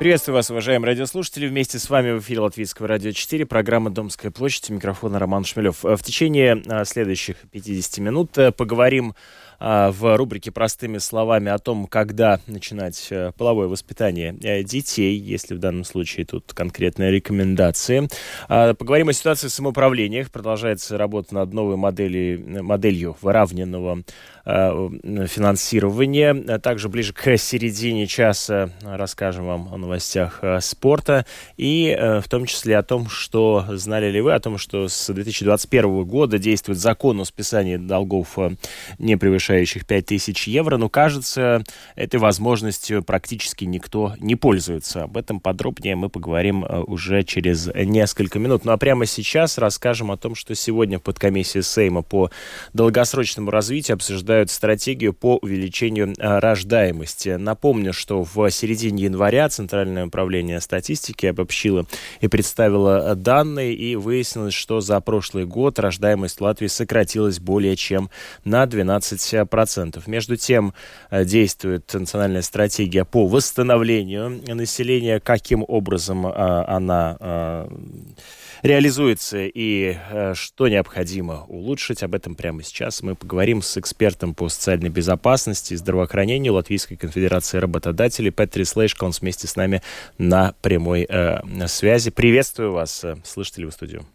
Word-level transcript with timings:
Приветствую 0.00 0.36
вас, 0.36 0.50
уважаемые 0.50 0.92
радиослушатели. 0.92 1.46
Вместе 1.46 1.78
с 1.78 1.90
вами 1.90 2.12
в 2.12 2.20
эфире 2.20 2.40
Латвийского 2.40 2.88
радио 2.88 3.12
4, 3.12 3.44
программа 3.44 3.90
«Домская 3.90 4.30
площадь», 4.30 4.70
микрофона 4.70 5.18
Роман 5.18 5.44
Шмелев. 5.44 5.82
В 5.82 5.98
течение 5.98 6.62
а, 6.68 6.86
следующих 6.86 7.36
50 7.52 7.98
минут 7.98 8.38
э, 8.38 8.50
поговорим 8.50 9.14
в 9.60 10.16
рубрике 10.16 10.50
«Простыми 10.50 10.98
словами» 10.98 11.50
о 11.50 11.58
том, 11.58 11.86
когда 11.86 12.40
начинать 12.46 13.08
э, 13.10 13.32
половое 13.36 13.68
воспитание 13.68 14.34
э, 14.42 14.62
детей, 14.62 15.18
если 15.18 15.54
в 15.54 15.58
данном 15.58 15.84
случае 15.84 16.24
тут 16.24 16.52
конкретные 16.54 17.10
рекомендации. 17.10 18.08
А, 18.48 18.72
поговорим 18.74 19.10
о 19.10 19.12
ситуации 19.12 19.48
в 19.48 19.52
самоуправлениях. 19.52 20.30
Продолжается 20.30 20.96
работа 20.96 21.34
над 21.34 21.52
новой 21.52 21.76
моделью, 21.76 22.64
моделью 22.64 23.16
выравненного 23.20 24.02
финансирования. 24.42 26.34
Также 26.58 26.88
ближе 26.88 27.12
к 27.12 27.36
середине 27.36 28.06
часа 28.06 28.70
расскажем 28.82 29.46
вам 29.46 29.68
о 29.72 29.76
новостях 29.76 30.38
э, 30.42 30.60
спорта 30.60 31.26
и 31.58 31.94
в 32.00 32.28
том 32.28 32.46
числе 32.46 32.78
о 32.78 32.82
том, 32.82 33.08
что 33.08 33.66
знали 33.68 34.10
ли 34.10 34.20
вы 34.22 34.32
о 34.32 34.40
том, 34.40 34.56
что 34.56 34.88
с 34.88 35.12
2021 35.12 36.04
года 36.04 36.38
действует 36.38 36.78
закон 36.78 37.20
о 37.20 37.24
списании 37.24 37.76
долгов, 37.76 38.38
не 38.98 39.16
превышающих 39.16 39.49
превышающих 39.50 39.84
5000 39.84 40.46
евро, 40.46 40.76
но, 40.76 40.88
кажется, 40.88 41.64
этой 41.96 42.20
возможностью 42.20 43.02
практически 43.02 43.64
никто 43.64 44.14
не 44.20 44.36
пользуется. 44.36 45.04
Об 45.04 45.16
этом 45.16 45.40
подробнее 45.40 45.96
мы 45.96 46.08
поговорим 46.08 46.64
э, 46.64 46.80
уже 46.80 47.24
через 47.24 47.68
несколько 47.74 48.38
минут. 48.38 48.64
Ну 48.64 48.72
а 48.72 48.76
прямо 48.76 49.06
сейчас 49.06 49.58
расскажем 49.58 50.12
о 50.12 50.16
том, 50.16 50.36
что 50.36 50.54
сегодня 50.54 51.00
под 51.00 51.18
комиссией 51.18 51.64
Сейма 51.64 52.02
по 52.02 52.30
долгосрочному 52.74 53.50
развитию 53.50 53.96
обсуждают 53.96 54.50
стратегию 54.50 55.12
по 55.12 55.38
увеличению 55.42 56.14
э, 56.16 56.38
рождаемости. 56.38 57.30
Напомню, 57.30 57.92
что 57.92 58.22
в 58.22 58.50
середине 58.50 59.04
января 59.04 59.48
Центральное 59.48 60.06
управление 60.06 60.60
статистики 60.60 61.26
обобщило 61.26 61.86
и 62.20 62.28
представило 62.28 63.16
данные, 63.16 63.74
и 63.74 63.96
выяснилось, 63.96 64.54
что 64.54 64.80
за 64.80 65.00
прошлый 65.00 65.44
год 65.44 65.80
рождаемость 65.80 66.40
Латвии 66.40 66.68
сократилась 66.68 67.40
более 67.40 67.74
чем 67.74 68.10
на 68.44 68.66
12 68.66 69.20
процентов. 69.46 70.06
Между 70.06 70.36
тем 70.36 70.74
э, 71.10 71.24
действует 71.24 71.92
национальная 71.92 72.42
стратегия 72.42 73.04
по 73.04 73.26
восстановлению 73.26 74.42
населения. 74.54 75.20
Каким 75.20 75.64
образом 75.66 76.26
э, 76.26 76.30
она 76.30 77.16
э, 77.20 77.68
реализуется 78.62 79.38
и 79.46 79.96
что 80.34 80.68
необходимо 80.68 81.44
улучшить. 81.48 82.02
Об 82.02 82.14
этом 82.14 82.34
прямо 82.34 82.62
сейчас 82.62 83.02
мы 83.02 83.14
поговорим 83.14 83.62
с 83.62 83.76
экспертом 83.78 84.34
по 84.34 84.48
социальной 84.48 84.90
безопасности 84.90 85.72
и 85.72 85.76
здравоохранению 85.76 86.54
Латвийской 86.54 86.96
конфедерации 86.96 87.58
работодателей 87.58 88.30
Петри 88.30 88.64
Слейшко. 88.64 89.04
Он 89.04 89.12
вместе 89.18 89.46
с 89.46 89.56
нами 89.56 89.82
на 90.18 90.54
прямой 90.60 91.08
связи. 91.68 92.10
Приветствую 92.10 92.72
вас, 92.72 93.04
слышите 93.24 93.62
ли 93.62 93.66
вы 93.66 93.72
студию? 93.72 94.06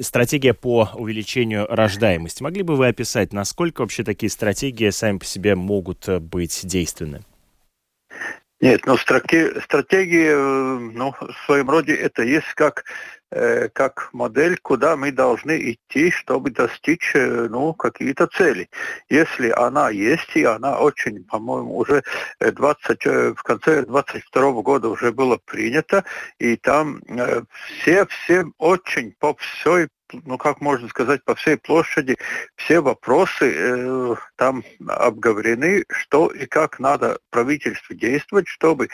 Стратегия 0.00 0.54
по 0.54 0.90
увеличению 0.94 1.66
рождаемости. 1.68 2.42
Могли 2.42 2.62
бы 2.62 2.76
вы 2.76 2.88
описать, 2.88 3.32
насколько 3.32 3.82
вообще 3.82 4.04
такие 4.04 4.30
стратегии 4.30 4.90
сами 4.90 5.18
по 5.18 5.24
себе 5.24 5.54
могут 5.54 6.08
э, 6.08 6.18
быть 6.18 6.60
действенны? 6.64 7.22
Нет, 8.60 8.84
ну 8.84 8.96
стратегии, 8.98 10.28
э, 10.28 10.78
ну, 10.92 11.12
в 11.12 11.46
своем 11.46 11.70
роде 11.70 11.94
это 11.94 12.22
есть 12.22 12.52
как, 12.54 12.84
как 13.72 14.10
модель, 14.12 14.58
куда 14.62 14.96
мы 14.96 15.12
должны 15.12 15.72
идти, 15.72 16.10
чтобы 16.10 16.50
достичь 16.50 17.12
э, 17.14 17.48
ну, 17.48 17.74
какие-то 17.74 18.26
цели. 18.26 18.68
Если 19.08 19.50
она 19.50 19.90
есть, 19.90 20.30
и 20.34 20.44
она 20.44 20.78
очень, 20.78 21.24
по-моему, 21.24 21.76
уже 21.76 22.02
20, 22.40 23.06
э, 23.06 23.34
в 23.34 23.42
конце 23.42 23.84
22 23.84 24.62
года 24.62 24.88
уже 24.88 25.12
было 25.12 25.38
принято, 25.44 26.04
и 26.38 26.56
там 26.56 27.00
э, 27.08 27.42
все, 27.80 28.06
все 28.06 28.44
очень 28.58 29.14
по 29.18 29.34
всей 29.34 29.88
ну 30.24 30.38
как 30.38 30.60
можно 30.60 30.88
сказать, 30.88 31.24
по 31.24 31.34
всей 31.34 31.56
площади 31.56 32.16
все 32.56 32.80
вопросы 32.80 33.52
э, 33.54 34.14
там 34.36 34.64
обговорены, 34.88 35.84
что 35.88 36.28
и 36.28 36.46
как 36.46 36.78
надо 36.78 37.18
правительству 37.30 37.94
действовать, 37.94 38.48
чтобы 38.48 38.88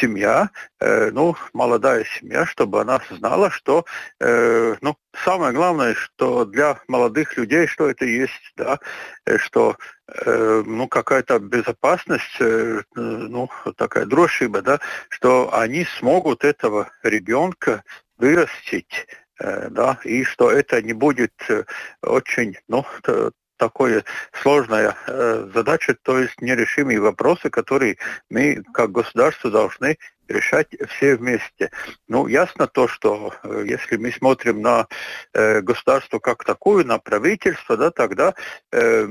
семья, 0.00 0.50
э, 0.80 1.10
ну, 1.10 1.36
молодая 1.52 2.04
семья, 2.04 2.46
чтобы 2.46 2.80
она 2.80 3.00
знала, 3.10 3.50
что, 3.50 3.84
э, 4.20 4.76
ну, 4.80 4.96
самое 5.24 5.52
главное, 5.52 5.94
что 5.94 6.44
для 6.44 6.80
молодых 6.88 7.36
людей, 7.36 7.66
что 7.66 7.88
это 7.88 8.04
есть, 8.04 8.52
да, 8.56 8.78
э, 9.26 9.38
что 9.38 9.76
э, 10.08 10.62
ну, 10.66 10.88
какая-то 10.88 11.38
безопасность, 11.38 12.36
э, 12.40 12.82
ну, 12.94 13.48
такая 13.76 14.06
дрожжиба, 14.06 14.62
да, 14.62 14.80
что 15.08 15.54
они 15.54 15.86
смогут 15.98 16.44
этого 16.44 16.90
ребенка 17.02 17.82
вырастить 18.16 19.06
Э, 19.40 19.68
да, 19.70 19.98
и 20.04 20.24
что 20.24 20.50
это 20.50 20.82
не 20.82 20.92
будет 20.92 21.32
э, 21.48 21.64
очень, 22.02 22.56
ну, 22.66 22.84
такое 23.56 24.04
сложная 24.42 24.96
э, 25.06 25.50
задача, 25.54 25.96
то 26.02 26.18
есть 26.18 26.40
нерешимые 26.40 27.00
вопросы, 27.00 27.50
которые 27.50 27.98
мы 28.30 28.62
как 28.72 28.90
государство 28.90 29.50
должны 29.50 29.98
решать 30.28 30.68
все 30.88 31.16
вместе. 31.16 31.70
Ну, 32.06 32.26
ясно 32.26 32.66
то, 32.66 32.86
что 32.88 33.34
э, 33.42 33.64
если 33.66 33.96
мы 33.96 34.12
смотрим 34.12 34.60
на 34.62 34.86
э, 35.32 35.60
государство 35.60 36.18
как 36.18 36.44
такое, 36.44 36.84
на 36.84 36.98
правительство, 36.98 37.76
да, 37.76 37.90
тогда 37.90 38.34
э, 38.72 39.08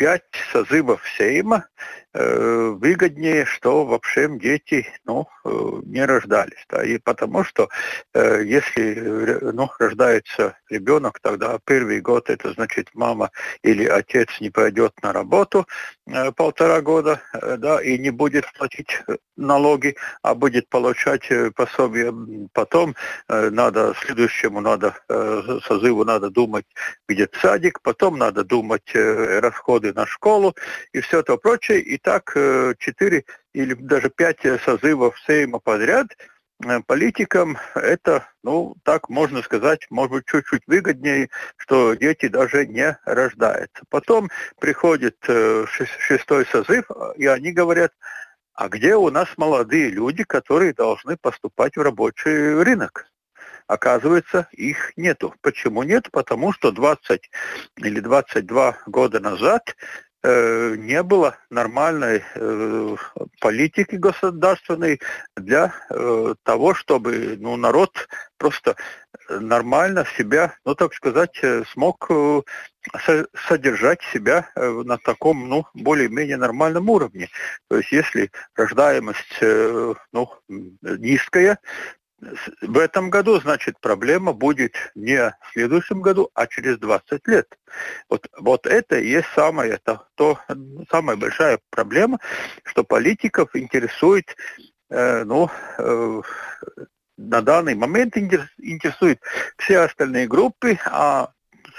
пять 0.00 0.22
созывов 0.50 1.02
Сейма 1.18 1.66
э, 2.14 2.70
выгоднее, 2.70 3.44
что 3.44 3.84
вообще 3.84 4.30
дети 4.38 4.86
ну, 5.04 5.28
э, 5.44 5.50
не 5.84 6.06
рождались. 6.06 6.64
Да, 6.70 6.82
и 6.82 6.96
потому 6.96 7.44
что 7.44 7.68
э, 8.14 8.42
если 8.46 8.94
э, 8.96 9.52
ну, 9.52 9.68
рождается 9.78 10.56
ребенок, 10.70 11.20
тогда 11.20 11.58
первый 11.66 12.00
год 12.00 12.30
это 12.30 12.50
значит 12.54 12.88
мама 12.94 13.30
или 13.62 13.84
отец 13.84 14.28
не 14.40 14.48
пойдет 14.48 14.94
на 15.02 15.12
работу 15.12 15.66
э, 16.06 16.32
полтора 16.32 16.80
года 16.80 17.20
э, 17.34 17.58
да, 17.58 17.82
и 17.82 17.98
не 17.98 18.08
будет 18.10 18.50
платить 18.56 19.02
налоги, 19.36 19.96
а 20.22 20.34
будет 20.34 20.68
получать 20.68 21.30
э, 21.30 21.50
пособие. 21.50 22.14
Потом 22.54 22.94
э, 23.28 23.50
надо 23.50 23.94
следующему 24.02 24.60
надо 24.60 24.94
э, 25.08 25.58
созыву 25.64 26.04
надо 26.04 26.30
думать, 26.30 26.64
где 27.06 27.28
садик, 27.40 27.80
потом 27.82 28.18
надо 28.18 28.44
думать 28.44 28.94
э, 28.94 29.40
расходы 29.40 29.89
на 29.92 30.06
школу 30.06 30.54
и 30.92 31.00
все 31.00 31.20
это 31.20 31.36
прочее. 31.36 31.80
И 31.80 31.98
так 31.98 32.32
э, 32.34 32.74
четыре 32.78 33.24
или 33.52 33.74
даже 33.74 34.10
пять 34.10 34.40
созывов 34.64 35.18
Сейма 35.26 35.58
подряд 35.58 36.08
э, 36.64 36.80
политикам 36.86 37.58
это, 37.74 38.26
ну, 38.42 38.76
так 38.84 39.08
можно 39.08 39.42
сказать, 39.42 39.86
может 39.90 40.12
быть, 40.12 40.26
чуть-чуть 40.26 40.62
выгоднее, 40.66 41.30
что 41.56 41.94
дети 41.94 42.28
даже 42.28 42.66
не 42.66 42.98
рождаются. 43.04 43.82
Потом 43.88 44.30
приходит 44.60 45.16
э, 45.28 45.66
шестой 45.68 46.46
созыв, 46.46 46.84
и 47.16 47.26
они 47.26 47.52
говорят, 47.52 47.92
а 48.54 48.68
где 48.68 48.94
у 48.94 49.10
нас 49.10 49.28
молодые 49.38 49.88
люди, 49.88 50.22
которые 50.22 50.74
должны 50.74 51.16
поступать 51.16 51.76
в 51.76 51.80
рабочий 51.80 52.62
рынок? 52.62 53.06
Оказывается, 53.70 54.48
их 54.50 54.92
нету. 54.96 55.32
Почему 55.42 55.84
нет? 55.84 56.10
Потому 56.10 56.52
что 56.52 56.72
20 56.72 57.30
или 57.76 58.00
22 58.00 58.78
года 58.86 59.20
назад 59.20 59.76
э, 60.24 60.74
не 60.76 61.00
было 61.04 61.36
нормальной 61.50 62.24
э, 62.34 62.96
политики 63.40 63.94
государственной 63.94 65.00
для 65.36 65.72
э, 65.88 66.34
того, 66.42 66.74
чтобы 66.74 67.36
ну, 67.38 67.54
народ 67.54 68.08
просто 68.38 68.74
нормально 69.28 70.04
себя, 70.18 70.56
ну 70.64 70.74
так 70.74 70.92
сказать, 70.92 71.38
э, 71.42 71.62
смог 71.72 72.10
э, 72.10 72.42
содержать 73.46 74.00
себя 74.12 74.50
на 74.56 74.98
таком, 74.98 75.48
ну, 75.48 75.64
более-менее 75.74 76.38
нормальном 76.38 76.90
уровне. 76.90 77.28
То 77.68 77.76
есть 77.76 77.92
если 77.92 78.32
рождаемость, 78.56 79.38
ну, 80.12 80.30
низкая, 80.48 81.58
в 82.60 82.78
этом 82.78 83.10
году, 83.10 83.40
значит, 83.40 83.80
проблема 83.80 84.32
будет 84.32 84.74
не 84.94 85.30
в 85.30 85.52
следующем 85.52 86.02
году, 86.02 86.30
а 86.34 86.46
через 86.46 86.78
20 86.78 87.26
лет. 87.26 87.58
Вот, 88.08 88.28
вот 88.38 88.66
это 88.66 88.98
и 88.98 89.08
есть 89.08 89.28
самая, 89.34 89.72
это, 89.72 90.06
то, 90.14 90.38
самая 90.90 91.16
большая 91.16 91.60
проблема, 91.70 92.18
что 92.64 92.84
политиков 92.84 93.54
интересует, 93.54 94.36
э, 94.90 95.24
ну, 95.24 95.50
э, 95.78 96.22
на 97.16 97.42
данный 97.42 97.74
момент 97.74 98.16
интересуют 98.16 99.20
все 99.58 99.80
остальные 99.80 100.26
группы, 100.26 100.78
а 100.86 101.30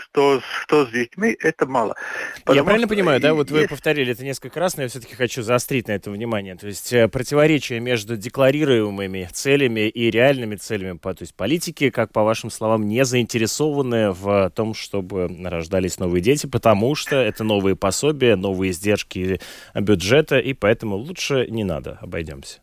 что, 0.04 0.42
что 0.62 0.86
с 0.86 0.92
детьми, 0.92 1.36
это 1.40 1.66
мало. 1.66 1.96
Потому 2.40 2.56
я 2.56 2.64
правильно 2.64 2.88
понимаю, 2.88 3.20
да? 3.20 3.34
Вот 3.34 3.50
есть... 3.50 3.62
вы 3.62 3.68
повторили 3.68 4.12
это 4.12 4.24
несколько 4.24 4.60
раз, 4.60 4.78
но 4.78 4.84
я 4.84 4.90
все-таки 4.90 5.16
хочу 5.16 5.42
заострить 5.42 5.88
на 5.88 5.94
это 5.94 6.12
внимание. 6.12 6.56
То 6.56 6.68
есть 6.68 6.92
э, 6.94 7.08
противоречие 7.08 7.80
между 7.80 8.18
декларируемыми 8.18 9.30
целями 9.32 9.88
и 9.90 10.10
реальными 10.10 10.56
целями. 10.56 10.98
То 10.98 11.16
есть 11.20 11.36
политики, 11.36 11.90
как 11.90 12.12
по 12.12 12.24
вашим 12.24 12.50
словам, 12.50 12.88
не 12.88 13.04
заинтересованы 13.06 14.12
в 14.12 14.52
том, 14.56 14.74
чтобы 14.74 15.28
рождались 15.44 16.00
новые 16.00 16.22
дети, 16.22 16.48
потому 16.48 16.96
что 16.96 17.16
это 17.16 17.44
новые 17.44 17.76
пособия, 17.76 18.36
новые 18.36 18.72
издержки 18.72 19.40
бюджета, 19.74 20.40
и 20.40 20.54
поэтому 20.54 20.96
лучше 20.96 21.48
не 21.50 21.64
надо, 21.64 21.98
обойдемся. 22.02 22.62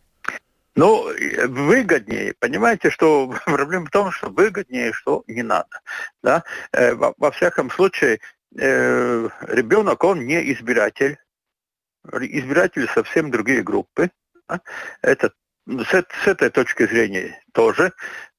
Ну, 0.78 1.10
выгоднее. 1.48 2.34
Понимаете, 2.38 2.90
что 2.90 3.34
проблема 3.46 3.86
в 3.86 3.90
том, 3.90 4.12
что 4.12 4.28
выгоднее, 4.30 4.92
что 4.92 5.24
не 5.26 5.42
надо. 5.42 5.80
Да? 6.22 6.44
Э, 6.72 6.94
во, 6.94 7.14
во 7.18 7.32
всяком 7.32 7.68
случае, 7.70 8.20
э, 8.56 9.28
ребенок, 9.48 10.04
он 10.04 10.24
не 10.24 10.52
избиратель. 10.52 11.18
Избиратели 12.12 12.86
совсем 12.94 13.32
другие 13.32 13.62
группы. 13.62 14.12
Да? 14.48 14.60
Это 15.02 15.32
с, 15.66 15.90
с 15.90 16.26
этой 16.26 16.50
точки 16.50 16.86
зрения 16.86 17.42
тоже 17.52 17.92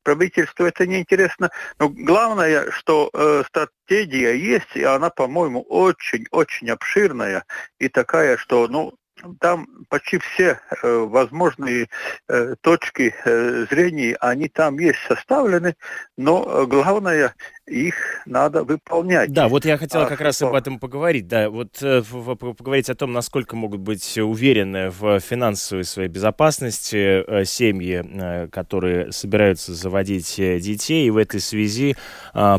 правительству 0.04 0.66
это 0.66 0.88
не 0.88 1.02
интересно. 1.02 1.52
Но 1.78 1.90
главное, 1.90 2.72
что 2.72 3.10
э, 3.14 3.44
стратегия 3.48 4.34
есть, 4.36 4.76
и 4.76 4.84
она, 4.84 5.10
по-моему, 5.10 5.62
очень-очень 5.62 6.72
обширная 6.72 7.46
и 7.78 7.90
такая, 7.90 8.38
что, 8.38 8.68
ну, 8.68 8.96
там 9.39 9.68
почти 9.89 10.19
все 10.19 10.60
э, 10.83 10.98
возможные 10.98 11.89
э, 12.27 12.56
точки 12.62 13.13
э, 13.25 13.66
зрения, 13.69 14.18
они 14.19 14.48
там 14.48 14.77
есть 14.80 15.00
составлены, 15.07 15.75
но 16.18 16.44
э, 16.45 16.66
главное 16.66 17.36
их 17.69 18.21
надо 18.25 18.63
выполнять. 18.63 19.31
Да, 19.31 19.48
вот 19.48 19.66
я 19.66 19.77
хотел 19.77 20.01
а 20.01 20.06
как 20.06 20.18
что... 20.18 20.24
раз 20.25 20.42
об 20.42 20.56
этом 20.56 20.80
поговорить. 20.80 21.27
Да, 21.27 21.50
вот 21.50 21.81
э, 21.81 22.01
поговорить 22.04 22.89
о 22.89 22.95
том, 22.95 23.13
насколько 23.13 23.56
могут 23.56 23.80
быть 23.81 24.18
уверены 24.18 24.89
в 24.89 25.19
финансовой 25.19 25.83
своей 25.83 26.10
безопасности 26.10 27.24
э, 27.25 27.45
семьи, 27.45 28.04
э, 28.04 28.48
которые 28.48 29.12
собираются 29.12 29.74
заводить 29.74 30.36
детей. 30.38 31.07
И 31.07 31.10
в 31.10 31.18
этой 31.18 31.39
связи 31.39 31.95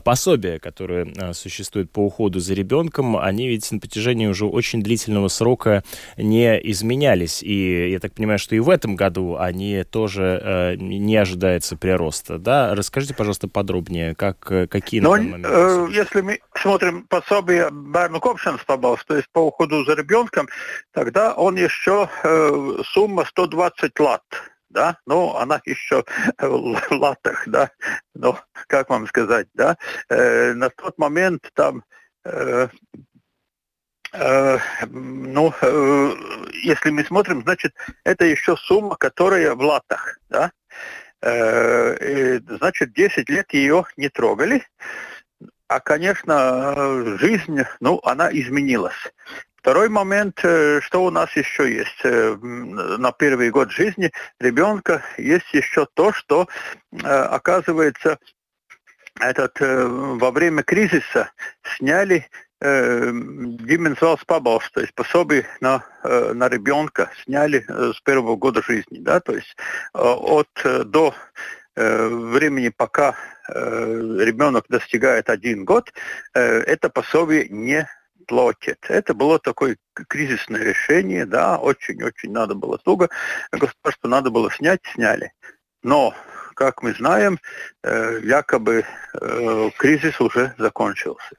пособия, 0.04 0.58
которые 0.58 1.34
существуют 1.34 1.90
по 1.90 2.00
уходу 2.00 2.40
за 2.40 2.54
ребенком, 2.54 3.16
они 3.16 3.48
ведь 3.48 3.70
на 3.72 3.78
протяжении 3.78 4.26
уже 4.26 4.46
очень 4.46 4.82
длительного 4.82 5.28
срока 5.28 5.84
не 6.16 6.58
изменялись. 6.70 7.42
И 7.42 7.90
я 7.90 7.98
так 7.98 8.12
понимаю, 8.12 8.38
что 8.38 8.54
и 8.54 8.60
в 8.60 8.68
этом 8.68 8.96
году 8.96 9.36
они 9.36 9.84
тоже 9.90 10.76
не 10.78 11.16
ожидается 11.16 11.76
прироста. 11.76 12.38
Да? 12.38 12.74
Расскажите, 12.74 13.14
пожалуйста, 13.14 13.48
подробнее, 13.48 14.14
как, 14.14 14.38
какие 14.38 15.00
но 15.00 15.17
э, 15.17 15.88
если 15.91 16.20
мы 16.20 16.41
смотрим 16.55 17.06
пособие 17.06 17.69
Берну 17.70 18.20
Копшенс 18.20 18.62
побалс, 18.64 19.05
то 19.05 19.17
есть 19.17 19.29
по 19.32 19.41
уходу 19.41 19.85
за 19.85 19.94
ребенком, 19.94 20.49
тогда 20.93 21.35
он 21.35 21.56
еще 21.56 22.08
э, 22.23 22.82
сумма 22.85 23.25
120 23.25 23.99
лат. 24.00 24.23
Да, 24.69 24.99
ну, 25.05 25.35
она 25.35 25.61
еще 25.64 26.05
в 26.38 26.93
латах, 26.93 27.43
да, 27.47 27.70
ну, 28.14 28.37
как 28.69 28.88
вам 28.88 29.08
сказать, 29.08 29.49
да, 29.55 29.76
э, 30.08 30.52
на 30.52 30.70
тот 30.70 30.97
момент 30.97 31.50
там 31.55 31.82
э, 32.25 32.69
э, 34.12 34.58
ну, 34.87 35.53
э, 35.61 36.12
если 36.62 36.91
мы 36.91 37.03
смотрим, 37.05 37.43
значит, 37.43 37.75
это 38.05 38.25
еще 38.25 38.56
сумма, 38.56 38.94
которая 38.94 39.56
в 39.56 39.61
латах, 39.61 40.19
да, 40.29 40.53
Э, 40.70 41.09
значит, 41.22 42.93
10 42.93 43.28
лет 43.28 43.52
ее 43.52 43.84
не 43.96 44.08
трогали. 44.08 44.62
А, 45.69 45.81
конечно, 45.81 47.19
жизнь, 47.19 47.61
ну, 47.81 48.00
она 48.02 48.31
изменилась. 48.32 49.12
Второй 49.56 49.88
момент, 49.90 50.40
э, 50.43 50.81
что 50.81 51.05
у 51.05 51.11
нас 51.11 51.31
еще 51.37 51.70
есть 51.70 52.00
э, 52.02 52.34
на 52.34 53.12
первый 53.12 53.50
год 53.50 53.70
жизни 53.70 54.11
ребенка, 54.40 55.02
есть 55.19 55.52
еще 55.52 55.87
то, 55.93 56.12
что, 56.12 56.49
оказывается, 57.02 58.19
этот, 59.20 59.61
во 59.61 60.31
время 60.31 60.62
кризиса 60.62 61.31
сняли 61.76 62.26
Дименсвалс 62.60 64.22
Пабалс, 64.26 64.70
то 64.70 64.80
есть 64.82 64.94
пособие 64.94 65.46
на, 65.60 65.82
э, 66.04 66.34
на 66.34 66.46
ребенка 66.48 67.10
сняли 67.24 67.64
э, 67.66 67.92
с 67.96 68.00
первого 68.02 68.36
года 68.36 68.62
жизни, 68.62 68.98
да, 68.98 69.20
то 69.20 69.32
есть 69.32 69.56
э, 69.94 69.98
от 69.98 70.48
до 70.84 71.14
времени, 71.76 72.68
пока 72.68 73.14
ребенок 73.48 74.66
достигает 74.68 75.30
один 75.30 75.64
год, 75.64 75.90
это 76.34 76.90
пособие 76.90 77.48
не 77.48 77.88
платит. 78.26 78.84
Это 78.88 79.14
было 79.14 79.38
такое 79.38 79.78
кризисное 80.08 80.62
решение, 80.62 81.24
да, 81.24 81.56
очень-очень 81.58 82.32
надо 82.32 82.54
было 82.54 82.76
туго, 82.76 83.08
государство 83.52 84.08
надо 84.08 84.30
было 84.30 84.50
снять, 84.50 84.80
сняли. 84.92 85.32
Но, 85.82 86.12
как 86.54 86.82
мы 86.82 86.92
знаем, 86.92 87.38
якобы 87.82 88.84
кризис 89.78 90.20
уже 90.20 90.54
закончился. 90.58 91.36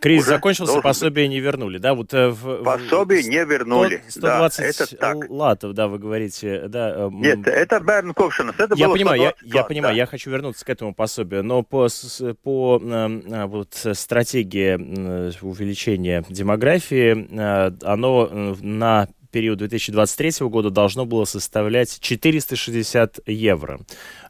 Кризис 0.00 0.24
уже 0.24 0.34
закончился, 0.34 0.80
пособие 0.80 1.26
быть. 1.26 1.34
не 1.34 1.40
вернули, 1.40 1.78
да? 1.78 1.94
Вот, 1.94 2.12
э, 2.14 2.28
в, 2.28 2.62
пособие 2.62 3.22
не 3.24 3.44
вернули. 3.44 4.02
120 4.08 4.58
да, 4.58 4.64
это 4.64 4.96
так. 4.96 5.16
латов, 5.28 5.74
да, 5.74 5.88
вы 5.88 5.98
говорите, 5.98 6.68
да. 6.68 6.94
Э, 6.96 7.08
Нет, 7.12 7.46
это 7.46 7.80
Берн 7.80 8.14
Ковшинс, 8.14 8.54
это 8.58 8.74
я 8.76 8.86
было 8.86 8.94
понимаю, 8.94 9.22
я, 9.22 9.34
я 9.42 9.64
понимаю, 9.64 9.94
да. 9.94 9.98
я 9.98 10.06
хочу 10.06 10.30
вернуться 10.30 10.64
к 10.64 10.68
этому 10.70 10.94
пособию, 10.94 11.42
но 11.42 11.62
по, 11.62 11.88
по 12.42 12.80
э, 12.82 13.44
вот, 13.46 13.74
стратегии 13.92 14.74
увеличения 15.44 16.24
демографии, 16.28 17.28
оно 17.84 18.56
на 18.60 19.08
период 19.30 19.58
2023 19.58 20.46
года 20.48 20.70
должно 20.70 21.06
было 21.06 21.24
составлять 21.24 22.00
460 22.00 23.20
евро. 23.26 23.80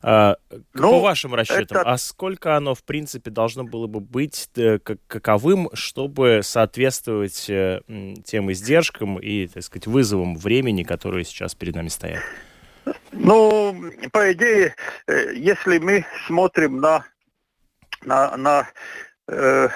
А, 0.03 0.37
ну, 0.75 0.91
по 0.91 1.01
вашим 1.01 1.35
расчетам, 1.35 1.79
это... 1.79 1.83
а 1.83 1.99
сколько 1.99 2.57
оно, 2.57 2.75
в 2.75 2.83
принципе, 2.85 3.31
должно 3.31 3.65
было 3.65 3.87
бы 3.87 4.01
быть 4.01 4.49
э, 4.57 4.79
каковым, 4.79 5.71
чтобы 5.73 6.41
соответствовать 6.43 7.49
э, 7.49 7.81
тем 8.25 8.53
издержкам 8.53 9.19
и, 9.19 9.47
так 9.49 9.63
сказать, 9.63 9.87
вызовам 9.87 10.37
времени, 10.37 10.83
которые 10.83 11.25
сейчас 11.25 11.55
перед 11.55 11.75
нами 11.75 11.89
стоят? 11.89 12.23
Ну, 13.13 13.77
по 14.13 14.33
идее, 14.33 14.75
э, 15.07 15.35
если 15.35 15.79
мы 15.79 16.07
смотрим 16.27 16.81
на, 16.81 17.05
на, 18.05 18.37
на, 18.37 18.69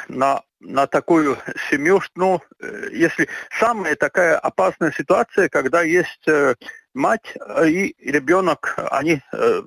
на 0.09 0.43
на 0.63 0.87
такую 0.87 1.39
семью, 1.71 2.01
ну, 2.15 2.41
э, 2.61 2.89
если 2.93 3.29
самая 3.59 3.97
такая 3.97 4.39
опасная 4.39 4.93
ситуация, 4.93 5.49
когда 5.49 5.83
есть 5.83 6.27
э, 6.27 6.55
мать 6.95 7.35
и 7.67 7.95
ребенок, 8.01 8.75
они 8.91 9.21
э, 9.33 9.63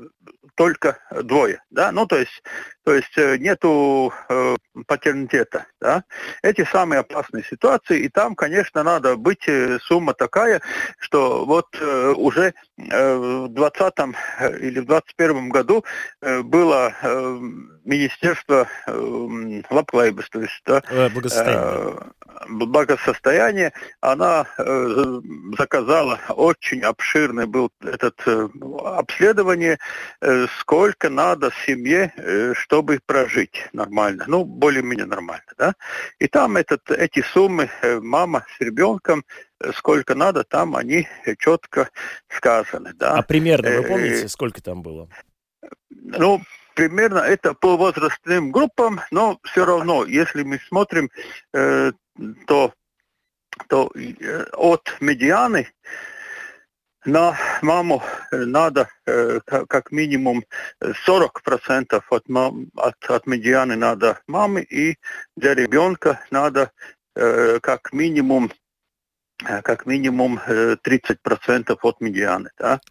только 0.56 1.00
двое, 1.24 1.62
да, 1.70 1.92
ну 1.92 2.06
то 2.06 2.18
есть, 2.18 2.44
то 2.84 2.94
есть 2.94 3.16
нету 3.18 4.14
э, 4.30 4.56
патернитета, 4.88 5.66
да. 5.82 6.04
Эти 6.42 6.64
самые 6.66 7.00
опасные 7.00 7.44
ситуации, 7.44 8.02
и 8.02 8.10
там, 8.10 8.36
конечно, 8.36 8.84
надо 8.84 9.16
быть 9.16 9.48
сумма 9.82 10.14
такая, 10.14 10.62
что 11.00 11.46
вот 11.46 11.68
э, 11.80 12.14
уже 12.16 12.54
э, 12.78 13.16
в 13.16 13.50
20 13.50 13.94
или 14.62 14.80
в 14.80 14.86
21 14.86 15.50
году 15.50 15.84
э, 16.22 16.42
было 16.42 16.94
э, 17.02 17.40
Министерство 17.84 18.68
э, 18.88 19.62
Лаплайбас, 19.70 20.30
то 20.30 20.42
есть 20.42 20.62
да, 20.66 20.82
э, 20.90 21.10
благосостояние. 21.10 21.58
Э, 21.58 22.26
благосостояние, 22.50 23.74
она 24.02 24.46
э, 24.58 25.22
заказала 25.58 26.20
очень 26.30 26.82
обширный 26.82 27.46
был 27.46 27.70
этот 27.82 28.16
э, 28.26 28.48
обследование, 28.84 29.74
э, 29.74 29.78
сколько 30.60 31.10
надо 31.10 31.52
семье, 31.66 32.14
э, 32.16 32.54
чтобы 32.56 33.00
прожить 33.06 33.68
нормально, 33.74 34.26
ну 34.28 34.46
более-менее 34.46 35.06
нормально, 35.06 35.52
да. 35.58 35.74
И 36.20 36.28
там 36.28 36.58
этот 36.58 36.90
эти 36.92 37.22
суммы 37.22 37.70
э, 37.82 38.00
мама 38.00 38.46
с 38.56 38.62
ребенком 38.62 39.24
э, 39.60 39.72
сколько 39.74 40.16
надо, 40.16 40.44
там 40.44 40.76
они 40.76 41.08
четко 41.40 41.90
сказаны, 42.30 42.94
да. 42.94 43.14
А 43.18 43.22
примерно 43.22 43.70
вы 43.70 43.76
э, 43.76 43.88
помните, 43.88 44.28
сколько 44.28 44.62
там 44.62 44.82
было? 44.82 45.10
Ну, 45.90 46.42
примерно 46.76 47.20
это 47.20 47.54
по 47.54 47.78
возрастным 47.78 48.52
группам, 48.52 49.02
но 49.12 49.40
все 49.44 49.66
равно, 49.66 50.06
если 50.06 50.44
мы 50.44 50.60
смотрим, 50.68 51.10
э, 51.54 51.92
то, 52.48 52.74
то 53.68 53.92
э, 53.96 54.46
от 54.54 54.96
медианы 55.00 55.68
на 57.06 57.38
маму 57.62 58.04
надо 58.32 58.90
э, 59.06 59.40
как 59.46 59.92
минимум 59.92 60.44
40% 60.82 62.02
от, 62.10 62.26
от, 62.76 63.10
от 63.10 63.28
медианы 63.28 63.76
надо 63.76 64.20
мамы, 64.28 64.62
и 64.62 64.98
для 65.36 65.54
ребенка 65.54 66.20
надо 66.32 66.72
э, 67.16 67.60
как 67.62 67.94
минимум 67.94 68.52
Э, 68.52 68.65
как 69.64 69.86
минимум 69.86 70.40
30% 70.48 71.66
э, 71.70 71.76
от 71.82 72.02
медианы. 72.02 72.50
Да? 72.58 72.82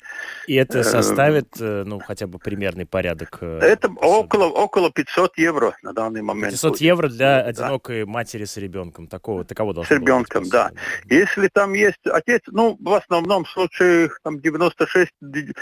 И 0.47 0.55
это 0.55 0.79
э, 0.79 0.85
составит, 0.85 1.49
ну, 1.59 2.01
хотя 2.01 2.27
бы 2.27 2.39
примерный 2.39 2.87
порядок? 2.87 3.43
Это 3.43 3.89
около, 3.89 4.47
около 4.47 4.91
500 4.91 5.39
евро 5.39 5.77
на 5.83 5.93
данный 5.93 6.23
момент. 6.23 6.53
500 6.53 6.71
будет. 6.71 6.81
евро 6.81 7.09
для 7.09 7.41
одинокой 7.41 8.05
да. 8.05 8.11
матери 8.11 8.45
с 8.45 8.57
ребенком. 8.57 9.07
Такого, 9.07 9.45
таково 9.45 9.75
должно 9.75 9.95
С 9.95 9.99
ребенком, 9.99 10.43
быть, 10.43 10.53
да. 10.53 10.71
Если 11.07 11.49
там 11.49 11.73
есть 11.73 12.07
отец, 12.07 12.43
ну, 12.47 12.77
в 12.81 12.95
основном 12.95 13.47
случаях, 13.47 14.21
там 14.23 14.37
96% 14.37 15.55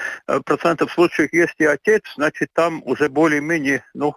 случаев 0.88 1.32
есть 1.32 1.54
и 1.58 1.64
отец, 1.64 2.02
значит, 2.16 2.50
там 2.52 2.82
уже 2.84 3.08
более-менее, 3.08 3.84
ну, 3.94 4.14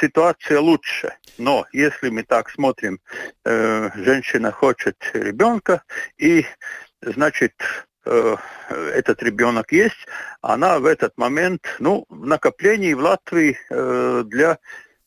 ситуация 0.00 0.60
лучше. 0.60 1.12
Но 1.38 1.66
если 1.72 2.10
мы 2.10 2.22
так 2.22 2.50
смотрим, 2.50 2.98
э, 3.44 3.90
женщина 3.94 4.50
хочет 4.52 4.96
ребенка, 5.14 5.82
и, 6.16 6.46
значит, 7.02 7.52
э, 8.04 8.36
этот 8.70 9.22
ребенок 9.22 9.72
есть, 9.72 10.06
она 10.40 10.78
в 10.78 10.86
этот 10.86 11.16
момент, 11.16 11.66
ну, 11.78 12.04
в 12.08 12.26
накоплении 12.26 12.94
в 12.94 13.00
Латвии 13.00 13.58
э, 13.70 14.22
для 14.26 14.58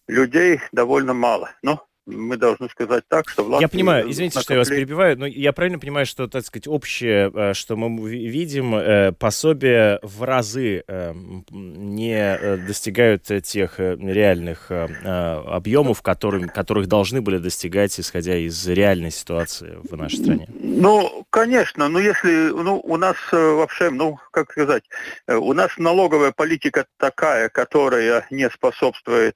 людей 0.08 0.62
довольно 0.72 1.14
мало. 1.14 1.52
Но 1.62 1.86
мы 2.06 2.38
должны 2.38 2.68
сказать 2.70 3.04
так, 3.08 3.30
что 3.30 3.44
власть... 3.44 3.62
Я 3.62 3.68
понимаю, 3.68 4.10
извините, 4.10 4.40
накопление... 4.40 4.44
что 4.44 4.54
я 4.54 4.60
вас 4.60 4.70
перебиваю, 4.70 5.20
но 5.20 5.26
я 5.28 5.54
правильно 5.54 5.80
понимаю, 5.80 6.06
что, 6.06 6.28
так 6.28 6.46
сказать, 6.46 6.68
общее, 6.68 7.32
э, 7.34 7.54
что 7.54 7.76
мы 7.76 8.10
видим, 8.10 8.76
э, 8.76 9.12
пособия 9.12 10.00
в 10.02 10.24
разы 10.24 10.84
э, 10.88 11.14
не 11.52 12.58
достигают 12.68 13.24
тех 13.24 13.80
реальных 13.80 14.72
объемов, 14.72 16.02
которым, 16.02 16.50
которых 16.50 16.88
должны 16.88 17.22
были 17.22 17.38
достигать, 17.38 17.98
исходя 18.00 18.36
из 18.36 18.68
реальной 18.68 19.12
ситуации 19.12 19.78
в 19.84 19.96
нашей 19.96 20.20
стране? 20.20 20.48
Ну, 20.60 21.21
конечно, 21.32 21.88
но 21.88 22.00
если, 22.00 22.50
ну, 22.50 22.80
у 22.84 22.98
нас 22.98 23.16
вообще, 23.32 23.90
ну, 23.90 24.20
как 24.32 24.52
сказать, 24.52 24.84
у 25.28 25.54
нас 25.54 25.72
налоговая 25.78 26.32
политика 26.32 26.86
такая, 26.98 27.50
которая 27.50 28.28
не 28.30 28.50
способствует 28.50 29.36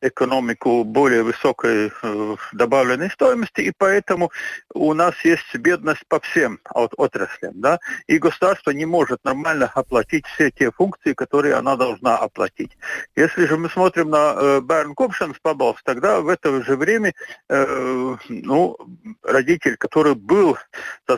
экономику 0.00 0.84
более 0.84 1.22
высокой 1.22 1.92
Э, 2.02 2.36
добавленной 2.52 3.10
стоимости, 3.10 3.60
и 3.62 3.72
поэтому 3.76 4.30
у 4.74 4.92
нас 4.94 5.14
есть 5.24 5.54
бедность 5.56 6.06
по 6.08 6.20
всем 6.20 6.60
от, 6.64 6.92
отраслям. 6.96 7.60
Да? 7.60 7.78
И 8.06 8.18
государство 8.18 8.70
не 8.70 8.86
может 8.86 9.24
нормально 9.24 9.70
оплатить 9.74 10.26
все 10.26 10.50
те 10.50 10.70
функции, 10.70 11.14
которые 11.14 11.54
она 11.54 11.76
должна 11.76 12.16
оплатить. 12.16 12.76
Если 13.16 13.46
же 13.46 13.56
мы 13.56 13.70
смотрим 13.70 14.10
на 14.10 14.34
э, 14.36 14.60
Bern 14.60 14.92
Koptions 14.94 15.36
Pabals, 15.42 15.76
тогда 15.84 16.20
в 16.20 16.28
это 16.28 16.62
же 16.62 16.76
время 16.76 17.14
э, 17.48 18.16
ну, 18.28 18.76
родитель, 19.22 19.76
который 19.76 20.14
был 20.14 20.58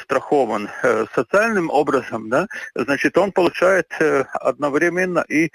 застрахован 0.07 0.69
социальным 1.15 1.71
образом, 1.71 2.29
да, 2.29 2.47
значит, 2.75 3.19
он 3.19 3.33
получает 3.33 3.93
одновременно 4.35 5.25
и 5.29 5.51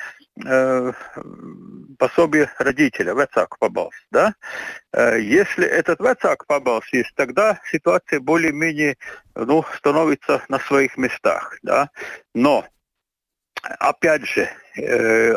пособие 1.97 2.49
родителя, 2.57 3.13
вецак 3.13 3.57
побалс, 3.59 3.93
да? 4.11 4.33
Если 4.93 5.65
этот 5.65 5.99
вецак 5.99 6.45
побалс 6.47 6.85
есть, 6.91 7.13
тогда 7.15 7.59
ситуация 7.71 8.19
более-менее, 8.19 8.97
ну, 9.35 9.63
становится 9.77 10.41
на 10.49 10.59
своих 10.59 10.97
местах, 10.97 11.57
да? 11.63 11.89
Но 12.33 12.65
опять 13.61 14.25
же, 14.25 14.49
э, 14.75 15.33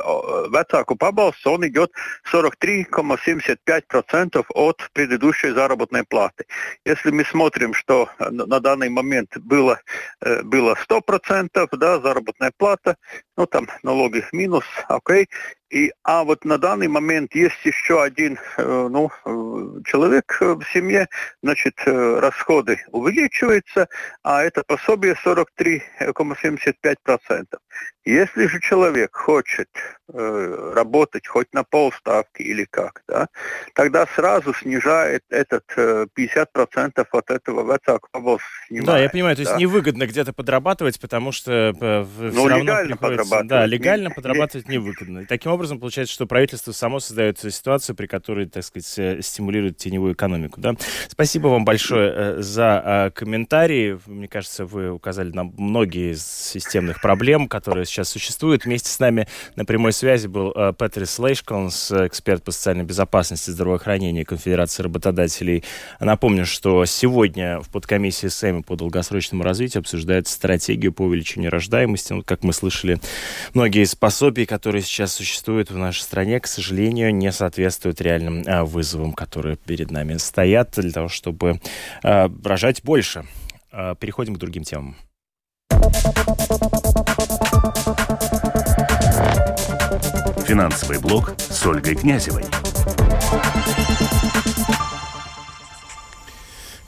vecāku 0.48 0.96
pabalsts, 0.96 1.46
он 1.46 1.66
идет 1.66 1.92
43,75% 2.30 4.46
от 4.54 4.88
предыдущей 4.92 5.50
заработной 5.50 6.04
платы. 6.04 6.46
Если 6.84 7.10
мы 7.10 7.24
смотрим, 7.24 7.74
что 7.74 8.08
на 8.18 8.60
данный 8.60 8.88
момент 8.88 9.36
было, 9.38 9.80
э, 10.20 10.42
было 10.42 10.74
100%, 10.74 11.76
да, 11.76 12.00
заработная 12.00 12.52
плата, 12.56 12.96
ну 13.36 13.46
там 13.46 13.68
налоги 13.82 14.24
минус, 14.32 14.64
окей, 14.88 15.28
и, 15.74 15.92
а 16.04 16.22
вот 16.22 16.44
на 16.44 16.56
данный 16.56 16.86
момент 16.86 17.34
есть 17.34 17.64
еще 17.64 18.00
один 18.00 18.38
э, 18.58 18.88
ну, 18.88 19.10
э, 19.24 19.80
человек 19.84 20.38
в 20.40 20.62
семье, 20.72 21.08
значит, 21.42 21.74
э, 21.84 22.20
расходы 22.20 22.78
увеличиваются, 22.92 23.88
а 24.22 24.44
это 24.44 24.62
пособие 24.62 25.16
43,75%. 25.24 27.58
Если 28.04 28.46
же 28.46 28.60
человек 28.60 29.16
хочет 29.16 29.68
э, 30.12 30.72
работать 30.74 31.26
хоть 31.26 31.52
на 31.52 31.64
полставки 31.64 32.42
или 32.42 32.64
как, 32.64 33.02
да, 33.08 33.28
тогда 33.74 34.06
сразу 34.06 34.54
снижает 34.54 35.22
этот 35.30 35.64
э, 35.76 36.06
50% 36.16 37.06
от 37.10 37.30
этого 37.30 37.72
вецаку 37.72 38.08
Да, 38.70 38.98
я 38.98 39.08
понимаю, 39.08 39.36
то 39.36 39.42
есть 39.42 39.56
невыгодно 39.56 40.06
где-то 40.06 40.32
подрабатывать, 40.32 41.00
потому 41.00 41.32
что 41.32 41.52
э, 41.52 42.04
ну, 42.18 42.30
все 42.30 42.48
равно 42.48 42.76
приходится... 42.84 43.42
Да, 43.44 43.66
легально 43.66 44.10
подрабатывать 44.10 44.68
невыгодно. 44.68 45.20
И 45.20 45.26
таким 45.26 45.52
образом 45.52 45.80
получается, 45.80 46.14
что 46.14 46.26
правительство 46.26 46.72
само 46.72 47.00
создает 47.00 47.38
ситуацию, 47.38 47.96
при 47.96 48.06
которой, 48.06 48.46
так 48.46 48.64
сказать, 48.64 48.98
э, 48.98 49.22
стимулирует 49.22 49.76
теневую 49.76 50.14
экономику, 50.14 50.60
да. 50.60 50.74
Спасибо 51.08 51.48
вам 51.48 51.64
большое 51.64 52.12
э, 52.14 52.42
за 52.42 52.82
э, 52.84 53.10
комментарии. 53.10 53.98
Мне 54.06 54.28
кажется, 54.28 54.66
вы 54.66 54.90
указали 54.90 55.30
на 55.30 55.44
многие 55.44 56.12
из 56.12 56.26
системных 56.26 57.00
проблем, 57.00 57.48
которые 57.48 57.84
сейчас 57.86 58.08
существуют. 58.10 58.64
Вместе 58.64 58.90
с 58.90 58.98
нами 58.98 59.26
на 59.56 59.64
прямой 59.64 59.92
связи 59.94 60.26
был 60.26 60.52
э, 60.54 60.74
Петрис 60.78 61.18
Лейшконс, 61.18 61.92
эксперт 61.92 62.42
по 62.42 62.50
социальной 62.50 62.84
безопасности 62.84 63.48
и 63.48 63.52
здравоохранению 63.52 64.26
Конфедерации 64.26 64.82
работодателей. 64.82 65.64
Напомню, 66.00 66.44
что 66.44 66.84
сегодня 66.84 67.60
в 67.60 67.70
подкомиссии 67.70 68.26
СЭМИ 68.26 68.62
по 68.62 68.76
долгосрочному 68.76 69.42
развитию 69.42 69.80
обсуждается 69.80 70.34
стратегию 70.34 70.92
по 70.92 71.02
увеличению 71.02 71.50
рождаемости. 71.50 72.12
Ну, 72.12 72.22
как 72.22 72.44
мы 72.44 72.52
слышали, 72.52 73.00
многие 73.54 73.84
из 73.84 73.94
пособий, 73.94 74.44
которые 74.44 74.82
сейчас 74.82 75.14
существуют 75.14 75.70
в 75.70 75.78
нашей 75.78 76.02
стране, 76.02 76.40
к 76.40 76.46
сожалению, 76.46 77.14
не 77.14 77.32
соответствуют 77.32 78.00
реальным 78.00 78.42
а, 78.46 78.64
вызовам, 78.64 79.12
которые 79.12 79.56
перед 79.56 79.90
нами 79.90 80.18
стоят 80.18 80.72
для 80.76 80.92
того, 80.92 81.08
чтобы 81.08 81.60
рожать 82.02 82.82
больше. 82.82 83.24
Переходим 83.70 84.34
к 84.34 84.38
другим 84.38 84.64
темам. 84.64 84.96
Финансовый 90.54 91.00
блок 91.00 91.32
с 91.36 91.66
Ольгой 91.66 91.96
Князевой. 91.96 92.44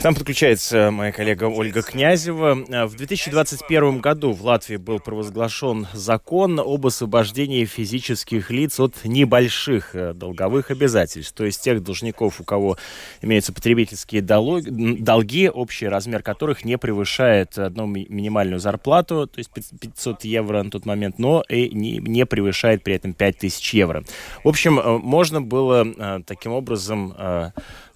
К 0.07 0.09
нам 0.09 0.15
подключается 0.15 0.93
моя 0.93 1.11
коллега 1.11 1.47
Ольга 1.47 1.83
Князева. 1.83 2.55
В 2.87 2.95
2021 2.95 3.99
году 3.99 4.31
в 4.31 4.45
Латвии 4.45 4.77
был 4.77 5.01
провозглашен 5.01 5.89
закон 5.95 6.61
об 6.61 6.87
освобождении 6.87 7.65
физических 7.65 8.53
лиц 8.53 8.79
от 8.79 9.05
небольших 9.05 9.97
э, 9.97 10.13
долговых 10.15 10.71
обязательств, 10.71 11.35
то 11.35 11.45
есть 11.45 11.61
тех 11.61 11.83
должников, 11.83 12.41
у 12.41 12.45
кого 12.45 12.79
имеются 13.21 13.53
потребительские 13.53 14.23
долги, 14.23 15.49
общий 15.49 15.89
размер 15.89 16.23
которых 16.23 16.65
не 16.65 16.79
превышает 16.79 17.59
одну 17.59 17.87
минимальную 17.87 18.61
зарплату, 18.61 19.27
то 19.27 19.39
есть 19.39 19.51
500 19.51 20.23
евро 20.23 20.63
на 20.63 20.71
тот 20.71 20.87
момент, 20.87 21.19
но 21.19 21.43
и 21.49 21.69
не, 21.71 22.27
превышает 22.27 22.85
при 22.85 22.95
этом 22.95 23.13
5000 23.13 23.75
евро. 23.75 24.05
В 24.45 24.49
общем, 24.49 24.79
э, 24.79 24.99
можно 24.99 25.43
было 25.43 25.85
э, 25.85 26.21
таким 26.25 26.53
образом 26.53 27.13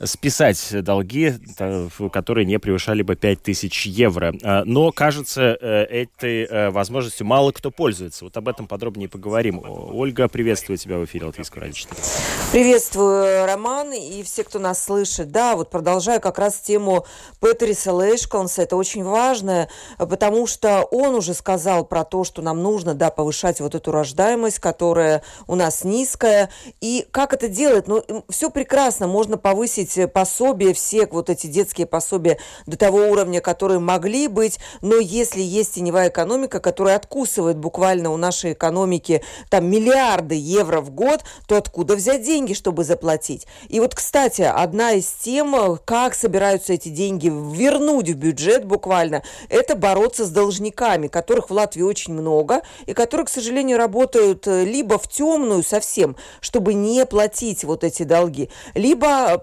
списать 0.05 0.83
долги, 0.83 1.35
которые 2.13 2.47
не 2.47 2.59
превышали 2.59 3.03
бы 3.03 3.17
5000 3.17 3.87
евро. 3.87 4.35
А, 4.43 4.65
но, 4.65 4.93
кажется, 4.93 5.57
э, 5.61 5.85
этой 5.85 6.45
э, 6.45 6.71
возможностью 6.71 7.27
мало 7.27 7.53
кто 7.53 7.71
пользуется. 7.71 8.25
Вот 8.25 8.37
об 8.37 8.49
этом 8.49 8.67
подробнее 8.67 9.09
поговорим. 9.09 9.63
Ольга, 9.65 10.29
приветствую 10.29 10.79
тебя 10.79 10.99
в 10.99 11.05
эфире 11.05 11.27
Латвийского 11.27 11.63
радио 11.63 11.75
4. 11.75 12.01
Приветствую, 12.53 13.47
Роман, 13.47 13.93
и 13.93 14.23
все, 14.23 14.45
кто 14.45 14.59
нас 14.59 14.83
слышит. 14.83 15.31
Да, 15.31 15.57
вот 15.57 15.71
продолжаю 15.71 16.21
как 16.21 16.39
раз 16.39 16.61
тему 16.61 17.07
Петриса 17.41 17.93
Лейшконса. 17.93 18.63
Это 18.63 18.77
очень 18.77 19.05
важно, 19.05 19.69
потому 19.99 20.47
что 20.47 20.83
он 20.83 21.15
уже 21.15 21.35
сказал 21.35 21.85
про 21.85 22.05
то, 22.05 22.25
что 22.25 22.43
нам 22.43 22.63
нужно, 22.63 22.95
да, 22.95 23.11
повышать 23.11 23.61
вот 23.61 23.75
эту 23.75 23.93
рождаемость, 23.93 24.59
которая 24.59 25.23
у 25.47 25.55
нас 25.55 25.85
низкая. 25.85 26.51
И 26.81 27.07
как 27.11 27.35
это 27.35 27.49
делать? 27.49 27.87
Ну, 27.87 28.03
все 28.29 28.51
прекрасно. 28.51 29.07
Можно 29.07 29.37
повысить 29.37 29.90
пособие, 30.13 30.75
все 30.75 31.07
вот 31.07 31.31
эти 31.31 31.47
детские 31.47 31.87
пособия 31.87 32.39
до 32.67 32.77
того 32.77 32.99
уровня, 32.99 33.41
которые 33.41 33.79
могли 33.79 34.29
быть, 34.29 34.59
но 34.81 34.97
если 34.97 35.41
есть 35.41 35.75
теневая 35.75 36.09
экономика, 36.09 36.61
которая 36.61 36.97
откусывает 36.97 37.59
буквально 37.59 38.11
у 38.11 38.17
нашей 38.17 38.53
экономики 38.53 39.23
там 39.49 39.67
миллиарды 39.67 40.35
евро 40.35 40.81
в 40.81 40.91
год, 40.91 41.21
то 41.47 41.57
откуда 41.57 41.97
взять 41.97 42.25
деньги, 42.25 42.53
чтобы 42.53 42.85
заплатить? 42.85 43.47
И 43.69 43.81
вот, 43.81 43.95
кстати, 43.95 44.43
одна 44.43 44.93
из 44.93 45.07
тем, 45.07 45.79
как 45.85 46.15
собираются 46.15 46.73
эти 46.73 46.89
деньги 46.89 47.29
вернуть 47.29 48.09
в 48.09 48.15
бюджет 48.15 48.65
буквально, 48.65 49.23
это 49.49 49.75
бороться 49.75 50.25
с 50.25 50.31
должниками, 50.31 51.09
которых 51.09 51.51
в 51.51 51.53
Латвии 51.53 51.83
очень 51.83 52.15
много, 52.15 52.63
и 52.87 52.95
которые, 52.95 53.27
к 53.27 53.31
сожалению, 53.31 53.79
работают 53.79 54.47
э, 54.47 54.65
либо 54.65 54.99
в 54.99 55.09
темную 55.09 55.63
совсем, 55.63 56.17
чтобы 56.41 56.75
не 56.75 57.05
платить 57.07 57.65
вот 57.65 57.85
эти 57.85 58.03
долги, 58.03 58.51
либо 58.75 59.39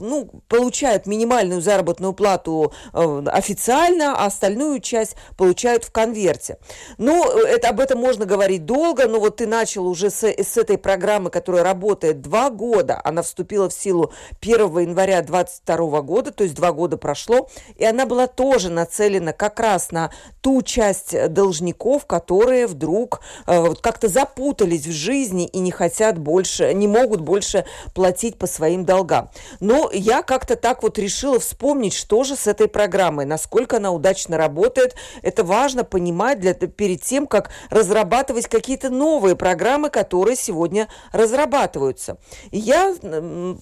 ну, 0.00 0.30
получают 0.48 1.06
минимальную 1.06 1.60
заработную 1.60 2.12
плату 2.12 2.72
э, 2.92 3.22
официально, 3.26 4.14
а 4.16 4.26
остальную 4.26 4.80
часть 4.80 5.16
получают 5.36 5.84
в 5.84 5.92
конверте. 5.92 6.58
Ну, 6.98 7.24
это, 7.24 7.68
об 7.68 7.80
этом 7.80 7.98
можно 7.98 8.26
говорить 8.26 8.64
долго, 8.64 9.06
но 9.06 9.20
вот 9.20 9.36
ты 9.36 9.46
начал 9.46 9.86
уже 9.86 10.10
с, 10.10 10.24
с 10.24 10.56
этой 10.56 10.78
программы, 10.78 11.30
которая 11.30 11.62
работает 11.62 12.20
два 12.20 12.50
года. 12.50 13.00
Она 13.04 13.22
вступила 13.22 13.68
в 13.68 13.72
силу 13.72 14.12
1 14.40 14.58
января 14.78 15.22
2022 15.22 16.02
года, 16.02 16.32
то 16.32 16.44
есть 16.44 16.56
два 16.56 16.72
года 16.72 16.96
прошло, 16.96 17.48
и 17.76 17.84
она 17.84 18.06
была 18.06 18.26
тоже 18.26 18.70
нацелена 18.70 19.32
как 19.32 19.60
раз 19.60 19.90
на 19.90 20.10
ту 20.40 20.62
часть 20.62 21.32
должников, 21.32 22.06
которые 22.06 22.66
вдруг 22.66 23.20
э, 23.46 23.74
как-то 23.80 24.08
запутались 24.08 24.86
в 24.86 24.92
жизни 24.92 25.46
и 25.46 25.58
не 25.58 25.70
хотят 25.70 26.18
больше, 26.18 26.72
не 26.74 26.88
могут 26.88 27.20
больше 27.20 27.64
платить 27.94 28.38
по 28.38 28.46
своим 28.46 28.84
долгам. 28.84 29.30
Но 29.60 29.81
я 29.92 30.22
как-то 30.22 30.56
так 30.56 30.82
вот 30.82 30.98
решила 30.98 31.40
вспомнить, 31.40 31.94
что 31.94 32.24
же 32.24 32.36
с 32.36 32.46
этой 32.46 32.68
программой, 32.68 33.24
насколько 33.24 33.78
она 33.78 33.90
удачно 33.90 34.36
работает. 34.36 34.94
Это 35.22 35.44
важно 35.44 35.84
понимать 35.84 36.40
для, 36.40 36.54
перед 36.54 37.02
тем, 37.02 37.26
как 37.26 37.50
разрабатывать 37.70 38.48
какие-то 38.48 38.90
новые 38.90 39.36
программы, 39.36 39.90
которые 39.90 40.36
сегодня 40.36 40.88
разрабатываются. 41.12 42.18
И 42.50 42.58
я 42.58 42.94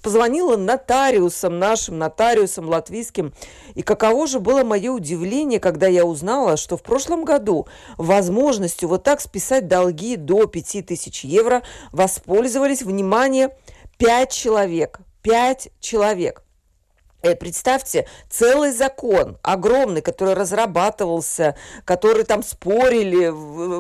позвонила 0.03 0.57
нотариусам, 0.57 1.59
нашим 1.59 1.99
нотариусам 1.99 2.69
латвийским, 2.69 3.33
и 3.75 3.83
каково 3.83 4.27
же 4.27 4.41
было 4.41 4.65
мое 4.65 4.91
удивление, 4.91 5.61
когда 5.61 5.87
я 5.87 6.05
узнала, 6.05 6.57
что 6.57 6.77
в 6.77 6.83
прошлом 6.83 7.25
году 7.25 7.67
возможностью 7.97 8.89
вот 8.89 9.05
так 9.05 9.21
списать 9.21 9.69
долги 9.69 10.17
до 10.17 10.47
5000 10.47 11.25
евро 11.25 11.63
воспользовались, 11.93 12.83
внимание, 12.83 13.57
5 13.99 14.33
человек. 14.33 15.01
5 15.23 15.69
человек. 15.81 16.43
Э, 17.23 17.35
представьте, 17.35 18.07
целый 18.31 18.73
закон 18.73 19.37
огромный, 19.43 20.01
который 20.01 20.35
разрабатывался, 20.35 21.55
который 21.85 22.25
там 22.25 22.43
спорили, 22.43 23.27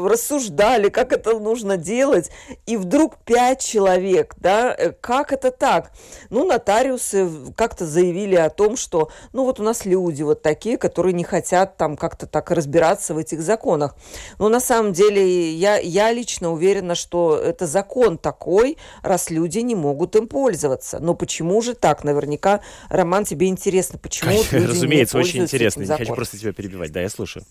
рассуждали, 0.07 0.91
как 0.91 1.13
это 1.13 1.39
нужно 1.39 1.79
делать, 1.79 2.31
и 2.67 2.77
вдруг 2.77 3.17
пять 3.25 3.61
человек, 3.65 4.35
да, 4.39 4.75
э, 4.77 4.93
как 4.93 5.33
это 5.33 5.51
так? 5.51 5.93
Ну, 6.29 6.45
нотариусы 6.45 7.31
как-то 7.57 7.87
заявили 7.87 8.37
о 8.37 8.51
том, 8.51 8.77
что, 8.77 9.11
ну, 9.33 9.45
вот 9.45 9.59
у 9.59 9.63
нас 9.63 9.87
люди 9.87 10.23
вот 10.23 10.43
такие, 10.43 10.77
которые 10.77 11.15
не 11.15 11.25
хотят 11.25 11.79
там 11.79 11.97
как-то 11.97 12.27
так 12.27 12.51
разбираться 12.51 13.15
в 13.15 13.19
этих 13.19 13.41
законах. 13.41 13.97
Но 14.39 14.51
на 14.51 14.61
самом 14.61 14.93
деле 14.93 15.53
я, 15.53 15.79
я 15.79 16.13
лично 16.13 16.53
уверена, 16.53 16.95
что 16.95 17.37
это 17.37 17.67
закон 17.67 18.19
такой, 18.19 18.77
раз 19.03 19.31
люди 19.31 19.61
не 19.61 19.75
могут 19.75 20.15
им 20.17 20.29
пользоваться. 20.29 20.99
Но 21.01 21.15
почему 21.15 21.63
же 21.63 21.75
так? 21.75 22.05
Наверняка 22.05 22.61
Роман 22.91 23.25
тебе 23.31 23.47
интересно, 23.49 23.99
почему 23.99 24.33
люди 24.53 24.67
Разумеется, 24.67 25.17
не 25.17 25.25
очень 25.25 25.43
интересно. 25.43 25.81
Не 25.83 25.87
хочу 25.87 26.15
просто 26.15 26.39
тебя 26.39 26.53
перебивать. 26.53 26.93
Да, 26.93 27.01
я 27.01 27.09
слушаю. 27.09 27.45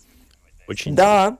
Очень 0.70 0.96
да. 0.96 1.38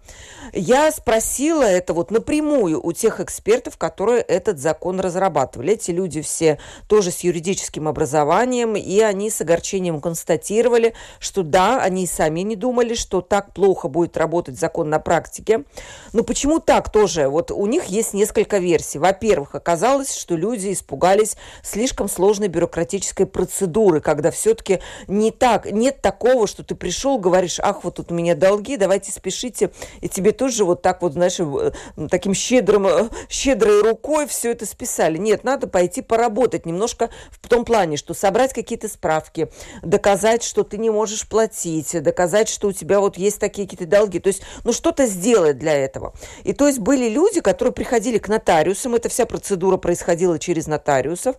Я 0.54 0.92
спросила 0.92 1.62
это 1.62 1.94
вот 1.94 2.10
напрямую 2.10 2.84
у 2.84 2.92
тех 2.92 3.20
экспертов, 3.20 3.78
которые 3.78 4.22
этот 4.22 4.58
закон 4.58 5.00
разрабатывали. 5.00 5.74
Эти 5.74 5.92
люди 5.92 6.22
все 6.22 6.58
тоже 6.88 7.12
с 7.12 7.20
юридическим 7.20 7.88
образованием, 7.88 8.76
и 8.76 9.00
они 9.02 9.30
с 9.30 9.40
огорчением 9.42 10.02
констатировали, 10.02 10.96
что 11.20 11.44
да, 11.44 11.80
они 11.80 12.08
сами 12.08 12.40
не 12.40 12.56
думали, 12.56 12.96
что 12.96 13.22
так 13.22 13.54
плохо 13.54 13.88
будет 13.88 14.18
работать 14.18 14.58
закон 14.58 14.90
на 14.90 14.98
практике. 14.98 15.66
Но 16.14 16.24
почему 16.24 16.60
так 16.60 16.92
тоже? 16.92 17.28
Вот 17.28 17.52
у 17.52 17.66
них 17.68 17.86
есть 17.86 18.16
несколько 18.16 18.58
версий. 18.58 18.98
Во-первых, 18.98 19.54
оказалось, 19.54 20.16
что 20.16 20.36
люди 20.36 20.74
испугались 20.74 21.38
слишком 21.62 22.10
сложной 22.10 22.48
бюрократической 22.48 23.28
процедуры, 23.28 24.02
когда 24.02 24.32
все-таки 24.32 24.80
не 25.08 25.30
так, 25.30 25.72
нет 25.72 26.02
такого, 26.02 26.48
что 26.48 26.64
ты 26.64 26.74
пришел, 26.74 27.20
говоришь, 27.20 27.60
ах, 27.60 27.84
вот 27.84 27.96
тут 27.96 28.12
у 28.12 28.16
меня 28.16 28.34
долги, 28.34 28.76
давайте 28.76 29.12
спешите, 29.20 29.72
и 30.02 30.10
тебе 30.10 30.32
тоже 30.32 30.64
вот 30.64 30.82
так 30.82 31.02
вот, 31.02 31.14
знаешь, 31.14 31.40
э, 31.40 31.72
таким 32.10 32.34
щедрым, 32.34 32.88
э, 32.88 33.10
щедрой 33.30 33.82
рукой 33.82 34.28
все 34.28 34.52
это 34.52 34.66
списали. 34.66 35.18
Нет, 35.18 35.44
надо 35.44 35.68
пойти 35.68 36.02
поработать 36.02 36.66
немножко 36.66 37.10
в 37.42 37.48
том 37.48 37.66
плане, 37.66 37.98
что 37.98 38.14
собрать 38.14 38.54
какие-то 38.54 38.88
справки, 38.88 39.50
доказать, 39.84 40.44
что 40.44 40.64
ты 40.64 40.78
не 40.78 40.90
можешь 40.90 41.28
платить, 41.28 42.02
доказать, 42.02 42.50
что 42.50 42.70
у 42.70 42.72
тебя 42.72 43.00
вот 43.00 43.18
есть 43.18 43.40
такие 43.40 43.68
какие-то 43.68 43.86
долги. 43.86 44.20
То 44.20 44.28
есть, 44.28 44.42
ну, 44.64 44.74
что-то 44.74 45.06
сделать 45.06 45.58
для 45.58 45.74
этого. 45.74 46.14
И 46.44 46.54
то 46.54 46.68
есть 46.68 46.80
были 46.80 47.10
люди, 47.10 47.42
которые 47.42 47.74
приходили 47.74 48.18
к 48.18 48.28
нотариусам, 48.28 48.96
эта 48.96 49.10
вся 49.10 49.26
процедура 49.26 49.78
происходила 49.78 50.40
через 50.40 50.68
нотариусов, 50.68 51.36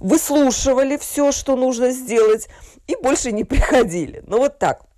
выслушивали 0.00 0.96
все, 0.98 1.32
что 1.32 1.56
нужно 1.56 1.90
сделать, 1.90 2.48
и 2.86 2.96
больше 2.96 3.32
не 3.32 3.44
приходили. 3.44 4.22
Ну, 4.26 4.38
вот 4.38 4.58
так. 4.58 4.91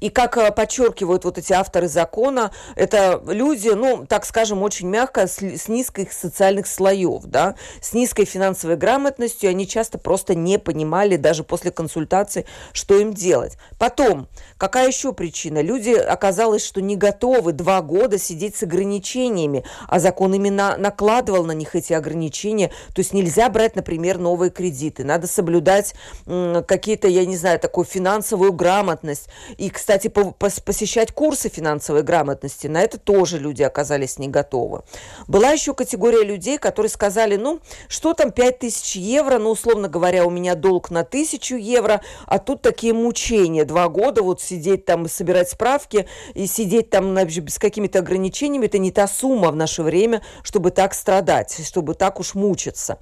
И 0.00 0.08
как 0.08 0.36
э, 0.36 0.50
подчеркивают 0.52 1.24
вот 1.24 1.38
эти 1.38 1.52
авторы 1.52 1.88
закона, 1.88 2.50
это 2.76 3.22
люди, 3.26 3.68
ну, 3.68 4.06
так 4.06 4.24
скажем, 4.24 4.62
очень 4.62 4.88
мягко, 4.88 5.26
с, 5.26 5.38
с 5.42 5.68
низких 5.68 6.12
социальных 6.12 6.66
слоев, 6.66 7.24
да, 7.24 7.54
с 7.80 7.92
низкой 7.92 8.24
финансовой 8.24 8.76
грамотностью, 8.76 9.50
они 9.50 9.66
часто 9.66 9.98
просто 9.98 10.34
не 10.34 10.58
понимали 10.58 11.16
даже 11.16 11.44
после 11.44 11.70
консультации, 11.70 12.46
что 12.72 12.98
им 12.98 13.12
делать. 13.12 13.56
Потом, 13.78 14.28
какая 14.58 14.88
еще 14.88 15.12
причина? 15.12 15.60
Люди 15.62 15.90
оказалось, 15.90 16.64
что 16.64 16.80
не 16.80 16.96
готовы 16.96 17.52
два 17.52 17.82
года 17.82 18.18
сидеть 18.18 18.56
с 18.56 18.62
ограничениями, 18.62 19.64
а 19.88 19.98
закон 19.98 20.34
именно 20.34 20.76
накладывал 20.76 21.44
на 21.44 21.52
них 21.52 21.74
эти 21.74 21.92
ограничения, 21.92 22.68
то 22.94 23.00
есть 23.00 23.12
нельзя 23.12 23.48
брать, 23.48 23.76
например, 23.76 24.18
новые 24.18 24.50
кредиты, 24.50 25.04
надо 25.04 25.26
соблюдать 25.26 25.94
какие-то, 26.26 27.08
я 27.08 27.24
не 27.26 27.36
знаю, 27.36 27.58
такую 27.58 27.84
финансовую 27.84 28.52
грамотность, 28.52 29.28
и, 29.60 29.68
кстати, 29.68 30.08
посещать 30.08 31.12
курсы 31.12 31.50
финансовой 31.50 32.02
грамотности, 32.02 32.66
на 32.66 32.80
это 32.80 32.98
тоже 32.98 33.38
люди 33.38 33.62
оказались 33.62 34.18
не 34.18 34.28
готовы. 34.28 34.84
Была 35.28 35.50
еще 35.50 35.74
категория 35.74 36.24
людей, 36.24 36.56
которые 36.56 36.88
сказали, 36.88 37.36
ну, 37.36 37.60
что 37.86 38.14
там 38.14 38.32
5000 38.32 38.96
евро, 38.96 39.38
ну, 39.38 39.50
условно 39.50 39.88
говоря, 39.88 40.24
у 40.24 40.30
меня 40.30 40.54
долг 40.54 40.90
на 40.90 41.00
1000 41.00 41.56
евро, 41.56 42.00
а 42.24 42.38
тут 42.38 42.62
такие 42.62 42.94
мучения, 42.94 43.66
два 43.66 43.90
года 43.90 44.22
вот 44.22 44.40
сидеть 44.40 44.86
там 44.86 45.04
и 45.04 45.08
собирать 45.10 45.50
справки, 45.50 46.08
и 46.32 46.46
сидеть 46.46 46.88
там 46.88 47.14
с 47.18 47.58
какими-то 47.58 47.98
ограничениями, 47.98 48.64
это 48.64 48.78
не 48.78 48.90
та 48.90 49.06
сумма 49.06 49.50
в 49.50 49.56
наше 49.56 49.82
время, 49.82 50.22
чтобы 50.42 50.70
так 50.70 50.94
страдать, 50.94 51.60
чтобы 51.66 51.92
так 51.92 52.18
уж 52.18 52.34
мучиться. 52.34 52.98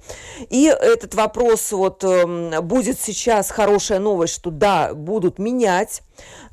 И 0.49 0.65
этот 0.65 1.15
вопрос, 1.15 1.71
вот, 1.71 2.03
эм, 2.03 2.51
будет 2.67 2.99
сейчас 2.99 3.49
хорошая 3.49 3.99
новость, 3.99 4.33
что 4.33 4.51
да, 4.51 4.93
будут 4.93 5.39
менять 5.39 6.01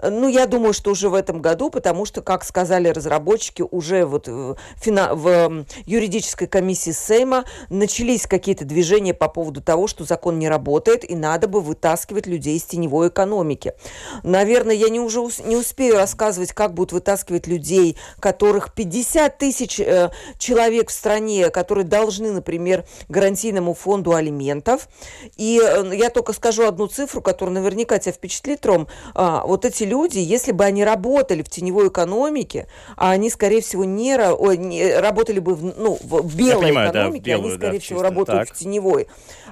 ну, 0.03 0.29
я 0.29 0.47
думаю, 0.47 0.73
что 0.73 0.91
уже 0.91 1.09
в 1.09 1.15
этом 1.15 1.41
году, 1.41 1.71
потому 1.71 2.05
что, 2.05 2.23
как 2.23 2.45
сказали 2.45 2.89
разработчики, 2.89 3.63
уже 3.63 4.05
вот 4.05 4.29
в, 4.29 4.57
фина... 4.77 5.15
в 5.15 5.65
юридической 5.85 6.47
комиссии 6.47 6.91
Сейма 6.91 7.45
начались 7.71 8.27
какие-то 8.27 8.65
движения 8.65 9.15
по 9.15 9.29
поводу 9.29 9.61
того, 9.61 9.87
что 9.87 10.05
закон 10.05 10.39
не 10.39 10.49
работает, 10.49 11.09
и 11.09 11.15
надо 11.15 11.49
бы 11.49 11.61
вытаскивать 11.61 12.27
людей 12.27 12.57
из 12.57 12.65
теневой 12.65 13.09
экономики. 13.09 13.75
Наверное, 14.23 14.75
я 14.75 14.89
не 14.89 15.01
уже 15.01 15.21
не 15.45 15.57
успею 15.57 15.97
рассказывать, 15.97 16.53
как 16.53 16.75
будут 16.75 16.93
вытаскивать 16.93 17.47
людей, 17.47 17.97
которых 18.21 18.75
50 18.75 19.39
тысяч 19.39 19.81
э, 19.81 20.11
человек 20.39 20.91
в 20.91 20.93
стране, 20.93 21.51
которые 21.51 21.85
должны, 21.85 22.33
например, 22.33 22.85
гарантийному 23.09 23.75
фонду 23.75 24.15
алиментов. 24.15 24.89
И 25.37 25.61
э, 25.63 25.95
я 25.95 26.11
только 26.11 26.33
скажу 26.33 26.67
одну 26.67 26.87
цифру, 26.87 27.23
которая 27.23 27.55
наверняка 27.55 27.99
тебя 27.99 28.13
впечатлит, 28.13 28.65
Ром. 28.67 28.89
А, 29.15 29.45
вот 29.47 29.65
эти 29.65 29.85
люди, 29.87 30.19
если 30.19 30.53
бы 30.53 30.65
они 30.65 30.85
работали 30.85 31.43
в 31.43 31.49
теневой 31.49 31.89
экономике, 31.89 32.67
а 32.97 33.13
они, 33.13 33.31
скорее 33.31 33.63
всего, 33.63 33.85
не, 33.85 34.17
ой, 34.19 34.59
не 34.59 34.95
работали 34.99 35.39
бы 35.39 35.55
в, 35.55 35.65
ну, 35.65 35.99
в 36.01 36.37
белой 36.37 36.67
понимаю, 36.67 36.91
экономике, 36.91 37.25
да, 37.25 37.31
белую, 37.31 37.49
они, 37.49 37.57
скорее 37.57 37.79
да, 37.79 37.85
всего, 37.85 38.03
работают 38.03 38.49
так. 38.49 38.57
в 38.57 38.59
теневой, 38.59 39.07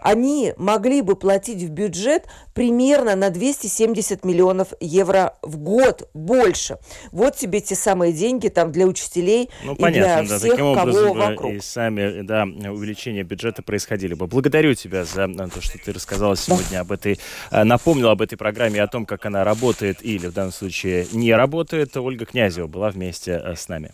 они 0.05 0.53
могли 0.59 1.01
бы 1.01 1.17
платить 1.17 1.63
в 1.63 1.71
бюджет 1.71 2.27
примерно 2.53 3.17
на 3.17 3.31
270 3.31 4.25
миллионов 4.25 4.69
евро 4.79 5.35
в 5.41 5.57
год 5.57 6.09
больше. 6.13 6.79
Вот 7.11 7.37
тебе 7.37 7.61
те 7.61 7.75
самые 7.75 8.13
деньги 8.13 8.49
там 8.49 8.71
для 8.71 8.87
учителей 8.87 9.49
ну, 9.65 9.75
и 9.75 9.81
понятно, 9.81 10.27
для 10.27 10.37
всех, 10.37 10.41
да, 10.43 10.51
таким 10.51 10.67
образом 10.67 11.09
кого 11.09 11.15
вокруг. 11.15 11.53
И 11.55 11.61
сами, 11.61 12.21
да, 12.21 12.45
увеличение 12.45 13.23
бюджета 13.23 13.63
происходили 13.63 14.13
бы. 14.13 14.27
Благодарю 14.27 14.75
тебя 14.75 15.05
за 15.05 15.27
то, 15.27 15.61
что 15.61 15.79
ты 15.79 15.93
рассказала 15.93 16.37
сегодня 16.37 16.65
да. 16.73 16.81
об 16.81 16.93
этой, 16.93 17.19
э, 17.51 17.65
напомнила 17.65 18.13
об 18.13 18.21
этой 18.21 18.37
программе, 18.37 18.83
о 18.83 18.87
том, 18.87 19.07
как 19.07 19.25
она 19.27 19.43
работает 19.43 19.99
или 20.03 20.24
в 20.29 20.33
данном 20.33 20.53
случае 20.53 21.07
не 21.13 21.33
работает. 21.33 21.97
Ольга 21.97 22.25
Князева 22.25 22.67
была 22.67 22.91
вместе 22.91 23.41
э, 23.43 23.55
с 23.55 23.69
нами. 23.69 23.93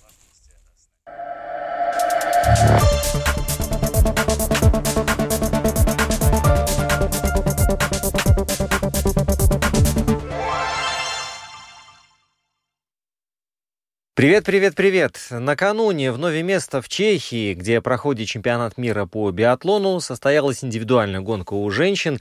Привет, 14.20 14.44
привет, 14.44 14.74
привет! 14.74 15.18
Накануне 15.30 16.12
в 16.12 16.18
Нове 16.18 16.42
место 16.42 16.82
в 16.82 16.90
Чехии, 16.90 17.54
где 17.54 17.80
проходит 17.80 18.28
чемпионат 18.28 18.76
мира 18.76 19.06
по 19.06 19.30
биатлону, 19.30 19.98
состоялась 20.00 20.62
индивидуальная 20.62 21.20
гонка 21.20 21.54
у 21.54 21.70
женщин. 21.70 22.20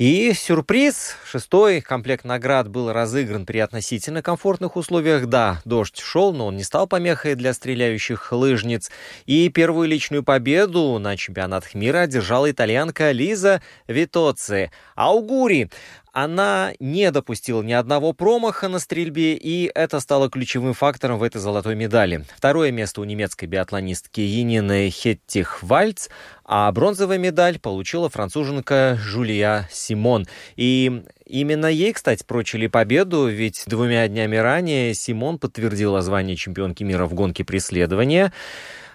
И 0.00 0.32
сюрприз, 0.32 1.14
шестой 1.26 1.82
комплект 1.82 2.24
наград 2.24 2.70
был 2.70 2.90
разыгран 2.90 3.44
при 3.44 3.58
относительно 3.58 4.22
комфортных 4.22 4.76
условиях. 4.76 5.26
Да, 5.26 5.60
дождь 5.66 6.00
шел, 6.00 6.32
но 6.32 6.46
он 6.46 6.56
не 6.56 6.62
стал 6.62 6.86
помехой 6.86 7.34
для 7.34 7.52
стреляющих 7.52 8.32
лыжниц. 8.32 8.90
И 9.26 9.50
первую 9.50 9.88
личную 9.88 10.22
победу 10.22 10.98
на 10.98 11.18
чемпионатах 11.18 11.74
мира 11.74 11.98
одержала 11.98 12.50
итальянка 12.50 13.10
Лиза 13.10 13.60
Витоци. 13.88 14.70
Аугури 14.94 15.68
Она 16.22 16.74
не 16.80 17.10
допустила 17.12 17.62
ни 17.62 17.72
одного 17.72 18.12
промаха 18.12 18.68
на 18.68 18.78
стрельбе, 18.78 19.36
и 19.36 19.70
это 19.74 20.00
стало 20.00 20.28
ключевым 20.28 20.74
фактором 20.74 21.18
в 21.18 21.22
этой 21.22 21.40
золотой 21.40 21.74
медали. 21.74 22.26
Второе 22.36 22.70
место 22.72 23.00
у 23.00 23.04
немецкой 23.04 23.46
биатлонистки 23.46 24.20
Енины 24.20 24.90
Хеттих-Вальц, 24.90 26.10
а 26.44 26.70
бронзовая 26.72 27.16
медаль 27.16 27.58
получила 27.58 28.10
француженка 28.10 28.98
Жулия 29.00 29.66
Симон. 29.72 30.26
И 30.56 31.04
именно 31.24 31.64
ей, 31.64 31.94
кстати, 31.94 32.22
прочили 32.22 32.66
победу, 32.66 33.26
ведь 33.26 33.62
двумя 33.66 34.06
днями 34.06 34.36
ранее 34.36 34.92
Симон 34.92 35.38
подтвердила 35.38 36.02
звание 36.02 36.36
чемпионки 36.36 36.82
мира 36.82 37.06
в 37.06 37.14
гонке 37.14 37.44
преследования. 37.44 38.30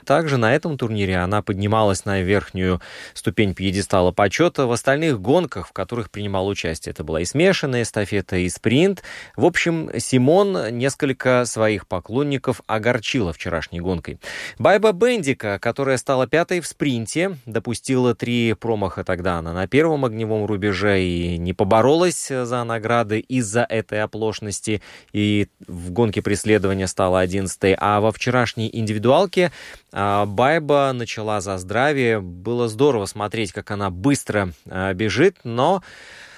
Также 0.06 0.38
на 0.38 0.54
этом 0.56 0.78
турнире 0.78 1.18
она 1.18 1.42
поднималась 1.42 2.06
на 2.06 2.22
верхнюю 2.22 2.82
ступень 3.14 3.54
пьедестала 3.54 4.12
почета. 4.12 4.68
В 4.68 4.72
остальных 4.72 5.20
гонках, 5.20 5.68
в 5.68 5.74
которых 5.74 6.12
принимал 6.12 6.48
участие, 6.48 6.92
это 6.92 7.04
была 7.04 7.22
и 7.22 7.26
смешанная 7.26 7.82
эстафета, 7.82 8.38
и 8.38 8.50
спринт. 8.50 9.04
В 9.36 9.46
общем, 9.46 9.90
Симон 9.98 10.78
несколько 10.78 11.46
своих 11.46 11.88
поклонников 11.88 12.62
огорчила 12.68 13.34
вчерашней 13.34 13.82
гонкой. 13.82 14.20
Байба 14.60 14.92
Бендика, 14.92 15.60
которая 15.60 15.98
стала 15.98 16.28
пятой 16.28 16.60
в 16.60 16.68
спринте, 16.68 17.38
допустила 17.46 18.16
три 18.16 18.54
промаха 18.54 19.04
тогда 19.04 19.38
она 19.40 19.54
на 19.54 19.68
первом 19.68 20.06
огневом 20.06 20.46
рубеже 20.46 21.02
и 21.02 21.38
не 21.38 21.54
поборолась 21.54 22.28
за 22.28 22.64
награды 22.64 23.20
из-за 23.20 23.64
этой 23.64 24.02
оплошности. 24.02 24.82
И 25.14 25.48
в 25.68 25.92
гонке 25.92 26.22
преследования 26.22 26.88
стала 26.88 27.20
одиннадцатой. 27.20 27.76
А 27.80 28.00
во 28.02 28.12
вчерашней 28.12 28.70
индивидуалке 28.72 29.52
Байба 29.96 30.92
начала 30.94 31.40
за 31.40 31.58
здравие. 31.58 32.20
Было 32.20 32.68
здорово 32.68 33.06
смотреть, 33.06 33.54
как 33.54 33.72
она 33.72 33.90
быстро 33.90 34.52
а, 34.70 34.94
бежит, 34.94 35.38
но 35.46 35.84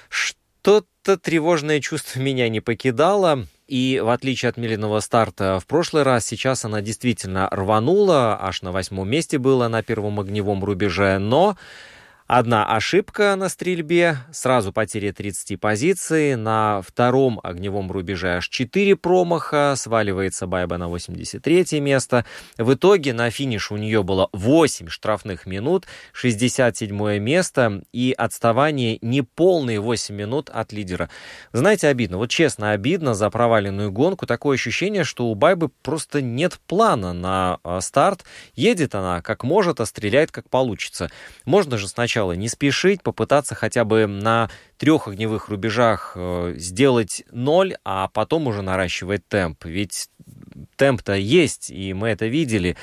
что-то 0.08 1.18
тревожное 1.18 1.80
чувство 1.80 2.20
меня 2.20 2.48
не 2.48 2.60
покидало. 2.60 3.46
И 3.66 4.00
в 4.02 4.08
отличие 4.10 4.48
от 4.48 4.56
медленного 4.56 5.00
старта 5.00 5.58
в 5.60 5.66
прошлый 5.66 6.04
раз, 6.04 6.24
сейчас 6.24 6.64
она 6.64 6.80
действительно 6.80 7.48
рванула, 7.50 8.38
аж 8.40 8.62
на 8.62 8.72
восьмом 8.72 9.10
месте 9.10 9.38
была 9.38 9.68
на 9.68 9.82
первом 9.82 10.20
огневом 10.20 10.64
рубеже, 10.64 11.18
но 11.18 11.58
Одна 12.30 12.66
ошибка 12.76 13.34
на 13.36 13.48
стрельбе, 13.48 14.18
сразу 14.30 14.70
потеря 14.70 15.14
30 15.14 15.58
позиций, 15.58 16.36
на 16.36 16.82
втором 16.82 17.40
огневом 17.42 17.90
рубеже 17.90 18.36
аж 18.36 18.50
4 18.50 18.96
промаха, 18.96 19.72
сваливается 19.78 20.46
Байба 20.46 20.76
на 20.76 20.88
83 20.88 21.80
место. 21.80 22.26
В 22.58 22.74
итоге 22.74 23.14
на 23.14 23.30
финише 23.30 23.72
у 23.72 23.78
нее 23.78 24.02
было 24.02 24.28
8 24.34 24.88
штрафных 24.88 25.46
минут, 25.46 25.86
67 26.12 27.18
место 27.18 27.82
и 27.94 28.14
отставание 28.14 28.98
неполные 29.00 29.80
8 29.80 30.14
минут 30.14 30.50
от 30.50 30.70
лидера. 30.74 31.08
Знаете, 31.54 31.88
обидно, 31.88 32.18
вот 32.18 32.28
честно 32.28 32.72
обидно 32.72 33.14
за 33.14 33.30
проваленную 33.30 33.90
гонку, 33.90 34.26
такое 34.26 34.56
ощущение, 34.56 35.04
что 35.04 35.28
у 35.28 35.34
Байбы 35.34 35.70
просто 35.82 36.20
нет 36.20 36.60
плана 36.66 37.14
на 37.14 37.58
а, 37.64 37.80
старт, 37.80 38.26
едет 38.54 38.94
она 38.94 39.22
как 39.22 39.44
может, 39.44 39.80
а 39.80 39.86
стреляет 39.86 40.30
как 40.30 40.50
получится. 40.50 41.10
Можно 41.46 41.78
же 41.78 41.88
сначала 41.88 42.17
сначала 42.18 42.32
не 42.32 42.48
спешить, 42.48 43.02
попытаться 43.02 43.54
хотя 43.54 43.84
бы 43.84 44.08
на 44.08 44.50
трех 44.76 45.06
огневых 45.06 45.50
рубежах 45.50 46.12
э, 46.16 46.54
сделать 46.56 47.22
ноль, 47.30 47.76
а 47.84 48.08
потом 48.08 48.48
уже 48.48 48.60
наращивать 48.60 49.26
темп. 49.28 49.64
Ведь 49.64 50.10
темп-то 50.76 51.14
есть, 51.14 51.70
и 51.70 51.94
мы 51.94 52.08
это 52.08 52.26
видели. 52.26 52.76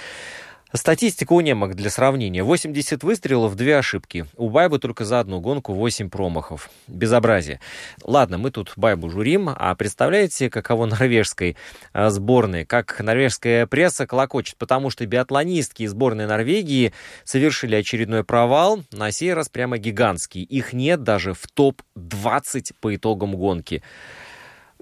Статистика 0.76 1.32
у 1.32 1.40
немок 1.40 1.76
для 1.76 1.90
сравнения. 1.90 2.44
80 2.44 3.02
выстрелов, 3.04 3.56
2 3.56 3.78
ошибки. 3.78 4.26
У 4.36 4.50
Байбы 4.50 4.78
только 4.78 5.06
за 5.06 5.22
одну 5.22 5.40
гонку 5.40 5.74
8 5.74 6.10
промахов. 6.10 6.70
Безобразие. 6.88 7.62
Ладно, 8.04 8.38
мы 8.38 8.52
тут 8.52 8.74
Байбу 8.76 9.10
журим, 9.10 9.50
а 9.56 9.74
представляете, 9.76 10.50
каково 10.50 10.86
норвежской 10.88 11.56
а, 11.94 12.10
сборной? 12.10 12.66
Как 12.66 13.00
норвежская 13.00 13.68
пресса 13.68 14.06
колокочет, 14.06 14.58
потому 14.58 14.90
что 14.90 15.06
биатлонистки 15.06 15.86
сборной 15.86 16.28
Норвегии 16.28 16.92
совершили 17.24 17.76
очередной 17.76 18.26
провал, 18.26 18.84
на 18.92 19.12
сей 19.12 19.34
раз 19.34 19.48
прямо 19.48 19.78
гигантский. 19.78 20.44
Их 20.44 20.74
нет 20.74 21.04
даже 21.04 21.34
в 21.34 21.48
топ-20 21.54 22.74
по 22.82 22.94
итогам 22.94 23.36
гонки. 23.36 23.82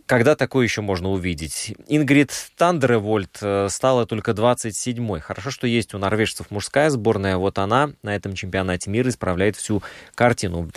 Когда 0.06 0.36
такое 0.36 0.66
еще 0.66 0.82
можно 0.82 1.10
увидеть? 1.10 1.74
Ингрид 1.88 2.32
Тандеревольд 2.58 3.38
э, 3.42 3.68
стала 3.70 4.06
только 4.06 4.32
27-й. 4.32 5.22
Хорошо, 5.22 5.50
что 5.50 5.66
есть 5.66 5.94
у 5.94 5.98
норвежцев 5.98 6.52
мужская 6.52 6.90
сборная. 6.90 7.38
Вот 7.38 7.58
она 7.58 7.92
на 8.04 8.14
этом 8.14 8.34
чемпионате 8.34 8.90
мира 8.90 9.10
исправляет 9.10 9.56
всю 9.56 9.82
картину. 10.14 10.70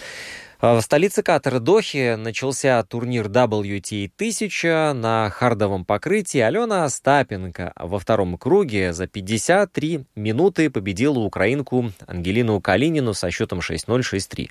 А 0.59 0.75
в 0.75 0.81
столице 0.81 1.23
Катара 1.23 1.59
Дохи 1.59 2.15
начался 2.17 2.83
турнир 2.83 3.27
WTA 3.27 4.11
1000 4.17 4.95
на 4.95 5.29
хардовом 5.29 5.85
покрытии. 5.85 6.41
Алена 6.41 6.85
Остапенко 6.85 7.75
во 7.77 7.99
втором 7.99 8.39
круге 8.39 8.95
за 8.95 9.07
53 9.07 10.05
минуты 10.15 10.71
победила 10.71 11.19
украинку 11.19 11.93
Ангелину 12.07 12.63
Калинину 12.63 13.13
со 13.13 13.31
счетом 13.31 13.59
6-0-6-3. 13.59 14.49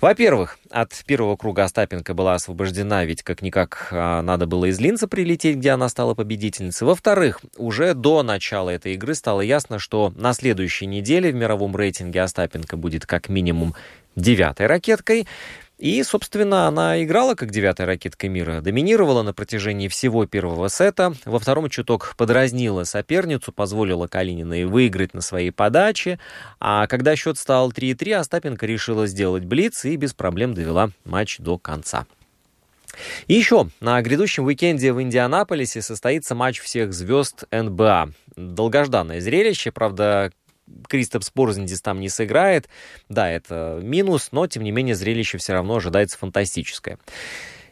Во-первых, 0.00 0.58
от 0.70 0.92
первого 1.04 1.34
круга 1.36 1.64
Остапенко 1.64 2.14
была 2.14 2.34
освобождена, 2.34 3.04
ведь 3.04 3.24
как-никак 3.24 3.88
а, 3.90 4.22
надо 4.22 4.46
было 4.46 4.66
из 4.66 4.78
Линца 4.78 5.08
прилететь, 5.08 5.56
где 5.56 5.70
она 5.70 5.88
стала 5.88 6.14
победительницей. 6.14 6.86
Во-вторых, 6.86 7.40
уже 7.56 7.94
до 7.94 8.22
начала 8.22 8.70
этой 8.70 8.94
игры 8.94 9.16
стало 9.16 9.40
ясно, 9.40 9.80
что 9.80 10.12
на 10.14 10.32
следующей 10.32 10.86
неделе 10.86 11.32
в 11.32 11.34
мировом 11.34 11.74
рейтинге 11.74 12.22
Остапенко 12.22 12.76
будет 12.76 13.04
как 13.04 13.28
минимум 13.28 13.74
девятой 14.16 14.66
ракеткой. 14.66 15.26
И, 15.78 16.02
собственно, 16.02 16.66
она 16.66 17.02
играла 17.02 17.34
как 17.34 17.50
девятая 17.50 17.86
ракетка 17.86 18.28
мира, 18.28 18.60
доминировала 18.60 19.22
на 19.22 19.32
протяжении 19.32 19.88
всего 19.88 20.26
первого 20.26 20.68
сета, 20.68 21.14
во 21.24 21.38
втором 21.38 21.70
чуток 21.70 22.14
подразнила 22.18 22.84
соперницу, 22.84 23.50
позволила 23.50 24.06
Калининой 24.06 24.66
выиграть 24.66 25.14
на 25.14 25.22
своей 25.22 25.50
подаче, 25.50 26.18
а 26.60 26.86
когда 26.86 27.16
счет 27.16 27.38
стал 27.38 27.70
3-3, 27.70 28.12
Остапенко 28.12 28.66
решила 28.66 29.06
сделать 29.06 29.46
блиц 29.46 29.86
и 29.86 29.96
без 29.96 30.12
проблем 30.12 30.52
довела 30.52 30.90
матч 31.06 31.38
до 31.38 31.56
конца. 31.56 32.04
И 33.26 33.34
еще, 33.34 33.68
на 33.80 34.02
грядущем 34.02 34.44
уикенде 34.44 34.92
в 34.92 35.00
Индианаполисе 35.00 35.80
состоится 35.80 36.34
матч 36.34 36.60
всех 36.60 36.92
звезд 36.92 37.44
НБА. 37.50 38.10
Долгожданное 38.36 39.20
зрелище, 39.20 39.70
правда, 39.70 40.32
Кристопс 40.88 41.30
Порзиндис 41.30 41.80
там 41.82 42.00
не 42.00 42.08
сыграет. 42.08 42.68
Да, 43.08 43.30
это 43.30 43.80
минус, 43.82 44.28
но, 44.32 44.46
тем 44.46 44.62
не 44.64 44.70
менее, 44.70 44.94
зрелище 44.94 45.38
все 45.38 45.52
равно 45.52 45.76
ожидается 45.76 46.18
фантастическое. 46.18 46.98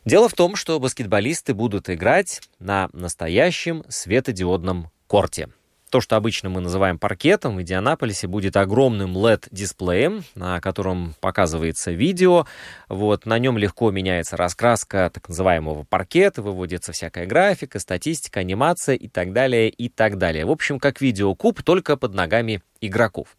Дело 0.04 0.28
в 0.28 0.34
том, 0.34 0.56
что 0.56 0.78
баскетболисты 0.80 1.54
будут 1.54 1.90
играть 1.90 2.40
на 2.58 2.88
настоящем 2.92 3.84
светодиодном 3.88 4.90
корте. 5.06 5.48
То, 5.90 6.02
что 6.02 6.16
обычно 6.16 6.50
мы 6.50 6.60
называем 6.60 6.98
паркетом, 6.98 7.56
в 7.56 7.62
Индианаполисе 7.62 8.26
будет 8.26 8.56
огромным 8.58 9.16
LED-дисплеем, 9.16 10.22
на 10.34 10.60
котором 10.60 11.14
показывается 11.20 11.92
видео. 11.92 12.46
Вот, 12.88 13.24
на 13.24 13.38
нем 13.38 13.56
легко 13.56 13.90
меняется 13.90 14.36
раскраска 14.36 15.10
так 15.12 15.28
называемого 15.28 15.84
паркета, 15.84 16.42
выводится 16.42 16.92
всякая 16.92 17.24
графика, 17.24 17.78
статистика, 17.78 18.40
анимация 18.40 18.96
и 18.96 19.08
так 19.08 19.32
далее, 19.32 19.70
и 19.70 19.88
так 19.88 20.18
далее. 20.18 20.44
В 20.44 20.50
общем, 20.50 20.78
как 20.78 21.00
видеокуб, 21.00 21.62
только 21.62 21.96
под 21.96 22.12
ногами 22.12 22.60
игроков. 22.80 23.36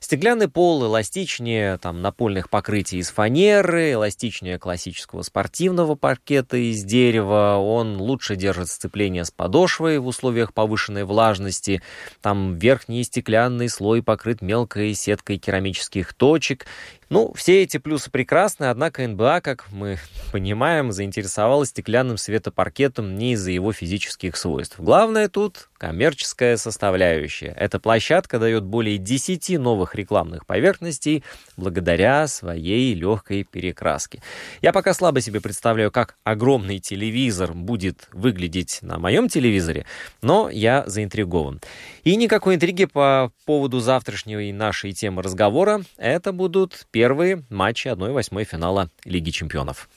Стеклянный 0.00 0.48
пол 0.48 0.84
эластичнее 0.84 1.78
там, 1.78 2.02
напольных 2.02 2.50
покрытий 2.50 2.98
из 2.98 3.10
фанеры, 3.10 3.92
эластичнее 3.92 4.58
классического 4.58 5.22
спортивного 5.22 5.94
паркета 5.94 6.56
из 6.56 6.84
дерева. 6.84 7.56
Он 7.58 7.96
лучше 7.96 8.36
держит 8.36 8.68
сцепление 8.68 9.24
с 9.24 9.30
подошвой 9.30 9.98
в 9.98 10.06
условиях 10.06 10.52
повышенной 10.52 11.04
влажности. 11.04 11.82
Там 12.20 12.56
верхний 12.56 13.04
стеклянный 13.04 13.68
слой 13.68 14.02
покрыт 14.02 14.42
мелкой 14.42 14.94
сеткой 14.94 15.38
керамических 15.38 16.12
точек. 16.14 16.66
Ну, 17.12 17.30
все 17.34 17.62
эти 17.62 17.76
плюсы 17.76 18.10
прекрасны, 18.10 18.64
однако 18.64 19.06
НБА, 19.06 19.42
как 19.42 19.70
мы 19.70 19.98
понимаем, 20.32 20.92
заинтересовалась 20.92 21.68
стеклянным 21.68 22.16
светопаркетом 22.16 23.18
не 23.18 23.34
из-за 23.34 23.50
его 23.50 23.70
физических 23.74 24.34
свойств. 24.34 24.76
Главное 24.78 25.28
тут 25.28 25.68
коммерческая 25.76 26.56
составляющая. 26.56 27.54
Эта 27.58 27.78
площадка 27.78 28.38
дает 28.38 28.64
более 28.64 28.96
10 28.96 29.58
новых 29.58 29.94
рекламных 29.94 30.46
поверхностей 30.46 31.22
благодаря 31.58 32.26
своей 32.28 32.94
легкой 32.94 33.44
перекраске. 33.44 34.22
Я 34.62 34.72
пока 34.72 34.94
слабо 34.94 35.20
себе 35.20 35.42
представляю, 35.42 35.90
как 35.90 36.16
огромный 36.24 36.78
телевизор 36.78 37.52
будет 37.52 38.08
выглядеть 38.12 38.78
на 38.80 38.98
моем 38.98 39.28
телевизоре, 39.28 39.84
но 40.22 40.48
я 40.48 40.84
заинтригован. 40.86 41.60
И 42.04 42.16
никакой 42.16 42.54
интриги 42.54 42.86
по 42.86 43.32
поводу 43.44 43.80
завтрашней 43.80 44.52
нашей 44.52 44.92
темы 44.92 45.20
разговора. 45.20 45.82
Это 45.98 46.32
будут 46.32 46.86
первые 46.90 47.01
первые 47.02 47.42
матчи 47.50 47.88
1-8 47.88 48.44
финала 48.44 48.88
Лиги 49.04 49.30
чемпионов. 49.30 49.90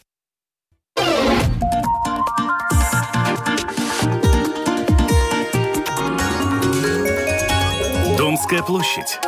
Домская 8.18 8.64
площадь. 8.64 9.20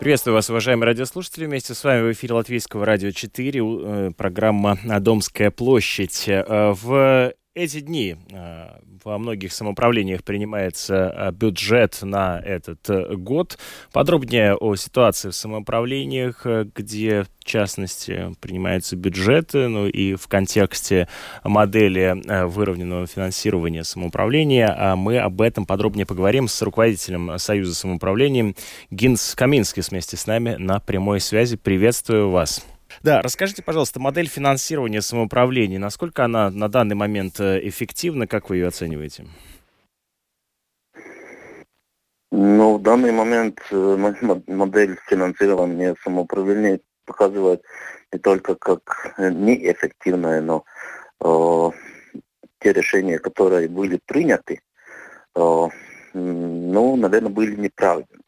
Приветствую 0.00 0.34
вас, 0.34 0.50
уважаемые 0.50 0.86
радиослушатели. 0.86 1.46
Вместе 1.46 1.74
с 1.74 1.84
вами 1.84 2.08
в 2.08 2.12
эфире 2.12 2.34
Латвийского 2.34 2.84
радио 2.84 3.12
4, 3.12 3.60
э, 3.60 4.10
программа 4.16 4.76
«Домская 4.98 5.52
площадь». 5.52 6.24
Э, 6.26 6.72
в 6.72 7.34
эти 7.58 7.80
дни 7.80 8.16
э, 8.30 8.68
во 9.04 9.18
многих 9.18 9.52
самоуправлениях 9.52 10.22
принимается 10.22 11.12
э, 11.14 11.32
бюджет 11.32 11.98
на 12.02 12.38
этот 12.38 12.88
э, 12.88 13.16
год. 13.16 13.58
Подробнее 13.92 14.54
о 14.54 14.76
ситуации 14.76 15.30
в 15.30 15.34
самоуправлениях, 15.34 16.46
где, 16.74 17.24
в 17.24 17.44
частности, 17.44 18.34
принимаются 18.40 18.96
бюджеты, 18.96 19.68
ну 19.68 19.86
и 19.88 20.14
в 20.14 20.28
контексте 20.28 21.08
модели 21.42 22.14
выровненного 22.46 23.06
финансирования 23.06 23.84
самоуправления. 23.84 24.74
А 24.76 24.96
мы 24.96 25.18
об 25.18 25.40
этом 25.40 25.66
подробнее 25.66 26.06
поговорим 26.06 26.46
с 26.46 26.62
руководителем 26.62 27.38
Союза 27.38 27.74
самоуправления 27.74 28.54
Гинс 28.90 29.34
Каминский 29.34 29.82
вместе 29.82 30.16
с 30.16 30.26
нами 30.26 30.54
на 30.58 30.78
прямой 30.80 31.20
связи. 31.20 31.56
Приветствую 31.56 32.30
вас. 32.30 32.64
Да, 33.02 33.22
расскажите, 33.22 33.62
пожалуйста, 33.62 34.00
модель 34.00 34.28
финансирования 34.28 35.02
самоуправления, 35.02 35.78
насколько 35.78 36.24
она 36.24 36.50
на 36.50 36.68
данный 36.68 36.96
момент 36.96 37.38
э, 37.40 37.60
эффективна, 37.68 38.26
как 38.26 38.50
вы 38.50 38.56
ее 38.56 38.68
оцениваете? 38.68 39.26
Ну, 42.30 42.76
в 42.78 42.82
данный 42.82 43.12
момент 43.12 43.60
э, 43.70 44.12
модель 44.46 44.98
финансирования 45.06 45.94
самоуправления 46.02 46.80
показывает 47.06 47.62
не 48.12 48.18
только 48.18 48.54
как 48.54 49.14
неэффективная, 49.18 50.40
но 50.40 50.64
э, 51.20 51.70
те 52.60 52.72
решения, 52.72 53.18
которые 53.18 53.68
были 53.68 54.00
приняты, 54.04 54.60
э, 55.36 55.68
ну, 56.12 56.96
наверное, 56.96 57.30
были 57.30 57.54
неправильными. 57.54 58.22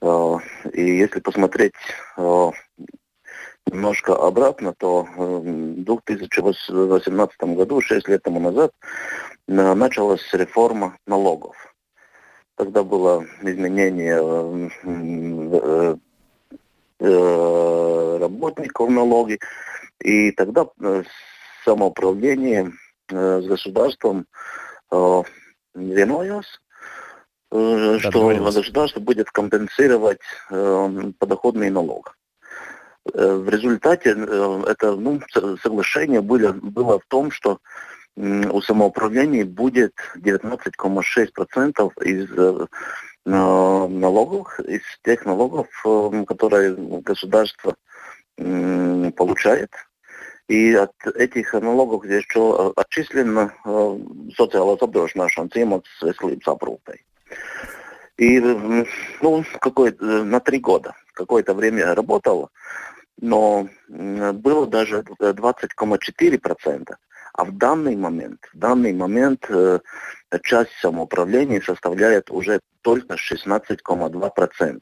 Э, 0.00 0.36
и 0.72 0.98
если 0.98 1.20
посмотреть 1.20 1.74
э, 2.16 2.50
немножко 3.66 4.14
обратно, 4.14 4.74
то 4.76 5.06
в 5.16 5.84
2018 5.84 7.40
году, 7.40 7.80
6 7.80 8.08
лет 8.08 8.22
тому 8.22 8.40
назад, 8.40 8.72
началась 9.46 10.32
реформа 10.32 10.96
налогов. 11.06 11.56
Тогда 12.56 12.84
было 12.84 13.26
изменение 13.42 14.70
э, 14.84 15.96
э, 17.00 18.18
работников 18.20 18.90
налоги, 18.90 19.40
и 20.00 20.30
тогда 20.30 20.66
э, 20.80 21.02
самоуправление 21.64 22.72
с 23.10 23.46
государством 23.46 24.26
виновалось, 25.74 26.60
что 27.50 28.28
государство 28.38 29.00
будет 29.00 29.30
компенсировать 29.30 30.20
подоходный 31.18 31.70
налог. 31.70 32.16
Э, 33.12 33.34
в 33.34 33.48
результате 33.48 34.14
э, 34.16 34.62
это 34.66 34.96
ну, 34.96 35.20
соглашение 35.62 36.22
было, 36.22 36.52
было 36.52 36.98
в 36.98 37.04
том, 37.06 37.30
что 37.30 37.58
у 38.16 38.62
самоуправления 38.62 39.44
будет 39.44 39.94
19,6% 40.16 42.04
из 42.04 42.30
э, 42.30 42.66
налогов, 43.26 44.60
из 44.60 44.82
тех 45.02 45.24
налогов, 45.24 45.66
которые 46.28 46.76
государство 47.00 47.74
получает. 48.36 49.70
И 50.46 50.74
от 50.74 50.92
этих 51.16 51.54
налогов 51.54 52.04
еще 52.04 52.72
отчислено 52.76 53.50
социālās 54.36 54.84
apdrošināšanas 54.84 55.56
iemaksas 55.56 56.04
veselības 56.04 56.52
aprūpei. 56.52 57.00
И 58.18 58.38
ну, 58.40 59.44
какой, 59.60 59.96
на 59.98 60.38
три 60.40 60.58
года 60.58 60.94
какое-то 61.14 61.54
время 61.54 61.94
работал, 61.94 62.50
но 63.20 63.68
было 63.90 64.66
даже 64.66 65.04
20,4%. 65.20 66.94
А 67.36 67.44
в 67.44 67.56
данный 67.56 67.96
момент, 67.96 68.40
в 68.52 68.58
данный 68.58 68.92
момент 68.92 69.44
э, 69.48 69.80
часть 70.44 70.70
самоуправления 70.80 71.60
составляет 71.60 72.30
уже 72.30 72.60
только 72.82 73.16
16,2%. 73.16 74.80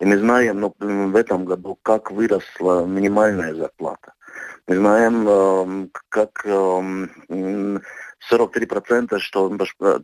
И 0.00 0.04
мы 0.06 0.16
знаем 0.16 0.60
ну, 0.60 0.74
в 0.78 1.16
этом 1.16 1.44
году, 1.44 1.78
как 1.82 2.10
выросла 2.10 2.86
минимальная 2.86 3.54
зарплата. 3.54 4.14
Мы 4.66 4.76
знаем, 4.76 5.28
э, 5.28 5.88
как 6.08 6.46
э, 6.46 7.78
43%, 8.30 9.18
что 9.18 9.56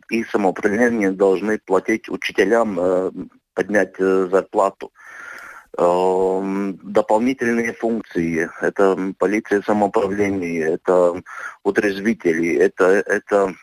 и 0.09 0.23
самоуправление 0.25 1.11
должны 1.11 1.57
платить 1.57 2.07
учителям, 2.07 2.79
э, 2.79 3.11
поднять 3.55 3.95
э, 3.99 4.27
зарплату. 4.29 4.91
Эм, 5.79 6.77
дополнительные 6.83 7.71
функции, 7.71 8.49
это 8.59 9.13
полиция 9.17 9.61
самоуправления, 9.61 10.73
это 10.73 11.21
утрезвители, 11.63 12.57
это, 12.57 12.85
это 12.85 13.53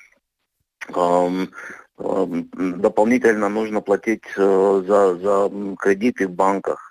эм, 0.94 1.50
эм, 1.98 2.50
дополнительно 2.80 3.50
нужно 3.50 3.82
платить 3.82 4.24
э, 4.34 4.82
за, 4.86 5.16
за 5.16 5.76
кредиты 5.78 6.26
в 6.26 6.30
банках. 6.30 6.85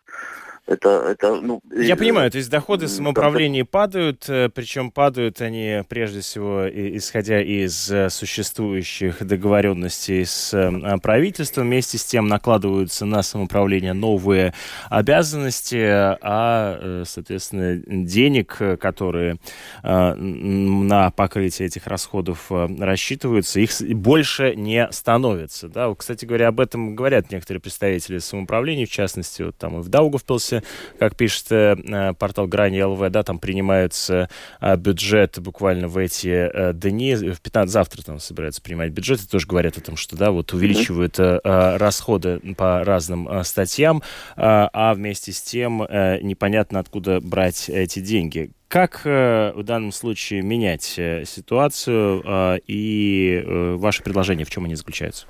Это, 0.67 0.89
это, 1.10 1.36
ну, 1.36 1.62
Я 1.71 1.95
понимаю, 1.95 2.32
то 2.32 2.38
есть 2.39 2.49
доходы 2.49 2.88
самоуправления 2.88 3.63
да, 3.63 3.69
падают, 3.71 4.28
э, 4.28 4.49
причем 4.49 4.89
падают 4.89 5.39
они 5.39 5.84
прежде 5.88 6.21
всего 6.21 6.67
исходя 6.67 7.39
из 7.39 7.91
э, 7.91 8.10
существующих 8.10 9.23
договоренностей 9.23 10.25
с 10.25 10.56
э, 10.56 10.97
правительством, 11.04 11.67
вместе 11.67 11.99
с 11.99 12.06
тем 12.06 12.28
накладываются 12.28 13.06
на 13.06 13.21
самоуправление 13.21 13.93
новые 13.93 14.56
обязанности, 14.89 15.78
а, 15.86 17.04
соответственно, 17.06 17.78
денег, 17.86 18.60
которые 18.80 19.38
на 19.84 21.12
покрытие 21.12 21.67
этих 21.67 21.86
расходов 21.88 22.49
рассчитываются, 22.49 23.60
их 23.60 23.71
больше 23.95 24.56
не 24.56 24.88
становится. 24.91 25.67
Да? 25.67 25.93
Кстати 25.93 26.25
говоря, 26.25 26.47
об 26.47 26.60
этом 26.60 26.95
говорят 26.95 27.32
некоторые 27.32 27.62
представители 27.62 28.17
самоуправления, 28.17 28.86
в 28.86 28.91
частности, 28.91 29.43
вот 29.43 29.58
там 29.58 29.80
и 29.80 29.82
в 29.82 29.89
Даугавпилсе 29.89 30.54
процессе, 30.55 30.63
как 30.99 31.15
пишет 31.15 31.51
э, 31.51 32.13
портал 32.17 32.47
Грани 32.47 32.81
ЛВ, 32.81 33.09
да, 33.09 33.23
там 33.23 33.39
принимается 33.39 34.29
э, 34.61 34.75
бюджет 34.77 35.39
буквально 35.39 35.87
в 35.87 35.97
эти 35.97 36.27
э, 36.27 36.73
дни, 36.73 37.15
в 37.15 37.41
15 37.41 37.71
завтра 37.71 38.03
там 38.03 38.19
собираются 38.19 38.61
принимать 38.61 38.91
бюджет, 38.91 39.21
и 39.21 39.27
тоже 39.27 39.47
говорят 39.47 39.77
о 39.77 39.81
том, 39.81 39.97
что, 39.97 40.15
да, 40.15 40.31
вот 40.31 40.53
увеличивают 40.53 41.19
э, 41.19 41.39
э, 41.43 41.77
расходы 41.77 42.39
по 42.57 42.83
разным 42.83 43.27
э, 43.27 43.43
статьям, 43.43 43.97
э, 43.97 44.01
а 44.37 44.93
вместе 44.93 45.31
с 45.31 45.41
тем 45.41 45.83
э, 45.83 46.19
непонятно, 46.21 46.79
откуда 46.79 47.19
брать 47.21 47.69
эти 47.69 47.99
деньги. 47.99 48.51
Как 48.67 49.01
э, 49.05 49.53
в 49.55 49.63
данном 49.63 49.91
случае 49.91 50.41
менять 50.41 50.95
э, 50.97 51.23
ситуацию 51.25 52.21
э, 52.25 52.59
и 52.67 53.43
э, 53.45 53.75
ваши 53.75 54.03
предложения, 54.03 54.43
в 54.43 54.49
чем 54.49 54.65
они 54.65 54.75
заключаются? 54.75 55.27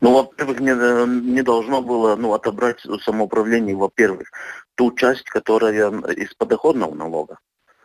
Ну, 0.00 0.14
во-первых, 0.14 0.60
не, 0.60 0.74
не 1.32 1.42
должно 1.42 1.82
было 1.82 2.16
ну, 2.16 2.32
отобрать 2.34 2.80
самоуправление, 3.02 3.76
во-первых, 3.76 4.28
ту 4.74 4.92
часть, 4.92 5.24
которая 5.24 5.90
из 6.12 6.34
подоходного 6.34 6.94
налога. 6.94 7.38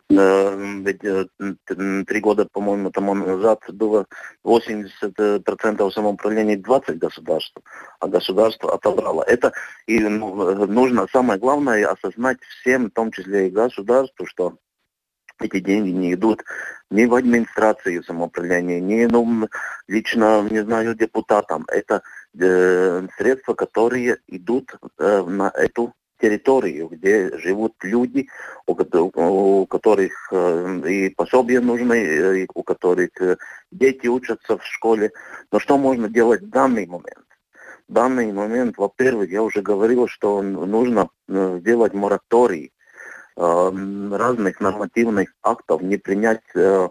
Ведь 0.08 1.02
э, 1.04 1.26
три 2.04 2.20
года, 2.20 2.46
по-моему, 2.52 2.90
тому 2.90 3.14
назад 3.14 3.60
было 3.68 4.04
80% 4.44 5.90
самоуправления 5.90 6.58
20 6.58 6.98
государств, 6.98 7.56
а 7.98 8.08
государство 8.08 8.74
отобрало. 8.74 9.22
Это 9.22 9.52
и 9.86 9.98
ну, 10.00 10.66
нужно, 10.66 11.06
самое 11.10 11.40
главное, 11.40 11.86
осознать 11.86 12.38
всем, 12.42 12.90
в 12.90 12.92
том 12.92 13.10
числе 13.10 13.46
и 13.46 13.50
государству, 13.50 14.26
что 14.26 14.56
эти 15.40 15.60
деньги 15.60 15.90
не 15.90 16.14
идут 16.14 16.42
ни 16.90 17.06
в 17.06 17.14
администрацию 17.14 18.04
самоуправления, 18.04 18.80
ни 18.80 19.06
ну, 19.06 19.48
лично, 19.88 20.46
не 20.50 20.62
знаю, 20.62 20.94
депутатам. 20.94 21.64
Это 21.68 22.02
э, 22.38 23.06
средства, 23.16 23.54
которые 23.54 24.18
идут 24.28 24.74
э, 24.98 25.22
на 25.26 25.50
эту 25.54 25.94
территорию, 26.20 26.88
где 26.88 27.36
живут 27.38 27.74
люди, 27.82 28.28
у, 28.66 28.74
у 28.74 29.66
которых 29.66 30.12
э, 30.30 30.80
и 30.88 31.08
пособия 31.10 31.60
нужны, 31.60 32.42
и 32.42 32.48
у 32.54 32.62
которых 32.62 33.10
э, 33.20 33.36
дети 33.70 34.06
учатся 34.06 34.58
в 34.58 34.64
школе. 34.64 35.12
Но 35.50 35.58
что 35.58 35.78
можно 35.78 36.08
делать 36.08 36.42
в 36.42 36.50
данный 36.50 36.86
момент? 36.86 37.26
В 37.88 37.92
данный 37.92 38.32
момент, 38.32 38.76
во-первых, 38.76 39.30
я 39.30 39.42
уже 39.42 39.62
говорил, 39.62 40.06
что 40.06 40.42
нужно 40.42 41.08
э, 41.28 41.58
сделать 41.60 41.94
мораторий 41.94 42.70
Эм, 42.70 42.80
разных 43.36 44.60
нормативных 44.60 45.32
актов, 45.42 45.82
не 45.82 45.96
принять 45.96 46.42
э, 46.54 46.88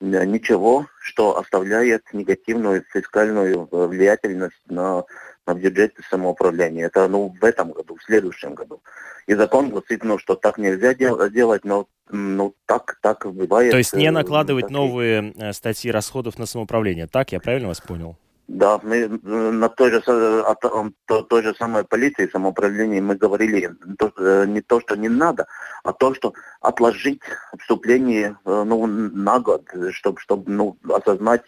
ничего, 0.00 0.86
что 1.00 1.38
оставляет 1.38 2.02
негативную 2.12 2.84
фискальную 2.92 3.68
э, 3.70 3.86
влиятельность 3.86 4.60
на, 4.68 5.04
на 5.46 5.54
бюджет 5.54 5.94
самоуправления. 6.10 6.86
Это 6.86 7.06
ну, 7.08 7.34
в 7.40 7.44
этом 7.44 7.72
году, 7.72 7.96
в 7.96 8.02
следующем 8.02 8.54
году. 8.54 8.82
И 9.26 9.34
закон 9.34 9.70
гласит, 9.70 10.02
ну, 10.02 10.18
что 10.18 10.34
так 10.34 10.58
нельзя 10.58 10.94
дел- 10.94 11.30
делать, 11.30 11.64
но 11.64 11.86
ну, 12.10 12.54
так, 12.66 12.98
так 13.00 13.32
бывает. 13.32 13.70
То 13.70 13.78
есть 13.78 13.94
не 13.94 14.06
э, 14.06 14.10
накладывать 14.10 14.66
такие... 14.66 14.76
новые 14.76 15.52
статьи 15.52 15.90
расходов 15.90 16.38
на 16.38 16.46
самоуправление, 16.46 17.06
так? 17.06 17.32
Я 17.32 17.40
правильно 17.40 17.68
вас 17.68 17.80
понял? 17.80 18.16
Да, 18.48 18.80
мы 18.82 19.08
на 19.08 19.68
той 19.68 19.90
же, 19.90 20.02
о, 20.08 20.52
о 20.52 21.22
той 21.22 21.42
же 21.42 21.54
самой 21.54 21.84
полиции, 21.84 22.28
самоуправлении 22.28 23.00
мы 23.00 23.14
говорили 23.14 23.70
то, 23.98 24.44
не 24.46 24.60
то, 24.60 24.80
что 24.80 24.96
не 24.96 25.08
надо, 25.08 25.46
а 25.84 25.92
то, 25.92 26.12
что 26.14 26.34
отложить 26.60 27.20
вступление 27.60 28.36
ну, 28.44 28.86
на 28.86 29.38
год, 29.38 29.68
чтобы, 29.92 30.20
чтобы 30.20 30.50
ну, 30.50 30.76
осознать, 30.90 31.42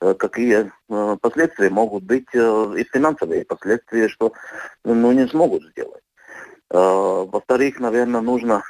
какие 0.00 0.72
последствия 1.20 1.70
могут 1.70 2.04
быть 2.04 2.26
и 2.34 2.84
финансовые 2.92 3.44
последствия, 3.44 4.08
что 4.08 4.32
ну, 4.84 5.12
не 5.12 5.28
смогут 5.28 5.64
сделать. 5.64 6.02
Во-вторых, 6.70 7.78
наверное, 7.78 8.20
нужно 8.22 8.62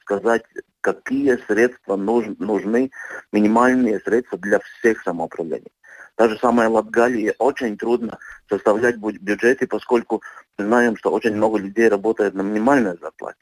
сказать, 0.00 0.44
какие 0.80 1.36
средства 1.46 1.96
нужны, 1.96 2.90
минимальные 3.32 4.00
средства 4.00 4.38
для 4.38 4.60
всех 4.60 5.02
самоуправлений. 5.02 5.72
Та 6.16 6.28
же 6.28 6.38
самая 6.38 6.68
Латгалия, 6.68 7.34
очень 7.38 7.76
трудно 7.76 8.18
составлять 8.48 8.96
бюджеты, 8.96 9.66
поскольку 9.66 10.22
знаем, 10.58 10.96
что 10.96 11.10
очень 11.10 11.34
много 11.34 11.58
людей 11.58 11.88
работает 11.88 12.34
на 12.34 12.42
минимальной 12.42 12.98
зарплате. 12.98 13.38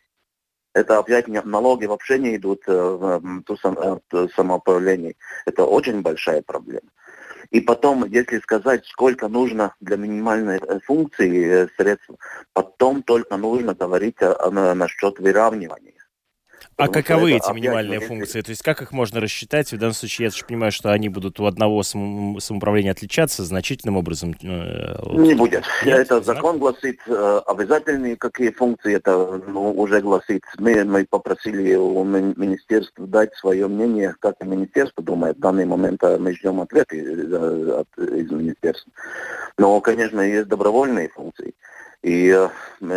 Это 0.73 0.99
опять 0.99 1.27
налоги 1.27 1.87
вообще 1.87 2.19
не 2.19 2.37
идут 2.37 2.63
э, 2.69 2.73
в 2.73 3.43
ту 3.43 3.57
э, 3.57 4.29
самоуправление. 4.37 5.17
Это 5.47 5.65
очень 5.65 6.01
большая 6.01 6.43
проблема. 6.43 6.89
И 7.51 7.61
потом, 7.61 8.05
если 8.05 8.39
сказать, 8.39 8.87
сколько 8.87 9.27
нужно 9.27 9.75
для 9.81 9.97
минимальной 9.97 10.59
э, 10.59 10.79
функции 10.87 11.69
средств, 11.77 12.11
потом 12.53 13.03
только 13.03 13.37
нужно 13.37 13.75
говорить 13.75 14.23
о, 14.23 14.51
насчет 14.75 15.19
выравнивания. 15.19 16.00
А 16.81 16.89
каковы 16.89 17.33
эти 17.33 17.53
минимальные 17.53 18.01
функции? 18.01 18.41
То 18.41 18.51
есть 18.51 18.63
как 18.63 18.83
их 18.83 18.93
можно 18.93 19.21
рассчитать? 19.21 19.73
В 19.73 19.79
данном 19.79 19.95
случае 19.95 20.27
я 20.27 20.31
же 20.31 20.45
понимаю, 20.45 20.73
что 20.73 20.91
они 20.91 21.09
будут 21.09 21.39
у 21.41 21.47
одного 21.47 21.83
самоуправления 21.83 22.93
отличаться 22.93 23.45
значительным 23.45 23.97
образом. 23.97 24.35
Э, 24.43 24.97
Не 25.13 25.35
будет. 25.35 25.65
Нет, 25.85 25.99
это 25.99 26.21
закон 26.23 26.59
гласит 26.59 26.99
э, 27.07 27.41
обязательные 27.47 28.17
какие 28.17 28.51
функции, 28.51 28.95
это 28.95 29.41
ну, 29.47 29.73
уже 29.73 30.01
гласит. 30.01 30.43
Мы, 30.59 30.85
мы 30.85 31.07
попросили 31.09 31.75
у 31.75 32.03
министерства 32.05 33.07
дать 33.07 33.35
свое 33.35 33.69
мнение, 33.69 34.15
как 34.19 34.37
министерство 34.43 35.03
думает. 35.03 35.37
В 35.37 35.41
данный 35.41 35.67
момент 35.67 36.03
а 36.03 36.19
мы 36.19 36.33
ждем 36.35 36.61
ответ 36.61 36.93
из, 36.93 37.33
э, 37.33 37.85
из 37.99 38.31
министерства. 38.31 38.93
Но, 39.59 39.81
конечно, 39.81 40.21
есть 40.21 40.49
добровольные 40.49 41.09
функции. 41.09 41.55
И 42.03 42.29
э, 42.29 42.49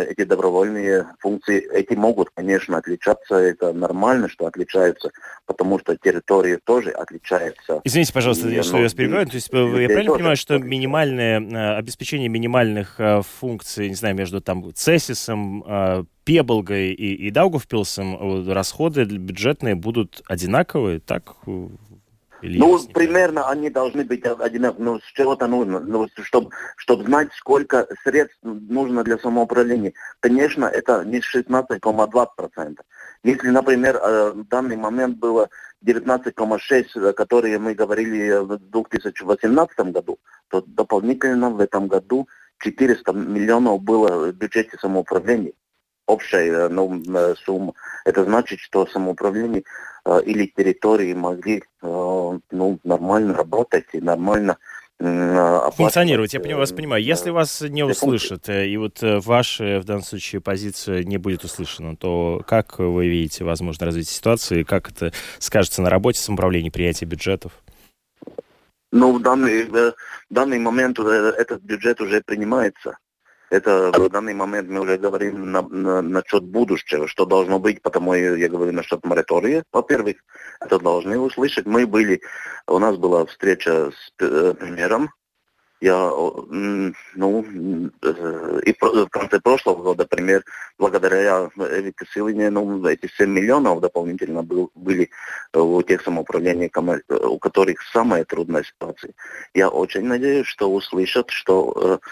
эти 0.08 0.24
добровольные 0.24 1.06
функции, 1.18 1.68
эти 1.72 1.92
могут, 1.92 2.30
конечно, 2.34 2.78
отличаться. 2.78 3.34
Это 3.34 3.74
нормально, 3.74 4.30
что 4.30 4.46
отличаются, 4.46 5.10
потому 5.44 5.78
что 5.78 5.94
территория 5.96 6.58
тоже 6.64 6.90
отличается. 6.90 7.82
Извините, 7.84 8.14
пожалуйста, 8.14 8.48
и, 8.48 8.62
что 8.62 8.72
ну, 8.72 8.78
я 8.78 8.82
вас 8.84 8.94
перебиваю. 8.94 9.26
То 9.26 9.34
есть 9.34 9.52
э, 9.52 9.56
я 9.58 9.88
правильно 9.88 10.12
понимаю, 10.14 10.36
что 10.36 10.58
минимальное 10.58 11.38
э, 11.38 11.76
обеспечение 11.76 12.28
минимальных 12.28 12.98
функций, 13.40 13.88
не 13.88 13.94
знаю, 13.94 14.14
между 14.14 14.40
там 14.40 14.72
Цесисом, 14.74 16.06
Пеболгой 16.24 16.92
и, 16.92 17.26
и 17.26 17.30
Даугавпилсом 17.30 18.50
расходы 18.50 19.04
бюджетные 19.04 19.74
будут 19.74 20.22
одинаковые, 20.26 21.00
так 21.00 21.34
или 22.44 22.58
ну, 22.58 22.78
примерно 22.92 23.48
они 23.48 23.70
должны 23.70 24.04
быть 24.04 24.24
одинаковые. 24.24 24.84
Ну, 24.84 25.00
с 25.00 25.12
чего-то 25.12 25.46
нужно, 25.46 25.80
ну, 25.80 26.06
чтобы, 26.22 26.50
чтобы 26.76 27.04
знать, 27.04 27.28
сколько 27.32 27.86
средств 28.04 28.36
нужно 28.42 29.02
для 29.02 29.16
самоуправления. 29.18 29.94
Конечно, 30.20 30.66
это 30.66 31.04
не 31.04 31.20
16,2%. 31.20 32.76
Если, 33.22 33.48
например, 33.48 33.96
э, 33.96 34.32
в 34.32 34.46
данный 34.48 34.76
момент 34.76 35.16
было 35.16 35.48
19,6, 35.82 37.14
которые 37.14 37.58
мы 37.58 37.72
говорили 37.74 38.36
в 38.44 38.58
2018 38.58 39.78
году, 39.92 40.18
то 40.48 40.60
дополнительно 40.66 41.48
в 41.48 41.60
этом 41.60 41.88
году 41.88 42.28
400 42.58 43.12
миллионов 43.12 43.80
было 43.80 44.30
в 44.30 44.32
бюджете 44.32 44.76
самоуправления 44.78 45.52
общая 46.06 46.68
ну, 46.68 47.02
сумма. 47.44 47.72
Это 48.04 48.24
значит, 48.24 48.60
что 48.60 48.86
самоуправление 48.86 49.64
э, 50.04 50.20
или 50.24 50.46
территории 50.46 51.14
могли 51.14 51.58
э, 51.58 51.62
ну, 51.82 52.78
нормально 52.84 53.34
работать 53.34 53.86
и 53.92 54.00
нормально 54.00 54.58
функционировать. 54.96 56.32
Я 56.34 56.40
понимаю, 56.40 56.60
вас 56.60 56.72
понимаю. 56.72 57.02
Если 57.02 57.30
вас 57.30 57.60
не 57.62 57.82
услышат, 57.82 58.48
и 58.48 58.76
вот 58.76 58.98
ваша, 59.02 59.80
в 59.80 59.84
данном 59.84 60.04
случае, 60.04 60.40
позиция 60.40 61.02
не 61.02 61.18
будет 61.18 61.42
услышана, 61.42 61.96
то 61.96 62.42
как 62.46 62.78
вы 62.78 63.08
видите 63.08 63.44
возможно 63.44 63.86
развитие 63.86 64.14
ситуации, 64.14 64.62
как 64.62 64.90
это 64.90 65.12
скажется 65.40 65.82
на 65.82 65.90
работе 65.90 66.20
самоуправления, 66.20 66.70
принятия 66.70 67.06
бюджетов? 67.06 67.52
Ну, 68.92 69.18
в 69.18 69.20
данный, 69.20 69.64
в 69.64 69.94
данный 70.30 70.60
момент 70.60 71.00
этот 71.00 71.60
бюджет 71.62 72.00
уже 72.00 72.22
принимается. 72.24 72.96
Это 73.50 73.92
в 73.92 74.08
данный 74.08 74.34
момент 74.34 74.68
мы 74.68 74.80
уже 74.80 74.98
говорим 74.98 75.52
на, 75.52 75.62
на, 75.62 76.02
насчет 76.02 76.44
будущего, 76.44 77.06
что 77.06 77.26
должно 77.26 77.58
быть, 77.58 77.82
потому 77.82 78.14
я, 78.14 78.48
говорю 78.48 78.72
насчет 78.72 79.04
моратория. 79.04 79.64
Во-первых, 79.72 80.16
это 80.60 80.78
должны 80.78 81.18
услышать. 81.18 81.66
Мы 81.66 81.86
были, 81.86 82.20
у 82.66 82.78
нас 82.78 82.96
была 82.96 83.26
встреча 83.26 83.90
с 83.90 84.12
э, 84.20 84.54
премьером. 84.58 85.10
Я, 85.80 86.10
ну, 87.14 87.44
э, 88.00 88.60
и 88.64 88.74
в 88.80 89.08
конце 89.08 89.38
прошлого 89.38 89.82
года 89.82 90.06
премьер, 90.06 90.42
благодаря 90.78 91.50
Эвике 91.58 92.06
Силине, 92.14 92.48
ну, 92.48 92.86
эти 92.86 93.10
7 93.18 93.28
миллионов 93.30 93.80
дополнительно 93.80 94.42
был, 94.42 94.70
были 94.74 95.10
у 95.52 95.82
тех 95.82 96.00
самоуправлений, 96.00 96.72
у 97.08 97.38
которых 97.38 97.82
самая 97.92 98.24
трудная 98.24 98.62
ситуация. 98.62 99.12
Я 99.52 99.68
очень 99.68 100.04
надеюсь, 100.04 100.46
что 100.46 100.72
услышат, 100.72 101.28
что 101.28 101.74
э, 101.76 102.08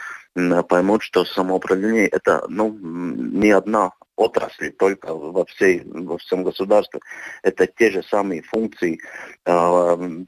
поймут, 0.68 1.02
что 1.02 1.24
самоуправление 1.24 2.08
это 2.08 2.44
ну, 2.48 2.70
не 2.72 3.50
одна 3.50 3.92
отрасль 4.16 4.70
только 4.70 5.14
во, 5.14 5.44
всей, 5.46 5.82
во 5.84 6.18
всем 6.18 6.44
государстве. 6.44 7.00
Это 7.42 7.66
те 7.66 7.90
же 7.90 8.02
самые 8.02 8.42
функции 8.42 9.00
э, 9.44 10.24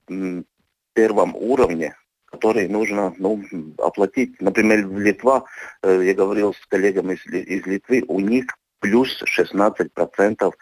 первом 0.94 1.36
уровне, 1.36 1.96
которые 2.26 2.68
нужно 2.68 3.14
ну, 3.18 3.42
оплатить. 3.78 4.40
Например, 4.40 4.86
в 4.86 4.98
Литва, 4.98 5.44
э, 5.82 6.00
я 6.04 6.14
говорил 6.14 6.54
с 6.54 6.66
коллегами 6.66 7.14
из, 7.14 7.26
из 7.26 7.66
Литвы, 7.66 8.04
у 8.08 8.20
них 8.20 8.46
плюс 8.80 9.22
16% 9.22 10.52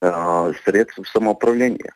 э, 0.00 0.52
средств 0.64 1.08
самоуправления. 1.08 1.94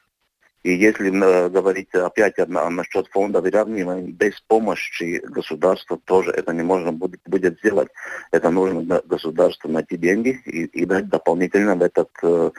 И 0.63 0.75
если 0.75 1.11
э, 1.11 1.49
говорить 1.49 1.93
опять 1.95 2.39
насчет 2.49 3.09
фонда 3.09 3.41
выравнивания, 3.41 4.13
без 4.13 4.41
помощи 4.47 5.21
государства 5.27 5.99
тоже 6.05 6.31
это 6.31 6.53
не 6.53 6.63
можно 6.63 6.93
будет, 6.93 7.21
будет 7.27 7.59
сделать. 7.59 7.89
Это 8.31 8.51
нужно 8.51 9.03
государству 9.05 9.69
найти 9.71 9.97
деньги 9.97 10.41
и, 10.47 10.65
и 10.65 10.85
дать 10.85 11.09
дополнительно 11.09 11.75
в 11.75 11.83
этот, 11.83 12.11
э, 12.23 12.51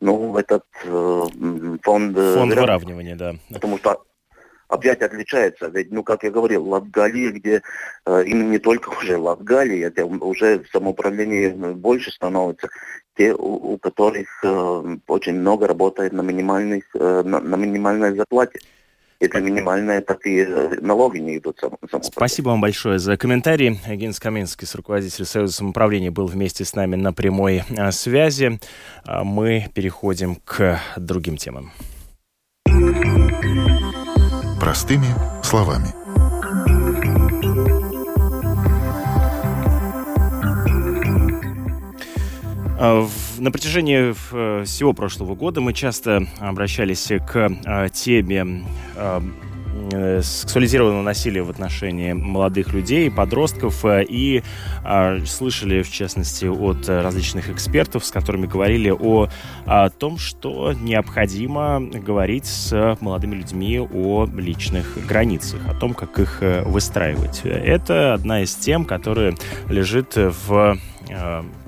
ну, 0.00 0.32
в 0.32 0.36
этот 0.36 0.64
э, 0.84 1.22
фонд, 1.82 2.16
фонд 2.16 2.54
выравнивания. 2.54 3.16
да. 3.16 3.34
Потому 3.50 3.78
что 3.78 4.02
опять 4.68 5.02
отличается. 5.02 5.68
Ведь, 5.68 5.92
ну, 5.92 6.02
как 6.02 6.22
я 6.24 6.30
говорил, 6.30 6.68
Латгалия, 6.68 7.30
где 7.30 7.62
э, 8.06 8.24
и 8.24 8.32
не 8.32 8.58
только 8.58 8.88
уже 8.98 9.16
Латгалия, 9.16 9.88
это 9.88 10.04
уже 10.06 10.64
самоуправление 10.72 11.50
больше 11.52 12.10
становится, 12.10 12.68
те, 13.16 13.32
у, 13.34 13.74
у 13.74 13.78
которых 13.78 14.28
э, 14.42 14.96
очень 15.06 15.34
много 15.34 15.66
работает 15.66 16.12
на, 16.12 16.22
минимальных, 16.22 16.84
э, 16.94 17.22
на, 17.24 17.40
на 17.40 17.56
минимальной 17.56 18.14
зарплате. 18.16 18.60
Это 19.20 19.40
минимальные 19.40 20.00
такие 20.00 20.44
э, 20.44 20.80
налоги 20.80 21.18
не 21.18 21.38
идут 21.38 21.58
сам, 21.60 22.02
Спасибо 22.02 22.48
вам 22.48 22.60
большое 22.60 22.98
за 22.98 23.16
комментарий. 23.16 23.78
Генс 23.86 24.18
Каменский, 24.18 24.66
руководитель 24.74 25.24
Союза 25.24 25.54
самоуправления, 25.54 26.10
был 26.10 26.26
вместе 26.26 26.64
с 26.64 26.74
нами 26.74 26.96
на 26.96 27.12
прямой 27.12 27.62
э, 27.70 27.92
связи. 27.92 28.58
А 29.04 29.24
мы 29.24 29.68
переходим 29.74 30.36
к 30.44 30.80
другим 30.96 31.36
темам. 31.36 31.72
Простыми 34.64 35.08
словами. 35.42 35.88
А, 42.80 43.06
на 43.38 43.50
протяжении 43.52 44.14
э, 44.32 44.64
всего 44.64 44.94
прошлого 44.94 45.34
года 45.34 45.60
мы 45.60 45.74
часто 45.74 46.26
обращались 46.40 47.12
к 47.26 47.52
а, 47.66 47.90
теме 47.90 48.64
Э, 48.96 49.20
сексуализированного 50.22 51.02
насилия 51.02 51.42
в 51.42 51.50
отношении 51.50 52.12
молодых 52.12 52.72
людей, 52.72 53.10
подростков, 53.10 53.84
э, 53.84 54.04
и 54.08 54.42
а, 54.82 55.18
слышали, 55.26 55.82
в 55.82 55.90
частности, 55.90 56.46
от 56.46 56.88
различных 56.88 57.50
экспертов, 57.50 58.04
с 58.04 58.10
которыми 58.10 58.46
говорили 58.46 58.90
о, 58.90 59.28
о 59.66 59.90
том, 59.90 60.18
что 60.18 60.72
необходимо 60.72 61.80
говорить 61.80 62.46
с 62.46 62.96
молодыми 63.00 63.36
людьми 63.36 63.78
о 63.80 64.26
личных 64.26 64.98
границах, 65.06 65.60
о 65.68 65.74
том, 65.74 65.94
как 65.94 66.18
их 66.18 66.38
э, 66.40 66.62
выстраивать. 66.64 67.42
Это 67.44 68.14
одна 68.14 68.42
из 68.42 68.54
тем, 68.54 68.84
которая 68.84 69.34
лежит 69.68 70.14
в 70.16 70.78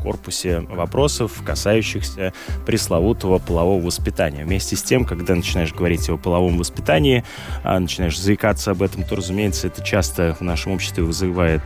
корпусе 0.03 0.61
вопросов, 0.61 1.43
касающихся 1.45 2.33
пресловутого 2.65 3.39
полового 3.39 3.85
воспитания. 3.85 4.45
Вместе 4.45 4.77
с 4.77 4.83
тем, 4.83 5.05
когда 5.05 5.35
начинаешь 5.35 5.73
говорить 5.73 6.09
о 6.09 6.17
половом 6.17 6.59
воспитании, 6.59 7.25
начинаешь 7.65 8.19
заикаться 8.19 8.71
об 8.71 8.83
этом, 8.83 9.03
то, 9.03 9.17
разумеется, 9.17 9.67
это 9.67 9.83
часто 9.83 10.37
в 10.39 10.43
нашем 10.43 10.73
обществе 10.73 11.03
вызывает 11.03 11.63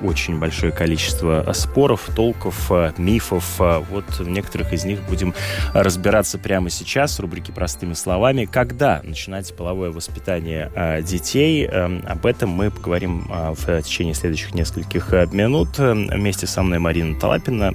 очень 0.00 0.38
большое 0.38 0.72
количество 0.72 1.50
споров, 1.54 2.08
толков, 2.14 2.70
мифов. 2.98 3.58
Вот 3.58 4.04
в 4.18 4.28
некоторых 4.28 4.72
из 4.72 4.84
них 4.84 5.02
будем 5.08 5.34
разбираться 5.74 6.38
прямо 6.38 6.70
сейчас 6.70 7.18
в 7.18 7.20
рубрике 7.20 7.52
«Простыми 7.52 7.94
словами». 7.94 8.44
Когда 8.44 9.00
начинать 9.02 9.54
половое 9.56 9.90
воспитание 9.90 10.70
детей? 11.02 11.66
Эм, 11.66 12.02
об 12.06 12.26
этом 12.26 12.50
мы 12.50 12.70
поговорим 12.70 13.26
в 13.28 13.82
течение 13.82 14.14
следующих 14.14 14.54
нескольких 14.54 15.12
минут. 15.32 15.78
Вместе 15.78 16.46
со 16.46 16.62
мной 16.62 16.78
Марина 16.86 17.18
Талапина. 17.18 17.74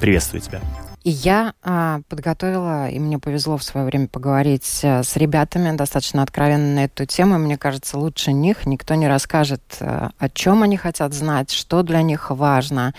Приветствую 0.00 0.40
тебя. 0.40 0.62
И 1.04 1.10
я 1.10 1.52
а, 1.62 2.00
подготовила, 2.08 2.88
и 2.88 2.98
мне 2.98 3.18
повезло 3.18 3.58
в 3.58 3.62
свое 3.62 3.84
время 3.84 4.08
поговорить 4.08 4.80
а, 4.82 5.02
с 5.02 5.14
ребятами 5.16 5.76
достаточно 5.76 6.22
откровенно 6.22 6.74
на 6.74 6.84
эту 6.84 7.04
тему. 7.04 7.38
Мне 7.38 7.58
кажется, 7.58 7.98
лучше 7.98 8.32
них 8.32 8.64
никто 8.64 8.94
не 8.94 9.08
расскажет, 9.08 9.60
а, 9.80 10.12
о 10.18 10.30
чем 10.30 10.62
они 10.62 10.78
хотят 10.78 11.12
знать, 11.12 11.50
что 11.50 11.82
для 11.82 12.00
них 12.00 12.30
важно. 12.30 12.94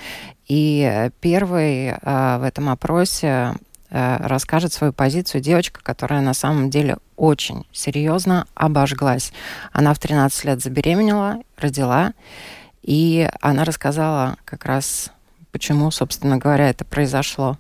И 0.48 1.10
первый 1.22 1.96
а, 2.04 2.38
в 2.38 2.44
этом 2.44 2.70
опросе 2.70 3.56
а, 3.90 4.20
расскажет 4.20 4.72
свою 4.74 4.94
позицию 4.94 5.42
девочка, 5.42 5.80
которая 5.82 6.22
на 6.22 6.36
самом 6.36 6.70
деле 6.70 6.98
очень 7.16 7.66
серьезно 7.72 8.46
обожглась. 8.54 9.34
Она 9.74 9.96
в 9.96 9.98
13 9.98 10.46
лет 10.46 10.62
забеременела, 10.62 11.40
родила, 11.58 12.14
и 12.84 13.28
она 13.42 13.64
рассказала 13.64 14.38
как 14.46 14.66
раз, 14.66 15.12
почему, 15.52 15.92
собственно 15.92 16.38
говоря, 16.38 16.70
это 16.70 16.86
произошло. 16.86 17.58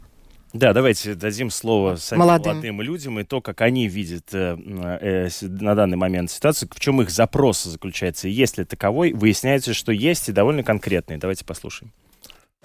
Да, 0.53 0.73
давайте 0.73 1.15
дадим 1.15 1.49
слово 1.49 1.95
самим 1.95 2.25
молодым, 2.25 2.53
молодым 2.53 2.81
людям 2.81 3.19
и 3.19 3.23
то, 3.23 3.39
как 3.39 3.61
они 3.61 3.87
видят 3.87 4.33
э, 4.33 4.57
э, 5.01 5.29
на 5.41 5.75
данный 5.75 5.95
момент 5.95 6.29
ситуацию, 6.29 6.69
в 6.73 6.79
чем 6.79 7.01
их 7.01 7.09
запрос 7.09 7.63
заключается. 7.63 8.27
И 8.27 8.31
есть 8.31 8.57
ли 8.57 8.65
таковой, 8.65 9.13
выясняется, 9.13 9.73
что 9.73 9.93
есть 9.93 10.27
и 10.27 10.33
довольно 10.33 10.63
конкретный. 10.63 11.17
Давайте 11.17 11.45
послушаем. 11.45 11.93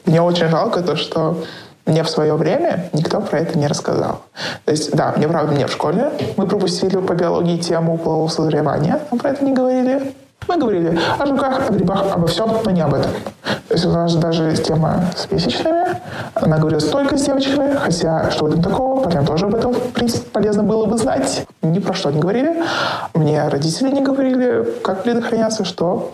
Мне 0.04 0.20
очень 0.20 0.48
жалко 0.48 0.82
то, 0.82 0.96
что 0.96 1.44
мне 1.86 2.02
в 2.02 2.10
свое 2.10 2.34
время 2.34 2.90
никто 2.92 3.20
про 3.20 3.38
это 3.38 3.56
не 3.56 3.68
рассказал. 3.68 4.24
То 4.64 4.72
есть, 4.72 4.90
да, 4.90 5.14
мне 5.16 5.28
правда, 5.28 5.52
мне 5.52 5.68
в 5.68 5.72
школе 5.72 6.10
мы 6.36 6.48
пропустили 6.48 6.96
по 6.96 7.14
биологии 7.14 7.58
тему 7.58 7.96
полового 7.98 8.28
созревания, 8.28 9.00
нам 9.10 9.20
про 9.20 9.30
это 9.30 9.44
не 9.44 9.52
говорили. 9.52 10.12
Мы 10.48 10.58
говорили 10.58 10.98
о 11.18 11.26
жуках, 11.26 11.68
о 11.68 11.72
грибах, 11.72 12.04
обо 12.12 12.26
всем, 12.26 12.50
но 12.64 12.70
не 12.70 12.80
об 12.80 12.94
этом. 12.94 13.10
То 13.68 13.74
есть 13.74 13.84
у 13.84 13.90
нас 13.90 14.14
даже 14.14 14.56
тема 14.56 15.04
с 15.16 15.30
месячными, 15.30 16.00
она 16.34 16.58
говорилась 16.58 16.88
только 16.88 17.16
с 17.16 17.22
девочками, 17.22 17.74
хотя 17.74 18.30
что 18.30 18.44
в 18.44 18.48
этом 18.48 18.62
такого, 18.62 19.02
парням 19.02 19.26
тоже 19.26 19.46
об 19.46 19.56
этом, 19.56 19.72
в 19.74 19.92
принципе, 19.92 20.24
полезно 20.30 20.62
было 20.62 20.86
бы 20.86 20.96
знать. 20.98 21.46
Ни 21.62 21.80
про 21.80 21.94
что 21.94 22.12
не 22.12 22.20
говорили. 22.20 22.62
Мне 23.14 23.48
родители 23.48 23.90
не 23.90 24.02
говорили, 24.02 24.64
как 24.84 25.02
предохраняться, 25.02 25.64
что 25.64 26.12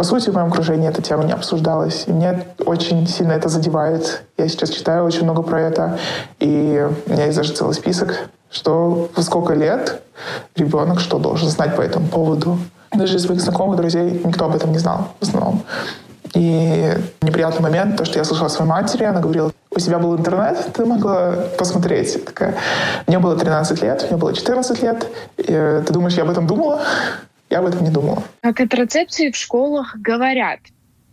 по 0.00 0.04
сути, 0.04 0.30
в 0.30 0.32
моем 0.32 0.48
окружении 0.48 0.88
эта 0.88 1.02
тема 1.02 1.24
не 1.24 1.32
обсуждалась. 1.32 2.04
И 2.06 2.10
мне 2.10 2.46
очень 2.64 3.06
сильно 3.06 3.32
это 3.32 3.50
задевает. 3.50 4.22
Я 4.38 4.48
сейчас 4.48 4.70
читаю 4.70 5.04
очень 5.04 5.24
много 5.24 5.42
про 5.42 5.60
это. 5.60 5.98
И 6.38 6.88
у 7.06 7.12
меня 7.12 7.26
есть 7.26 7.36
даже 7.36 7.52
целый 7.52 7.74
список, 7.74 8.30
что 8.50 9.10
во 9.14 9.22
сколько 9.22 9.52
лет 9.52 10.00
ребенок 10.56 11.00
что 11.00 11.18
должен 11.18 11.50
знать 11.50 11.76
по 11.76 11.82
этому 11.82 12.06
поводу. 12.06 12.56
Даже 12.94 13.16
из 13.16 13.24
своих 13.24 13.42
знакомых, 13.42 13.76
друзей 13.76 14.22
никто 14.24 14.46
об 14.46 14.56
этом 14.56 14.72
не 14.72 14.78
знал 14.78 15.08
в 15.20 15.22
основном. 15.22 15.64
И 16.32 16.94
неприятный 17.20 17.60
момент, 17.60 17.98
то, 17.98 18.06
что 18.06 18.18
я 18.18 18.24
слышала 18.24 18.48
своей 18.48 18.70
матери, 18.70 19.04
она 19.04 19.20
говорила, 19.20 19.52
у 19.70 19.78
тебя 19.78 19.98
был 19.98 20.16
интернет, 20.16 20.72
ты 20.72 20.86
могла 20.86 21.34
посмотреть. 21.58 22.14
Я 22.14 22.20
такая, 22.20 22.54
мне 23.06 23.18
было 23.18 23.36
13 23.36 23.82
лет, 23.82 24.06
мне 24.08 24.16
было 24.16 24.32
14 24.32 24.82
лет. 24.82 25.06
И, 25.36 25.44
ты 25.44 25.92
думаешь, 25.92 26.14
я 26.14 26.22
об 26.22 26.30
этом 26.30 26.46
думала? 26.46 26.80
Я 27.50 27.58
об 27.58 27.66
этом 27.66 27.84
не 27.84 27.90
думала. 27.90 28.22
О 28.42 28.52
контрацепции 28.52 29.30
в 29.30 29.36
школах 29.36 29.96
говорят. 29.96 30.60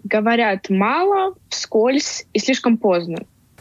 Говорят 0.04 0.70
мало, 0.70 1.34
вскользь 1.50 2.26
и 2.32 2.40
слишком 2.40 2.78
поздно. 2.78 3.18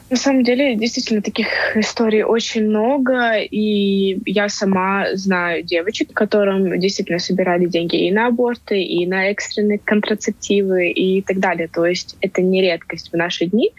На 0.09 0.15
самом 0.15 0.43
деле, 0.43 0.75
действительно, 0.75 1.21
таких 1.21 1.47
историй 1.75 2.23
очень 2.23 2.63
много, 2.63 3.33
и 3.39 4.21
я 4.25 4.47
сама 4.47 5.07
знаю 5.15 5.63
девочек, 5.63 6.13
которым 6.13 6.79
действительно 6.79 7.19
собирали 7.19 7.65
деньги 7.65 8.07
и 8.07 8.11
на 8.11 8.27
аборты, 8.27 8.81
и 8.81 9.05
на 9.05 9.29
экстренные 9.31 9.79
контрацептивы 9.79 10.91
и 10.91 11.21
так 11.23 11.39
далее. 11.39 11.67
То 11.67 11.85
есть 11.85 12.15
это 12.21 12.41
не 12.41 12.61
редкость 12.61 13.11
в 13.11 13.17
наши 13.17 13.47
дни, 13.47 13.73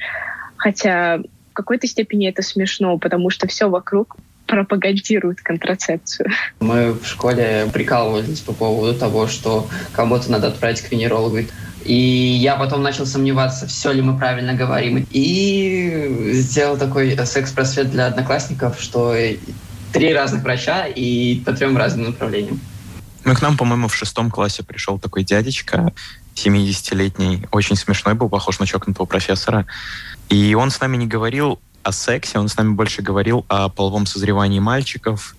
хотя 0.59 1.19
в 1.51 1.55
какой-то 1.55 1.87
степени 1.87 2.29
это 2.29 2.43
смешно, 2.43 2.99
потому 2.99 3.31
что 3.31 3.49
все 3.49 3.71
вокруг 3.71 4.19
пропагандируют 4.49 5.41
контрацепцию. 5.41 6.31
Мы 6.59 6.93
в 6.93 7.07
школе 7.07 7.69
прикалывались 7.73 8.41
по 8.41 8.53
поводу 8.53 8.99
того, 8.99 9.29
что 9.29 9.69
кого-то 9.93 10.31
надо 10.33 10.49
отправить 10.49 10.81
к 10.81 10.91
венерологу. 10.91 11.41
И 11.85 11.95
я 11.95 12.57
потом 12.57 12.83
начал 12.83 13.07
сомневаться, 13.07 13.67
все 13.67 13.93
ли 13.93 14.03
мы 14.03 14.19
правильно 14.19 14.55
говорим. 14.55 15.07
И 15.11 16.33
сделал 16.33 16.77
такой 16.77 17.17
секс-просвет 17.25 17.91
для 17.91 18.07
одноклассников, 18.07 18.81
что 18.81 19.15
три 19.93 20.13
разных 20.13 20.43
врача 20.43 20.87
и 20.87 21.41
по 21.47 21.53
трем 21.53 21.77
разным 21.77 22.07
направлениям. 22.07 22.61
Ну, 23.25 23.35
к 23.35 23.43
нам, 23.43 23.57
по-моему, 23.57 23.89
в 23.89 23.95
шестом 23.95 24.31
классе 24.31 24.63
пришел 24.63 24.99
такой 24.99 25.23
дядечка, 25.23 25.93
70-летний, 26.35 27.47
очень 27.51 27.77
смешной 27.77 28.15
был, 28.15 28.29
похож 28.29 28.59
на 28.59 28.67
чокнутого 28.67 29.07
профессора. 29.07 29.67
И 30.29 30.55
он 30.55 30.71
с 30.71 30.81
нами 30.81 30.97
не 30.97 31.07
говорил 31.07 31.59
о 31.89 31.93
сексе, 31.93 32.39
он 32.39 32.49
с 32.49 32.57
нами 32.57 32.75
больше 32.75 33.03
говорил 33.03 33.45
о 33.49 33.69
половом 33.69 34.07
созревании 34.07 34.61
мальчиков, 34.61 35.35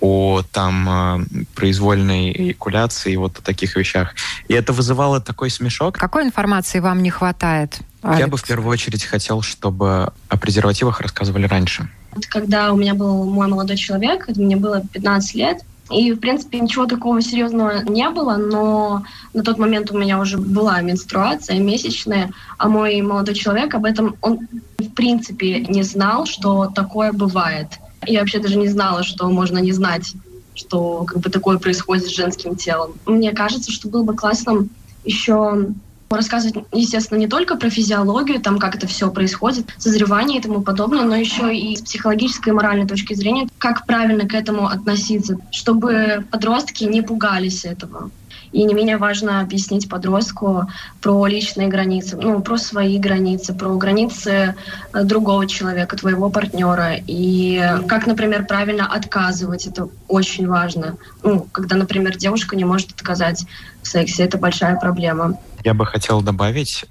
о 0.00 0.42
там 0.50 0.88
э, 0.88 1.44
произвольной 1.54 2.32
эякуляции, 2.32 3.14
вот 3.16 3.38
о 3.38 3.42
таких 3.42 3.76
вещах. 3.76 4.14
И 4.48 4.54
это 4.54 4.72
вызывало 4.72 5.20
такой 5.20 5.48
смешок. 5.48 5.96
Какой 5.96 6.24
информации 6.24 6.80
вам 6.80 7.02
не 7.02 7.10
хватает? 7.10 7.78
Алекс? 8.02 8.20
Я 8.20 8.26
бы 8.26 8.36
в 8.36 8.42
первую 8.42 8.68
очередь 8.68 9.04
хотел, 9.04 9.42
чтобы 9.42 10.12
о 10.28 10.36
презервативах 10.36 11.00
рассказывали 11.00 11.46
раньше. 11.46 11.88
Когда 12.28 12.72
у 12.72 12.76
меня 12.76 12.94
был 12.94 13.24
мой 13.24 13.46
молодой 13.46 13.76
человек, 13.76 14.26
мне 14.36 14.56
было 14.56 14.82
15 14.92 15.34
лет, 15.34 15.62
и, 15.92 16.12
в 16.12 16.20
принципе, 16.20 16.60
ничего 16.60 16.86
такого 16.86 17.20
серьезного 17.20 17.82
не 17.84 18.08
было, 18.10 18.36
но 18.36 19.04
на 19.34 19.42
тот 19.42 19.58
момент 19.58 19.90
у 19.90 19.98
меня 19.98 20.18
уже 20.18 20.38
была 20.38 20.80
менструация 20.80 21.58
месячная, 21.58 22.30
а 22.58 22.68
мой 22.68 23.00
молодой 23.02 23.34
человек 23.34 23.74
об 23.74 23.84
этом, 23.84 24.16
он 24.20 24.40
в 24.78 24.88
принципе 24.90 25.60
не 25.60 25.82
знал, 25.82 26.26
что 26.26 26.66
такое 26.66 27.12
бывает. 27.12 27.68
Я 28.06 28.20
вообще 28.20 28.40
даже 28.40 28.56
не 28.56 28.68
знала, 28.68 29.02
что 29.02 29.28
можно 29.30 29.58
не 29.58 29.72
знать, 29.72 30.14
что 30.54 31.04
как 31.04 31.18
бы 31.18 31.30
такое 31.30 31.58
происходит 31.58 32.06
с 32.06 32.14
женским 32.14 32.56
телом. 32.56 32.94
Мне 33.06 33.32
кажется, 33.32 33.70
что 33.70 33.88
было 33.88 34.02
бы 34.02 34.14
классно 34.14 34.66
еще 35.04 35.68
рассказывать, 36.16 36.64
естественно, 36.72 37.18
не 37.18 37.26
только 37.26 37.56
про 37.56 37.70
физиологию, 37.70 38.40
там, 38.40 38.58
как 38.58 38.76
это 38.76 38.86
все 38.86 39.10
происходит, 39.10 39.66
созревание 39.78 40.38
и 40.38 40.42
тому 40.42 40.62
подобное, 40.62 41.04
но 41.04 41.16
еще 41.16 41.54
и 41.54 41.76
с 41.76 41.82
психологической 41.82 42.52
и 42.52 42.56
моральной 42.56 42.86
точки 42.86 43.14
зрения, 43.14 43.48
как 43.58 43.86
правильно 43.86 44.26
к 44.28 44.34
этому 44.34 44.66
относиться, 44.66 45.38
чтобы 45.50 46.24
подростки 46.30 46.84
не 46.84 47.02
пугались 47.02 47.64
этого. 47.64 48.10
И 48.52 48.64
не 48.64 48.74
менее 48.74 48.98
важно 48.98 49.40
объяснить 49.40 49.88
подростку 49.88 50.68
про 51.00 51.26
личные 51.26 51.68
границы, 51.68 52.18
ну, 52.18 52.40
про 52.40 52.58
свои 52.58 52.98
границы, 52.98 53.54
про 53.54 53.74
границы 53.76 54.54
э, 54.92 55.04
другого 55.04 55.46
человека, 55.46 55.96
твоего 55.96 56.28
партнера. 56.28 56.96
И 57.06 57.62
как, 57.88 58.06
например, 58.06 58.44
правильно 58.44 58.86
отказывать, 58.86 59.66
это 59.66 59.88
очень 60.06 60.46
важно. 60.46 60.96
Ну, 61.22 61.46
когда, 61.50 61.76
например, 61.76 62.16
девушка 62.18 62.54
не 62.54 62.66
может 62.66 62.90
отказать 62.90 63.46
в 63.82 63.88
сексе, 63.88 64.24
это 64.24 64.36
большая 64.36 64.76
проблема. 64.76 65.38
Я 65.64 65.74
бы 65.74 65.86
хотел 65.86 66.22
добавить, 66.22 66.86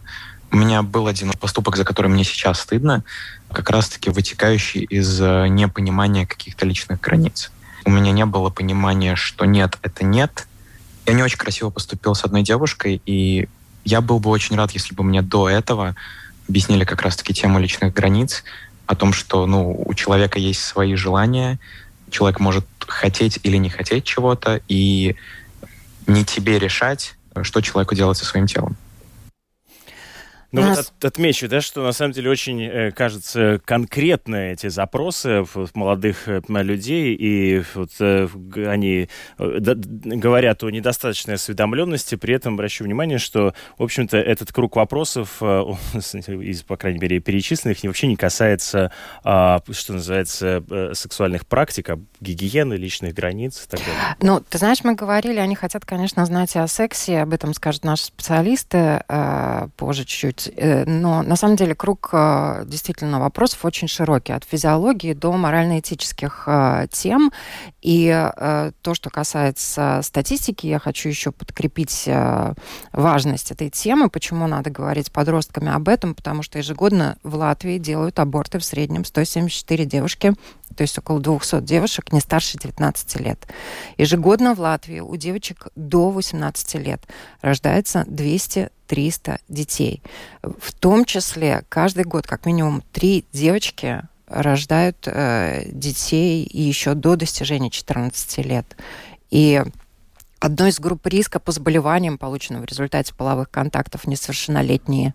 у 0.52 0.58
меня 0.58 0.82
был 0.82 1.08
один 1.08 1.32
поступок, 1.34 1.76
за 1.76 1.86
который 1.86 2.08
мне 2.08 2.24
сейчас 2.24 2.62
стыдно, 2.62 3.04
как 3.52 3.70
раз-таки 3.70 4.10
вытекающий 4.10 4.82
из 4.82 5.22
э, 5.22 5.48
непонимания 5.48 6.26
каких-то 6.26 6.66
личных 6.66 7.00
границ. 7.02 7.52
У 7.86 7.90
меня 7.90 8.12
не 8.12 8.26
было 8.26 8.50
понимания, 8.50 9.16
что 9.16 9.46
нет, 9.46 9.78
это 9.82 10.06
нет, 10.06 10.48
я 11.06 11.14
не 11.14 11.24
очень 11.24 11.38
красиво 11.38 11.70
поступил 11.70 12.16
с 12.16 12.24
одной 12.24 12.44
девушкой, 12.44 13.02
и 13.06 13.50
я 13.84 14.02
был 14.02 14.20
бы 14.20 14.30
очень 14.30 14.56
рад, 14.56 14.72
если 14.72 14.94
бы 14.94 15.04
мне 15.04 15.22
до 15.22 15.50
этого 15.50 15.96
объяснили 16.48 16.84
как 16.84 17.02
раз-таки 17.02 17.34
тему 17.34 17.60
личных 17.60 17.94
границ, 17.94 18.44
о 18.86 18.96
том, 18.96 19.14
что 19.14 19.46
ну, 19.46 19.84
у 19.86 19.94
человека 19.94 20.38
есть 20.38 20.62
свои 20.62 20.96
желания, 20.96 21.60
человек 22.10 22.40
может 22.40 22.66
хотеть 22.86 23.40
или 23.44 23.56
не 23.56 23.70
хотеть 23.70 24.04
чего-то, 24.04 24.60
и 24.68 25.16
не 26.08 26.26
тебе 26.26 26.60
решать, 26.60 27.16
что 27.44 27.62
человеку 27.62 27.96
делать 27.96 28.18
со 28.18 28.26
своим 28.26 28.48
телом. 28.48 28.76
Ну, 30.52 30.62
нас... 30.62 30.78
вот 30.78 30.88
от, 31.00 31.06
отмечу, 31.06 31.48
да, 31.48 31.62
что 31.62 31.82
на 31.82 31.94
самом 31.94 32.12
деле 32.12 32.30
очень, 32.30 32.62
э, 32.62 32.92
кажется, 32.92 33.62
конкретные 33.64 34.54
эти 34.54 34.68
запросы 34.68 35.46
молодых 35.74 36.28
э, 36.28 36.42
людей, 36.50 37.16
и 37.16 37.64
вот 37.74 37.92
э, 38.00 38.28
они 38.68 39.08
говорят 39.38 40.64
о 40.64 40.70
недостаточной 40.70 41.36
осведомленности, 41.36 42.16
при 42.16 42.36
этом 42.36 42.56
обращу 42.56 42.84
внимание, 42.84 43.18
что, 43.18 43.54
в 43.78 43.84
общем-то, 43.84 44.18
этот 44.18 44.52
круг 44.52 44.76
вопросов, 44.76 45.42
из, 45.42 46.64
по 46.64 46.76
крайней 46.76 47.00
мере, 47.00 47.20
перечисленных, 47.20 47.84
вообще 47.84 48.08
не 48.08 48.18
касается, 48.18 48.92
а, 49.24 49.62
что 49.72 49.94
называется, 49.94 50.64
сексуальных 50.94 51.48
практик, 51.48 51.90
а 51.90 52.00
гигиены, 52.20 52.74
личных 52.74 53.14
границ 53.14 53.66
и 53.66 53.70
так 53.70 53.80
далее. 53.80 54.16
Ну, 54.22 54.42
ты 54.42 54.58
знаешь, 54.58 54.84
мы 54.84 54.96
говорили, 54.96 55.40
они 55.40 55.56
хотят, 55.56 55.86
конечно, 55.86 56.26
знать 56.26 56.56
и 56.56 56.60
о 56.60 56.68
сексе, 56.68 57.20
об 57.20 57.34
этом 57.34 57.54
скажут 57.54 57.86
наши 57.86 58.06
специалисты 58.06 59.04
позже 59.78 60.06
чуть-чуть 60.06 60.41
Э, 60.56 60.86
но 60.86 61.22
на 61.22 61.36
самом 61.36 61.56
деле 61.56 61.76
круг 61.76 62.10
э, 62.14 62.64
действительно 62.66 63.20
вопросов 63.20 63.66
очень 63.66 63.88
широкий, 63.88 64.34
от 64.34 64.44
физиологии 64.44 65.14
до 65.14 65.32
морально-этических 65.34 66.44
э, 66.48 66.88
тем. 66.92 67.32
И 67.82 68.10
то, 68.82 68.94
что 68.94 69.10
касается 69.10 70.02
статистики, 70.04 70.68
я 70.68 70.78
хочу 70.78 71.10
еще 71.10 71.32
подкрепить 71.32 72.08
важность 72.92 73.52
этой 73.52 73.70
темы, 73.72 74.10
почему 74.10 74.46
надо 74.46 74.70
говорить 74.70 75.12
подростками 75.12 75.72
об 75.72 75.90
этом, 75.90 76.14
потому 76.14 76.44
что 76.44 76.60
ежегодно 76.60 77.18
в 77.24 77.36
Латвии 77.36 77.80
делают 77.80 78.20
аборты 78.20 78.60
в 78.60 78.64
среднем 78.64 79.04
174 79.04 79.86
девушки 79.86 80.34
то 80.76 80.82
есть 80.82 80.98
около 80.98 81.20
200 81.20 81.62
девушек 81.62 82.12
не 82.12 82.20
старше 82.20 82.58
19 82.58 83.20
лет. 83.22 83.48
Ежегодно 83.98 84.56
в 84.56 84.60
Латвии 84.60 85.00
у 85.00 85.16
девочек 85.16 85.68
до 85.76 86.10
18 86.12 86.76
лет 86.76 87.02
рождается 87.42 88.06
200-300 88.08 89.40
детей. 89.48 90.02
В 90.42 90.74
том 90.74 91.06
числе 91.06 91.64
каждый 91.70 92.04
год 92.04 92.28
как 92.28 92.46
минимум 92.46 92.84
три 92.92 93.26
девочки 93.32 94.02
рождают 94.28 95.08
э, 95.08 95.66
детей 95.72 96.48
еще 96.52 96.94
до 96.94 97.16
достижения 97.16 97.70
14 97.70 98.38
лет. 98.46 98.78
И 99.30 99.62
одной 100.40 100.70
из 100.70 100.80
групп 100.80 101.06
риска 101.08 101.40
по 101.40 101.52
заболеваниям, 101.52 102.18
полученным 102.18 102.62
в 102.62 102.66
результате 102.66 103.14
половых 103.14 103.50
контактов 103.52 104.08
несовершеннолетние, 104.08 105.14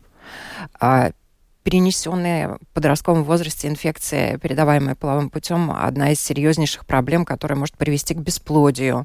перенесенная 1.66 2.58
в 2.60 2.74
подростковом 2.74 3.24
возрасте 3.24 3.66
инфекция, 3.66 4.38
передаваемая 4.38 4.94
половым 4.94 5.30
путем, 5.30 5.72
одна 5.72 6.12
из 6.12 6.20
серьезнейших 6.20 6.86
проблем, 6.86 7.24
которая 7.24 7.58
может 7.58 7.76
привести 7.76 8.14
к 8.14 8.18
бесплодию. 8.18 9.04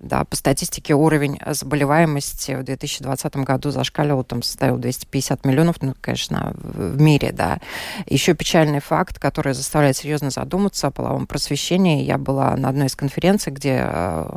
Да, 0.00 0.24
по 0.24 0.36
статистике 0.36 0.94
уровень 0.94 1.40
заболеваемости 1.44 2.52
в 2.52 2.62
2020 2.62 3.36
году 3.38 3.70
зашкаливал, 3.70 4.22
там 4.22 4.42
составил 4.42 4.78
250 4.78 5.44
миллионов, 5.44 5.76
ну, 5.82 5.94
конечно, 6.00 6.52
в 6.54 7.00
мире, 7.00 7.32
да. 7.32 7.58
Еще 8.06 8.34
печальный 8.34 8.78
факт, 8.78 9.18
который 9.18 9.54
заставляет 9.54 9.96
серьезно 9.96 10.30
задуматься 10.30 10.86
о 10.86 10.90
половом 10.92 11.26
просвещении. 11.26 12.04
Я 12.04 12.16
была 12.16 12.56
на 12.56 12.68
одной 12.68 12.86
из 12.86 12.94
конференций, 12.94 13.52
где 13.52 13.80
э, 13.82 14.30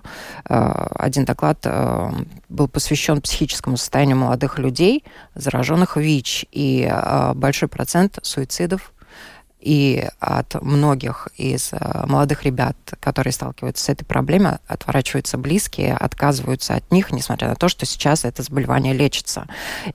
э, 0.50 0.88
один 0.96 1.26
доклад 1.26 1.60
э, 1.66 2.12
был 2.50 2.68
посвящен 2.68 3.22
психическому 3.22 3.78
состоянию 3.78 4.18
молодых 4.18 4.58
людей, 4.58 5.04
зараженных 5.36 5.96
ВИЧ, 5.96 6.48
и 6.52 6.90
э, 6.92 7.34
большой 7.36 7.70
процент 7.70 8.18
суицидов 8.24 8.94
и 9.62 10.08
от 10.20 10.62
многих 10.62 11.30
из 11.38 11.72
э, 11.72 12.06
молодых 12.08 12.44
ребят, 12.44 12.76
которые 13.00 13.32
сталкиваются 13.32 13.86
с 13.86 13.90
этой 13.90 14.06
проблемой, 14.06 14.58
отворачиваются 14.68 15.38
близкие, 15.38 15.96
отказываются 15.96 16.76
от 16.76 16.92
них, 16.92 17.12
несмотря 17.12 17.50
на 17.50 17.56
то, 17.56 17.70
что 17.70 17.86
сейчас 17.86 18.26
это 18.26 18.42
заболевание 18.42 18.94
лечится. 18.94 19.48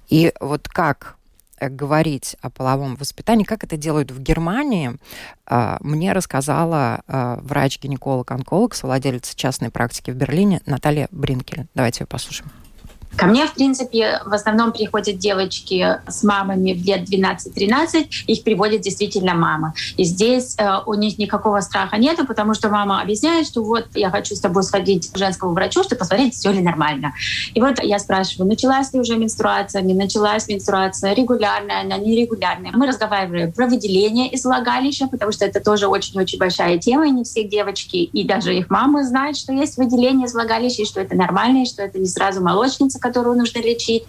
И 0.09 0.33
вот 0.41 0.69
как 0.69 1.17
э, 1.59 1.69
говорить 1.69 2.37
о 2.41 2.51
половом 2.51 2.95
воспитании, 2.95 3.45
как 3.45 3.65
это 3.65 3.77
делают 3.77 4.13
в 4.13 4.21
Германии, 4.21 4.97
э, 5.49 5.77
мне 5.81 6.13
рассказала 6.13 7.03
врач-гинеколог-онколог, 7.09 8.75
совладелец 8.75 9.35
частной 9.35 9.71
практики 9.71 10.13
в 10.13 10.15
Берлине 10.15 10.61
Наталья 10.67 11.09
Бринкель. 11.11 11.67
Давайте 11.75 12.05
ее 12.05 12.07
послушаем. 12.07 12.51
Ко 13.17 13.27
мне, 13.27 13.47
в 13.47 13.55
принципе, 13.55 14.21
в 14.27 14.35
основном 14.35 14.73
приходят 14.73 15.19
девочки 15.19 15.99
с 16.07 16.23
мамами 16.23 16.73
в 16.73 16.85
лет 16.85 17.09
12-13, 17.09 18.09
их 18.27 18.45
приводит 18.45 18.83
действительно 18.83 19.35
мама. 19.35 19.75
И 19.97 20.05
здесь 20.05 20.55
э, 20.59 20.81
у 20.85 20.95
них 20.95 21.19
никакого 21.19 21.61
страха 21.61 21.97
нету, 21.97 22.27
потому 22.27 22.53
что 22.55 22.69
мама 22.69 23.01
объясняет, 23.01 23.47
что 23.47 23.63
вот 23.63 23.87
я 23.95 24.11
хочу 24.11 24.35
с 24.35 24.41
тобой 24.41 24.63
сходить 24.63 25.11
к 25.11 25.17
женскому 25.17 25.53
врачу, 25.53 25.83
чтобы 25.83 26.01
посмотреть, 26.01 26.35
все 26.35 26.53
ли 26.53 26.61
нормально. 26.61 27.15
И 27.55 27.61
вот 27.61 27.83
я 27.83 27.99
спрашиваю, 27.99 28.49
началась 28.49 28.93
ли 28.93 29.01
уже 29.01 29.17
менструация, 29.17 29.81
не 29.81 29.95
началась 29.95 30.47
менструация, 30.49 31.15
регулярная 31.15 31.81
она, 31.81 31.97
нерегулярная. 31.97 32.73
Мы 32.75 32.87
разговариваем 32.87 33.53
про 33.53 33.67
выделение 33.67 34.29
из 34.31 34.45
влагалища, 34.45 35.07
потому 35.09 35.33
что 35.33 35.47
это 35.47 35.61
тоже 35.61 35.87
очень-очень 35.87 36.39
большая 36.39 36.79
тема, 36.79 37.07
и 37.07 37.11
не 37.11 37.25
все 37.25 37.45
девочки, 37.45 37.97
и 37.97 38.25
даже 38.25 38.55
их 38.55 38.69
мамы 38.69 39.05
знают, 39.05 39.39
что 39.39 39.53
есть 39.53 39.79
выделение 39.79 40.27
из 40.27 40.35
влагалища, 40.35 40.83
и 40.83 40.87
что 40.87 41.01
это 41.01 41.17
нормально, 41.17 41.63
и 41.63 41.67
что 41.67 41.83
это 41.83 41.99
не 41.99 42.07
сразу 42.07 42.43
молочница, 42.43 42.99
которую 43.07 43.37
нужно 43.37 43.61
лечить. 43.61 44.05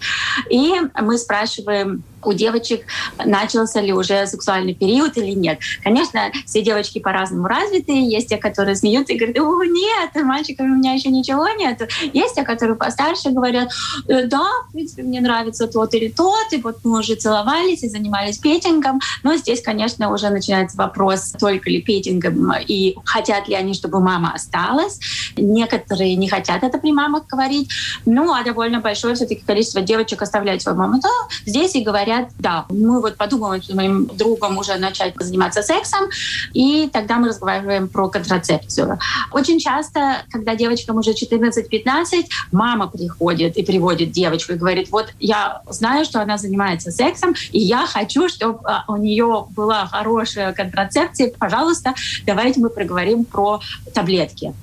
И 0.50 0.72
мы 1.00 1.18
спрашиваем 1.18 2.02
у 2.22 2.32
девочек 2.32 2.84
начался 3.24 3.80
ли 3.80 3.92
уже 3.92 4.26
сексуальный 4.26 4.74
период 4.74 5.16
или 5.16 5.32
нет. 5.32 5.58
Конечно, 5.82 6.30
все 6.46 6.62
девочки 6.62 6.98
по-разному 6.98 7.46
развиты. 7.46 7.92
Есть 7.92 8.28
те, 8.28 8.36
которые 8.36 8.76
смеются 8.76 9.12
и 9.12 9.16
говорят, 9.16 9.38
о, 9.38 9.64
нет, 9.64 10.24
мальчиками 10.24 10.70
у 10.70 10.76
меня 10.76 10.94
еще 10.94 11.10
ничего 11.10 11.48
нет. 11.48 11.88
Есть 12.12 12.34
те, 12.34 12.42
которые 12.42 12.76
постарше 12.76 13.30
говорят, 13.30 13.70
«Э, 14.08 14.24
да, 14.24 14.44
в 14.68 14.72
принципе, 14.72 15.02
мне 15.02 15.20
нравится 15.20 15.68
тот 15.68 15.94
или 15.94 16.08
тот, 16.08 16.52
и 16.52 16.58
вот 16.58 16.78
мы 16.84 17.00
уже 17.00 17.14
целовались 17.14 17.82
и 17.82 17.88
занимались 17.88 18.38
петингом. 18.38 19.00
Но 19.22 19.36
здесь, 19.36 19.62
конечно, 19.62 20.12
уже 20.12 20.30
начинается 20.30 20.76
вопрос, 20.76 21.32
только 21.38 21.70
ли 21.70 21.80
петингом 21.80 22.52
и 22.66 22.96
хотят 23.04 23.48
ли 23.48 23.54
они, 23.54 23.74
чтобы 23.74 24.00
мама 24.00 24.32
осталась. 24.34 24.98
Некоторые 25.36 26.16
не 26.16 26.28
хотят 26.28 26.62
это 26.62 26.78
при 26.78 26.92
мамах 26.92 27.26
говорить. 27.26 27.70
Ну, 28.04 28.32
а 28.32 28.42
довольно 28.42 28.80
большое 28.80 29.14
все-таки 29.14 29.42
количество 29.46 29.80
девочек 29.80 30.22
оставляют 30.22 30.62
свою 30.62 30.78
маму 30.78 31.00
да, 31.00 31.08
здесь 31.46 31.74
и 31.74 31.82
говорят, 31.82 32.07
говорят, 32.08 32.30
да, 32.38 32.66
мы 32.70 33.00
вот 33.00 33.16
подумаем 33.16 33.62
с 33.62 33.68
моим 33.70 34.06
другом 34.06 34.58
уже 34.58 34.76
начать 34.76 35.14
заниматься 35.18 35.62
сексом, 35.62 36.06
и 36.52 36.88
тогда 36.92 37.16
мы 37.16 37.28
разговариваем 37.28 37.88
про 37.88 38.08
контрацепцию. 38.08 38.98
Очень 39.32 39.58
часто, 39.60 40.22
когда 40.30 40.54
девочкам 40.54 40.96
уже 40.96 41.12
14-15, 41.12 42.26
мама 42.52 42.88
приходит 42.88 43.56
и 43.56 43.62
приводит 43.62 44.10
девочку 44.10 44.52
и 44.52 44.56
говорит, 44.56 44.90
вот 44.90 45.12
я 45.18 45.62
знаю, 45.68 46.04
что 46.04 46.20
она 46.20 46.38
занимается 46.38 46.90
сексом, 46.90 47.34
и 47.52 47.58
я 47.58 47.86
хочу, 47.86 48.28
чтобы 48.28 48.60
а, 48.64 48.84
у 48.88 48.96
нее 48.96 49.46
была 49.50 49.86
хорошая 49.86 50.52
контрацепция, 50.52 51.32
пожалуйста, 51.38 51.94
давайте 52.24 52.60
мы 52.60 52.70
проговорим 52.70 53.24
про 53.24 53.60
таблетки. 53.94 54.54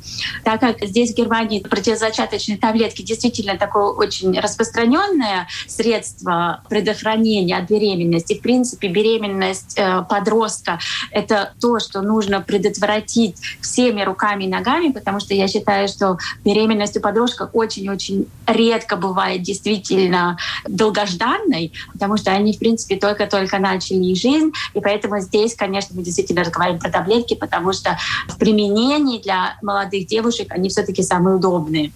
Так 0.43 0.61
как 0.61 0.83
здесь 0.83 1.13
в 1.13 1.15
Германии 1.15 1.59
противозачаточные 1.59 2.57
таблетки 2.57 3.01
действительно 3.01 3.57
такое 3.57 3.85
очень 3.85 4.39
распространенное 4.39 5.47
средство 5.67 6.63
предохранения 6.69 7.34
волнение 7.35 7.57
от 7.57 7.69
беременности. 7.69 8.35
В 8.35 8.41
принципе, 8.41 8.87
беременность 8.87 9.77
э, 9.77 10.03
подростка— 10.09 10.79
это 11.11 11.53
то, 11.59 11.79
что 11.79 12.01
нужно 12.01 12.41
предотвратить 12.41 13.37
всеми 13.61 14.03
руками 14.03 14.45
и 14.45 14.47
ногами, 14.47 14.91
потому 14.91 15.19
что 15.19 15.33
я 15.33 15.47
считаю, 15.47 15.87
что 15.87 16.17
беременность 16.43 16.97
у 16.97 17.01
подростка 17.01 17.49
очень-очень 17.53 18.27
редко 18.47 18.95
бывает 18.95 19.41
действительно 19.41 20.37
долгожданной, 20.67 21.73
потому 21.91 22.17
что 22.17 22.31
они, 22.31 22.53
в 22.53 22.59
принципе, 22.59 22.95
только-только 22.95 23.59
начали 23.59 24.13
жизнь. 24.13 24.51
И 24.73 24.79
поэтому 24.79 25.19
здесь, 25.19 25.55
конечно, 25.55 25.95
мы 25.95 26.03
действительно 26.03 26.41
разговариваем 26.41 26.81
про 26.81 26.89
таблетки, 26.89 27.35
потому 27.35 27.73
что 27.73 27.97
в 28.27 28.37
применении 28.37 29.21
для 29.21 29.57
молодых 29.61 30.07
девушек 30.07 30.47
они 30.51 30.69
все-таки 30.69 31.03
самые 31.03 31.35
удобные. 31.35 31.91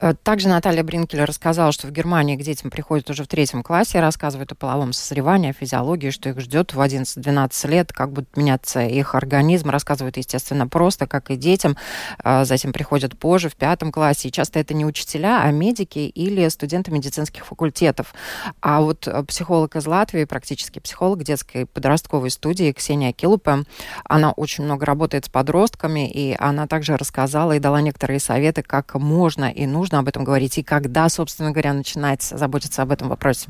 Э, 0.00 0.14
также 0.22 0.48
Наталья 0.48 0.82
Бринкель 0.82 1.24
рассказала, 1.24 1.72
что 1.72 1.86
в 1.86 1.90
Германии 1.90 2.36
к 2.36 2.42
детям 2.42 2.70
приходят 2.70 3.10
уже 3.10 3.24
в 3.24 3.28
третьем 3.28 3.62
классе, 3.62 4.00
рассказывают 4.00 4.52
о 4.52 4.54
половом 4.54 4.92
созревании, 4.92 5.50
о 5.50 5.52
физиологии, 5.52 6.10
что 6.10 6.28
их 6.28 6.40
ждет 6.40 6.72
в 6.72 6.80
11-12 6.80 7.68
лет, 7.68 7.92
как 7.92 8.12
будет 8.12 8.36
меняться 8.36 8.82
их 8.82 9.14
организм. 9.14 9.70
Рассказывают, 9.70 10.16
естественно, 10.16 10.68
просто, 10.68 11.06
как 11.06 11.30
и 11.30 11.36
детям. 11.36 11.76
А 12.22 12.44
затем 12.44 12.72
приходят 12.72 13.18
позже, 13.18 13.48
в 13.48 13.56
пятом 13.56 13.92
классе. 13.92 14.28
И 14.28 14.32
часто 14.32 14.58
это 14.60 14.74
не 14.74 14.84
учителя, 14.84 15.42
а 15.42 15.50
медики 15.50 15.98
или 15.98 16.48
студенты 16.48 16.90
медицинских 16.90 17.44
факультетов. 17.46 18.14
А 18.60 18.80
вот 18.80 19.06
э, 19.08 19.22
психолог 19.24 19.74
из 19.76 19.86
Латвии, 19.86 20.24
практически 20.24 20.78
психолог 20.78 21.24
детской 21.24 21.66
подростковой 21.66 22.30
студии 22.30 22.72
Ксения 22.72 23.12
Килупе, 23.12 23.64
она 24.04 24.32
очень 24.32 24.64
много 24.64 24.86
работает 24.86 25.24
с 25.24 25.28
подростками, 25.28 26.08
и 26.08 26.36
она 26.38 26.66
также 26.66 26.96
рассказала 26.96 27.52
и 27.52 27.58
дала 27.58 27.80
некоторые 27.80 28.20
советы, 28.20 28.62
как 28.62 28.94
можно 28.94 29.50
и 29.50 29.66
нужно 29.66 29.87
нужно 29.88 30.00
об 30.00 30.08
этом 30.08 30.24
говорить 30.24 30.58
и 30.58 30.62
когда, 30.62 31.08
собственно 31.08 31.50
говоря, 31.50 31.72
начинать 31.72 32.22
заботиться 32.22 32.82
об 32.82 32.92
этом 32.92 33.08
вопросе? 33.08 33.48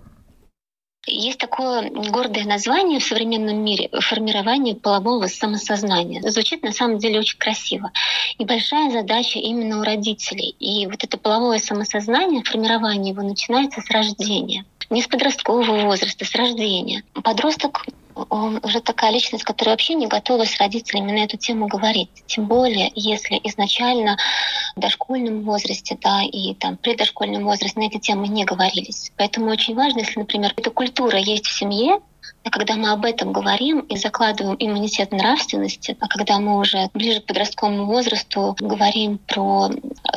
Есть 1.07 1.39
такое 1.39 1.91
гордое 1.91 2.45
название 2.45 3.01
в 3.01 3.05
современном 3.05 3.65
мире— 3.65 3.89
формирование 4.01 4.77
полового 4.77 5.27
самосознания. 5.27 6.21
Звучит 6.31 6.63
на 6.63 6.73
самом 6.73 6.99
деле 6.99 7.19
очень 7.19 7.39
красиво. 7.39 7.91
И 8.37 8.45
большая 8.45 8.91
задача 8.91 9.39
именно 9.39 9.81
у 9.81 9.83
родителей. 9.83 10.55
И 10.61 10.87
вот 10.87 11.03
это 11.03 11.17
половое 11.17 11.59
самосознание, 11.59 12.45
формирование 12.45 13.13
его 13.13 13.23
начинается 13.23 13.81
с 13.81 13.91
рождения. 13.91 14.65
не 14.91 15.03
с 15.03 15.07
подросткового 15.07 15.83
возраста, 15.87 16.25
с 16.25 16.35
рождения. 16.35 17.03
Подросток 17.25 17.85
он 18.29 18.61
уже 18.63 18.81
такая 18.81 19.11
личность, 19.11 19.45
которая 19.45 19.75
вообще 19.75 19.95
не 19.95 20.07
готова 20.07 20.45
с 20.45 20.59
родителями 20.59 21.13
на 21.13 21.25
эту 21.25 21.37
тему 21.37 21.67
говорить. 21.67 22.11
Тем 22.27 22.47
более, 22.47 22.91
если 22.95 23.41
изначально 23.45 24.17
в 24.77 24.81
дошкольном 24.81 25.43
возрасте, 25.43 25.99
да, 26.01 26.23
и 26.23 26.55
там 26.55 26.77
преддошкольном 26.77 27.45
возрасте 27.45 27.79
на 27.79 27.85
эти 27.85 27.99
темы 27.99 28.29
не 28.29 28.45
говорились. 28.45 29.13
Поэтому 29.17 29.51
очень 29.51 29.75
важно, 29.75 30.01
если, 30.01 30.19
например, 30.19 30.53
эта 30.57 30.71
культура 30.71 31.19
есть 31.19 31.47
в 31.47 31.57
семье, 31.57 32.01
а 32.45 32.51
когда 32.51 32.77
мы 32.77 32.91
об 32.91 33.05
этом 33.05 33.33
говорим 33.33 33.81
и 33.81 33.97
закладываем 33.97 34.57
иммунитет 34.59 35.13
нравственности, 35.13 35.97
а 36.01 36.09
когда 36.09 36.39
мы 36.39 36.59
уже 36.59 36.89
ближе 36.95 37.21
к 37.21 37.27
подростковому 37.27 37.85
возрасту 37.87 38.57
говорим 38.59 39.19
про 39.19 39.71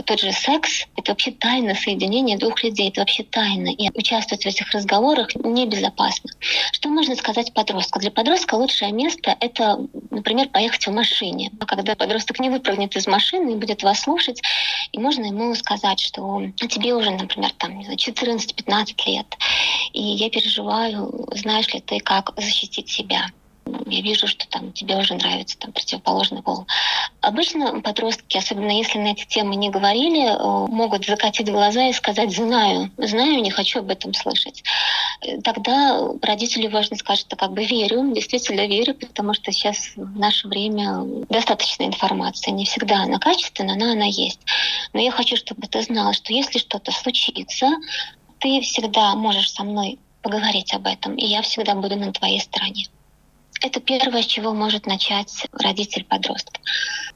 тот 0.05 0.19
же 0.19 0.31
секс, 0.31 0.87
это 0.95 1.11
вообще 1.11 1.31
тайна 1.31 1.75
соединения 1.75 2.37
двух 2.37 2.63
людей, 2.63 2.89
это 2.89 3.01
вообще 3.01 3.23
тайна. 3.23 3.69
И 3.69 3.89
участвовать 3.97 4.43
в 4.43 4.47
этих 4.47 4.71
разговорах 4.71 5.33
небезопасно. 5.35 6.29
Что 6.71 6.89
можно 6.89 7.15
сказать 7.15 7.53
подростку? 7.53 7.99
Для 7.99 8.11
подростка 8.11 8.55
лучшее 8.55 8.91
место— 8.91 9.35
это, 9.39 9.79
например, 10.09 10.49
поехать 10.49 10.87
в 10.87 10.91
машине. 10.91 11.51
А 11.59 11.65
когда 11.65 11.95
подросток 11.95 12.39
не 12.39 12.49
выпрыгнет 12.49 12.95
из 12.95 13.07
машины 13.07 13.51
и 13.51 13.55
будет 13.55 13.83
вас 13.83 14.01
слушать, 14.01 14.41
и 14.91 14.99
можно 14.99 15.25
ему 15.25 15.53
сказать, 15.55 15.99
что 15.99 16.41
тебе 16.55 16.93
уже, 16.93 17.11
например, 17.11 17.51
там, 17.57 17.79
14-15 17.79 18.93
лет, 19.07 19.25
и 19.93 20.01
я 20.01 20.29
переживаю, 20.29 21.27
знаешь 21.33 21.73
ли 21.73 21.79
ты, 21.79 21.99
как 22.01 22.33
защитить 22.37 22.89
себя 22.89 23.27
я 23.85 24.01
вижу, 24.01 24.27
что 24.27 24.47
там 24.47 24.71
тебе 24.73 24.97
уже 24.97 25.13
нравится 25.15 25.57
там 25.57 25.71
противоположный 25.71 26.41
пол. 26.41 26.65
Обычно 27.21 27.81
подростки, 27.81 28.37
особенно 28.37 28.71
если 28.71 28.97
на 28.97 29.11
эти 29.11 29.25
темы 29.25 29.55
не 29.55 29.69
говорили, 29.69 30.25
э, 30.27 30.67
могут 30.71 31.05
закатить 31.05 31.49
глаза 31.49 31.87
и 31.87 31.93
сказать 31.93 32.33
«знаю, 32.35 32.91
знаю, 32.97 33.41
не 33.41 33.51
хочу 33.51 33.79
об 33.79 33.91
этом 33.91 34.13
слышать». 34.13 34.63
Тогда 35.43 35.99
родителю 36.21 36.71
важно 36.71 36.97
сказать, 36.97 37.19
что 37.19 37.35
как 37.35 37.51
бы 37.51 37.63
верю, 37.63 38.11
действительно 38.11 38.65
верю, 38.65 38.95
потому 38.95 39.35
что 39.35 39.51
сейчас 39.51 39.91
в 39.95 40.17
наше 40.17 40.47
время 40.47 41.03
достаточно 41.29 41.83
информации. 41.83 42.49
Не 42.49 42.65
всегда 42.65 43.03
она 43.03 43.19
качественная, 43.19 43.75
но 43.75 43.91
она 43.91 44.05
есть. 44.05 44.39
Но 44.93 44.99
я 44.99 45.11
хочу, 45.11 45.35
чтобы 45.35 45.67
ты 45.67 45.83
знал, 45.83 46.13
что 46.13 46.33
если 46.33 46.57
что-то 46.57 46.91
случится, 46.91 47.69
ты 48.39 48.61
всегда 48.61 49.13
можешь 49.13 49.51
со 49.51 49.63
мной 49.63 49.99
поговорить 50.21 50.73
об 50.73 50.87
этом, 50.87 51.15
и 51.15 51.25
я 51.25 51.41
всегда 51.41 51.75
буду 51.75 51.95
на 51.95 52.11
твоей 52.11 52.39
стороне. 52.39 52.87
Это 53.61 53.79
первое, 53.79 54.23
с 54.23 54.25
чего 54.25 54.53
может 54.53 54.87
начать 54.87 55.45
родитель 55.51 56.03
подростка. 56.03 56.59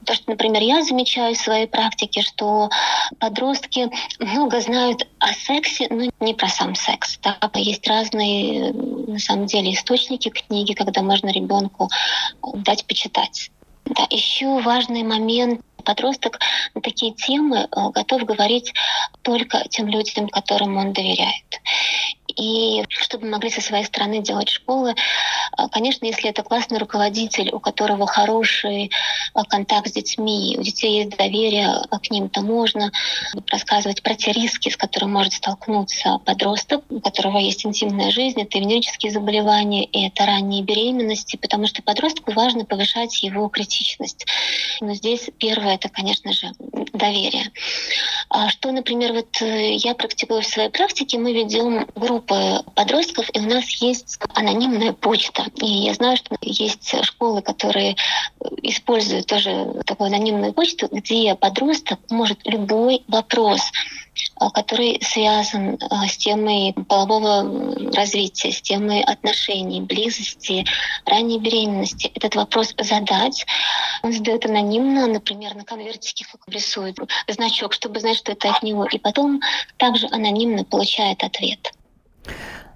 То, 0.06 0.14
что, 0.14 0.30
например, 0.30 0.62
я 0.62 0.84
замечаю 0.84 1.34
в 1.34 1.40
своей 1.40 1.66
практике, 1.66 2.22
что 2.22 2.70
подростки 3.18 3.90
много 4.20 4.62
знают 4.62 5.08
о 5.18 5.34
сексе, 5.34 5.88
но 5.90 6.12
не 6.20 6.34
про 6.36 6.48
сам 6.48 6.76
секс. 6.76 7.18
Да? 7.24 7.38
Есть 7.56 7.88
разные, 7.88 8.74
на 8.74 9.18
самом 9.18 9.48
деле, 9.48 9.74
источники 9.74 10.30
книги, 10.30 10.74
когда 10.74 11.02
можно 11.02 11.30
ребенку 11.30 11.90
дать 12.54 12.86
почитать. 12.86 13.50
Да, 13.86 14.06
еще 14.10 14.62
важный 14.62 15.04
момент 15.04 15.62
подросток 15.84 16.40
на 16.74 16.82
такие 16.82 17.14
темы 17.14 17.68
э, 17.72 17.90
готов 17.92 18.24
говорить 18.24 18.74
только 19.22 19.64
тем 19.70 19.88
людям, 19.88 20.28
которым 20.28 20.78
он 20.78 20.92
доверяет. 20.92 21.62
И 22.36 22.84
чтобы 22.90 23.28
могли 23.28 23.50
со 23.50 23.62
своей 23.62 23.86
стороны 23.86 24.22
делать 24.22 24.50
школы, 24.50 24.92
э, 24.92 25.68
конечно, 25.72 26.06
если 26.06 26.30
это 26.30 26.44
классный 26.44 26.78
руководитель, 26.78 27.52
у 27.52 27.60
которого 27.60 28.08
хороший 28.08 28.92
э, 29.34 29.40
контакт 29.48 29.88
с 29.88 29.94
детьми, 29.94 30.56
у 30.58 30.62
детей 30.62 31.04
есть 31.04 31.18
доверие 31.18 31.84
к 31.90 32.12
ним, 32.12 32.30
то 32.30 32.42
можно 32.42 32.92
рассказывать 33.50 34.04
про 34.04 34.16
те 34.16 34.32
риски, 34.32 34.70
с 34.70 34.78
которыми 34.78 35.12
может 35.12 35.34
столкнуться 35.34 36.20
подросток, 36.26 36.84
у 36.90 37.00
которого 37.00 37.38
есть 37.38 37.66
интимная 37.66 38.12
жизнь, 38.12 38.42
это 38.42 38.60
венерические 38.60 39.12
заболевания 39.12 39.86
и 39.86 40.08
это 40.08 40.26
ранние 40.26 40.64
беременности, 40.64 41.38
потому 41.38 41.68
что 41.68 41.82
подростку 41.84 42.32
важно 42.34 42.66
повышать 42.66 43.24
его 43.24 43.48
критичность. 43.48 44.26
Но 44.82 44.94
здесь 44.94 45.30
первое 45.38 45.76
это, 45.76 45.90
конечно 45.90 46.34
же, 46.34 46.52
доверие. 46.94 47.52
А 48.30 48.50
что, 48.50 48.72
например, 48.72 49.14
вот 49.14 49.42
э, 49.42 49.76
я 49.76 49.94
практикую 49.94 50.42
в 50.42 50.46
своей 50.46 50.70
практике, 50.70 51.18
мы 51.18 51.34
ведем 51.34 51.88
группы 52.26 52.64
подростков, 52.76 53.30
и 53.34 53.40
у 53.40 53.44
нас 53.44 53.68
есть 53.82 54.20
анонимная 54.34 54.94
почта. 54.94 55.46
И 55.56 55.66
я 55.66 55.94
знаю, 55.94 56.18
что 56.18 56.36
есть 56.42 56.96
школы, 57.04 57.42
которые 57.42 57.96
используют 58.62 59.28
тоже 59.28 59.82
такую 59.86 60.08
анонимную 60.08 60.54
почту, 60.54 60.88
где 60.92 61.36
подросток 61.36 62.00
может 62.10 62.40
любой 62.46 63.04
вопрос 63.08 63.62
Э, 64.40 64.50
который 64.54 65.00
связан 65.02 65.76
э, 65.76 66.08
с 66.08 66.18
темой 66.18 66.74
полового 66.88 67.92
развития, 67.94 68.52
с 68.52 68.62
темой 68.62 69.02
отношений, 69.02 69.82
близости, 69.82 70.66
ранней 71.06 71.40
беременности. 71.40 72.12
Этот 72.16 72.36
вопрос 72.36 72.74
задать. 72.78 73.46
Он 74.04 74.14
задает 74.14 74.46
анонимно, 74.46 75.08
например, 75.08 75.56
на 75.56 75.64
конвертике 75.64 76.26
рисует 76.48 76.98
значок, 77.28 77.74
чтобы 77.74 78.00
знать, 78.00 78.18
что 78.18 78.32
это 78.32 78.52
от 78.52 78.64
него, 78.64 78.86
и 78.86 78.98
потом 78.98 79.42
также 79.78 80.08
анонимно 80.08 80.64
получает 80.64 81.24
ответ. 81.24 81.72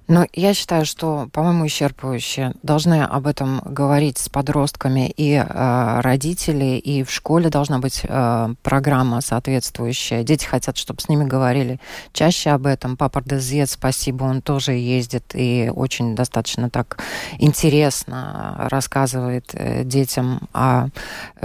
Но 0.09 0.25
я 0.33 0.55
считаю, 0.55 0.87
что, 0.87 1.29
по-моему, 1.31 1.67
исчерпывающе 1.67 2.55
должны 2.63 3.03
об 3.03 3.27
этом 3.27 3.61
говорить 3.63 4.17
с 4.17 4.27
подростками 4.27 5.13
и 5.15 5.33
э, 5.35 5.99
родители, 6.01 6.77
и 6.79 7.03
в 7.03 7.11
школе 7.11 7.49
должна 7.49 7.77
быть 7.77 8.01
э, 8.03 8.55
программа 8.63 9.21
соответствующая. 9.21 10.23
Дети 10.23 10.45
хотят, 10.45 10.77
чтобы 10.77 10.99
с 10.99 11.09
ними 11.09 11.25
говорили 11.25 11.79
чаще 12.11 12.49
об 12.49 12.65
этом. 12.65 12.97
Папа 12.97 13.21
Дезет, 13.21 13.69
спасибо, 13.69 14.23
он 14.23 14.41
тоже 14.41 14.71
ездит 14.71 15.25
и 15.35 15.71
очень 15.71 16.15
достаточно 16.15 16.71
так 16.71 16.97
интересно 17.37 18.55
рассказывает 18.71 19.51
э, 19.53 19.83
детям 19.83 20.49
о 20.53 20.87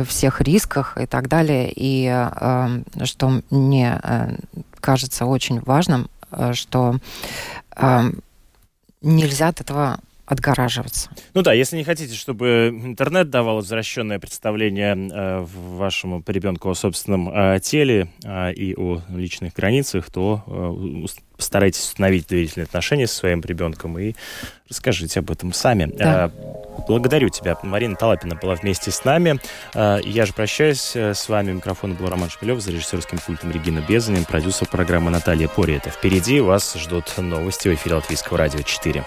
всех 0.06 0.40
рисках 0.40 0.96
и 0.98 1.04
так 1.04 1.28
далее. 1.28 1.70
И 1.70 2.08
э, 2.10 2.82
что 3.04 3.42
мне 3.50 4.00
э, 4.02 4.36
кажется 4.84 5.24
очень 5.24 5.60
важным, 5.60 6.10
что 6.54 6.98
нельзя 9.02 9.48
от 9.48 9.60
этого 9.60 9.98
отгораживаться. 10.26 11.10
Ну 11.34 11.42
да, 11.42 11.52
если 11.52 11.76
не 11.76 11.84
хотите, 11.84 12.14
чтобы 12.14 12.68
интернет 12.72 13.30
давал 13.30 13.56
возвращенное 13.56 14.18
представление 14.18 14.96
э, 14.96 15.44
вашему 15.44 16.22
ребенку 16.26 16.70
о 16.70 16.74
собственном 16.74 17.28
э, 17.28 17.60
теле 17.60 18.08
э, 18.24 18.52
и 18.52 18.74
о 18.74 19.00
личных 19.10 19.52
границах, 19.52 20.10
то 20.10 20.42
э, 20.46 21.06
постарайтесь 21.36 21.80
установить 21.80 22.28
доверительные 22.28 22.64
отношения 22.64 23.06
со 23.06 23.16
своим 23.16 23.40
ребенком 23.42 23.98
и 23.98 24.14
расскажите 24.68 25.20
об 25.20 25.30
этом 25.30 25.52
сами. 25.52 25.92
Да. 25.94 26.30
Э, 26.34 26.84
благодарю 26.88 27.28
тебя. 27.28 27.58
Марина 27.62 27.94
Талапина 27.94 28.34
была 28.34 28.54
вместе 28.54 28.90
с 28.90 29.04
нами. 29.04 29.38
Э, 29.74 29.98
я 30.02 30.24
же 30.24 30.32
прощаюсь 30.32 30.96
э, 30.96 31.12
с 31.12 31.28
вами. 31.28 31.52
Микрофон 31.52 31.94
был 31.94 32.08
Роман 32.08 32.30
Шпилев, 32.30 32.60
за 32.60 32.70
режиссерским 32.70 33.18
пультом 33.18 33.50
Регина 33.50 33.84
Безанин, 33.86 34.24
продюсер 34.24 34.68
программы 34.68 35.10
Наталья 35.10 35.48
Пори. 35.48 35.74
Это 35.74 35.90
впереди 35.90 36.40
вас 36.40 36.74
ждут 36.74 37.12
новости 37.18 37.68
в 37.68 37.74
эфире 37.74 37.96
Латвийского 37.96 38.38
радио 38.38 38.62
4. 38.62 39.04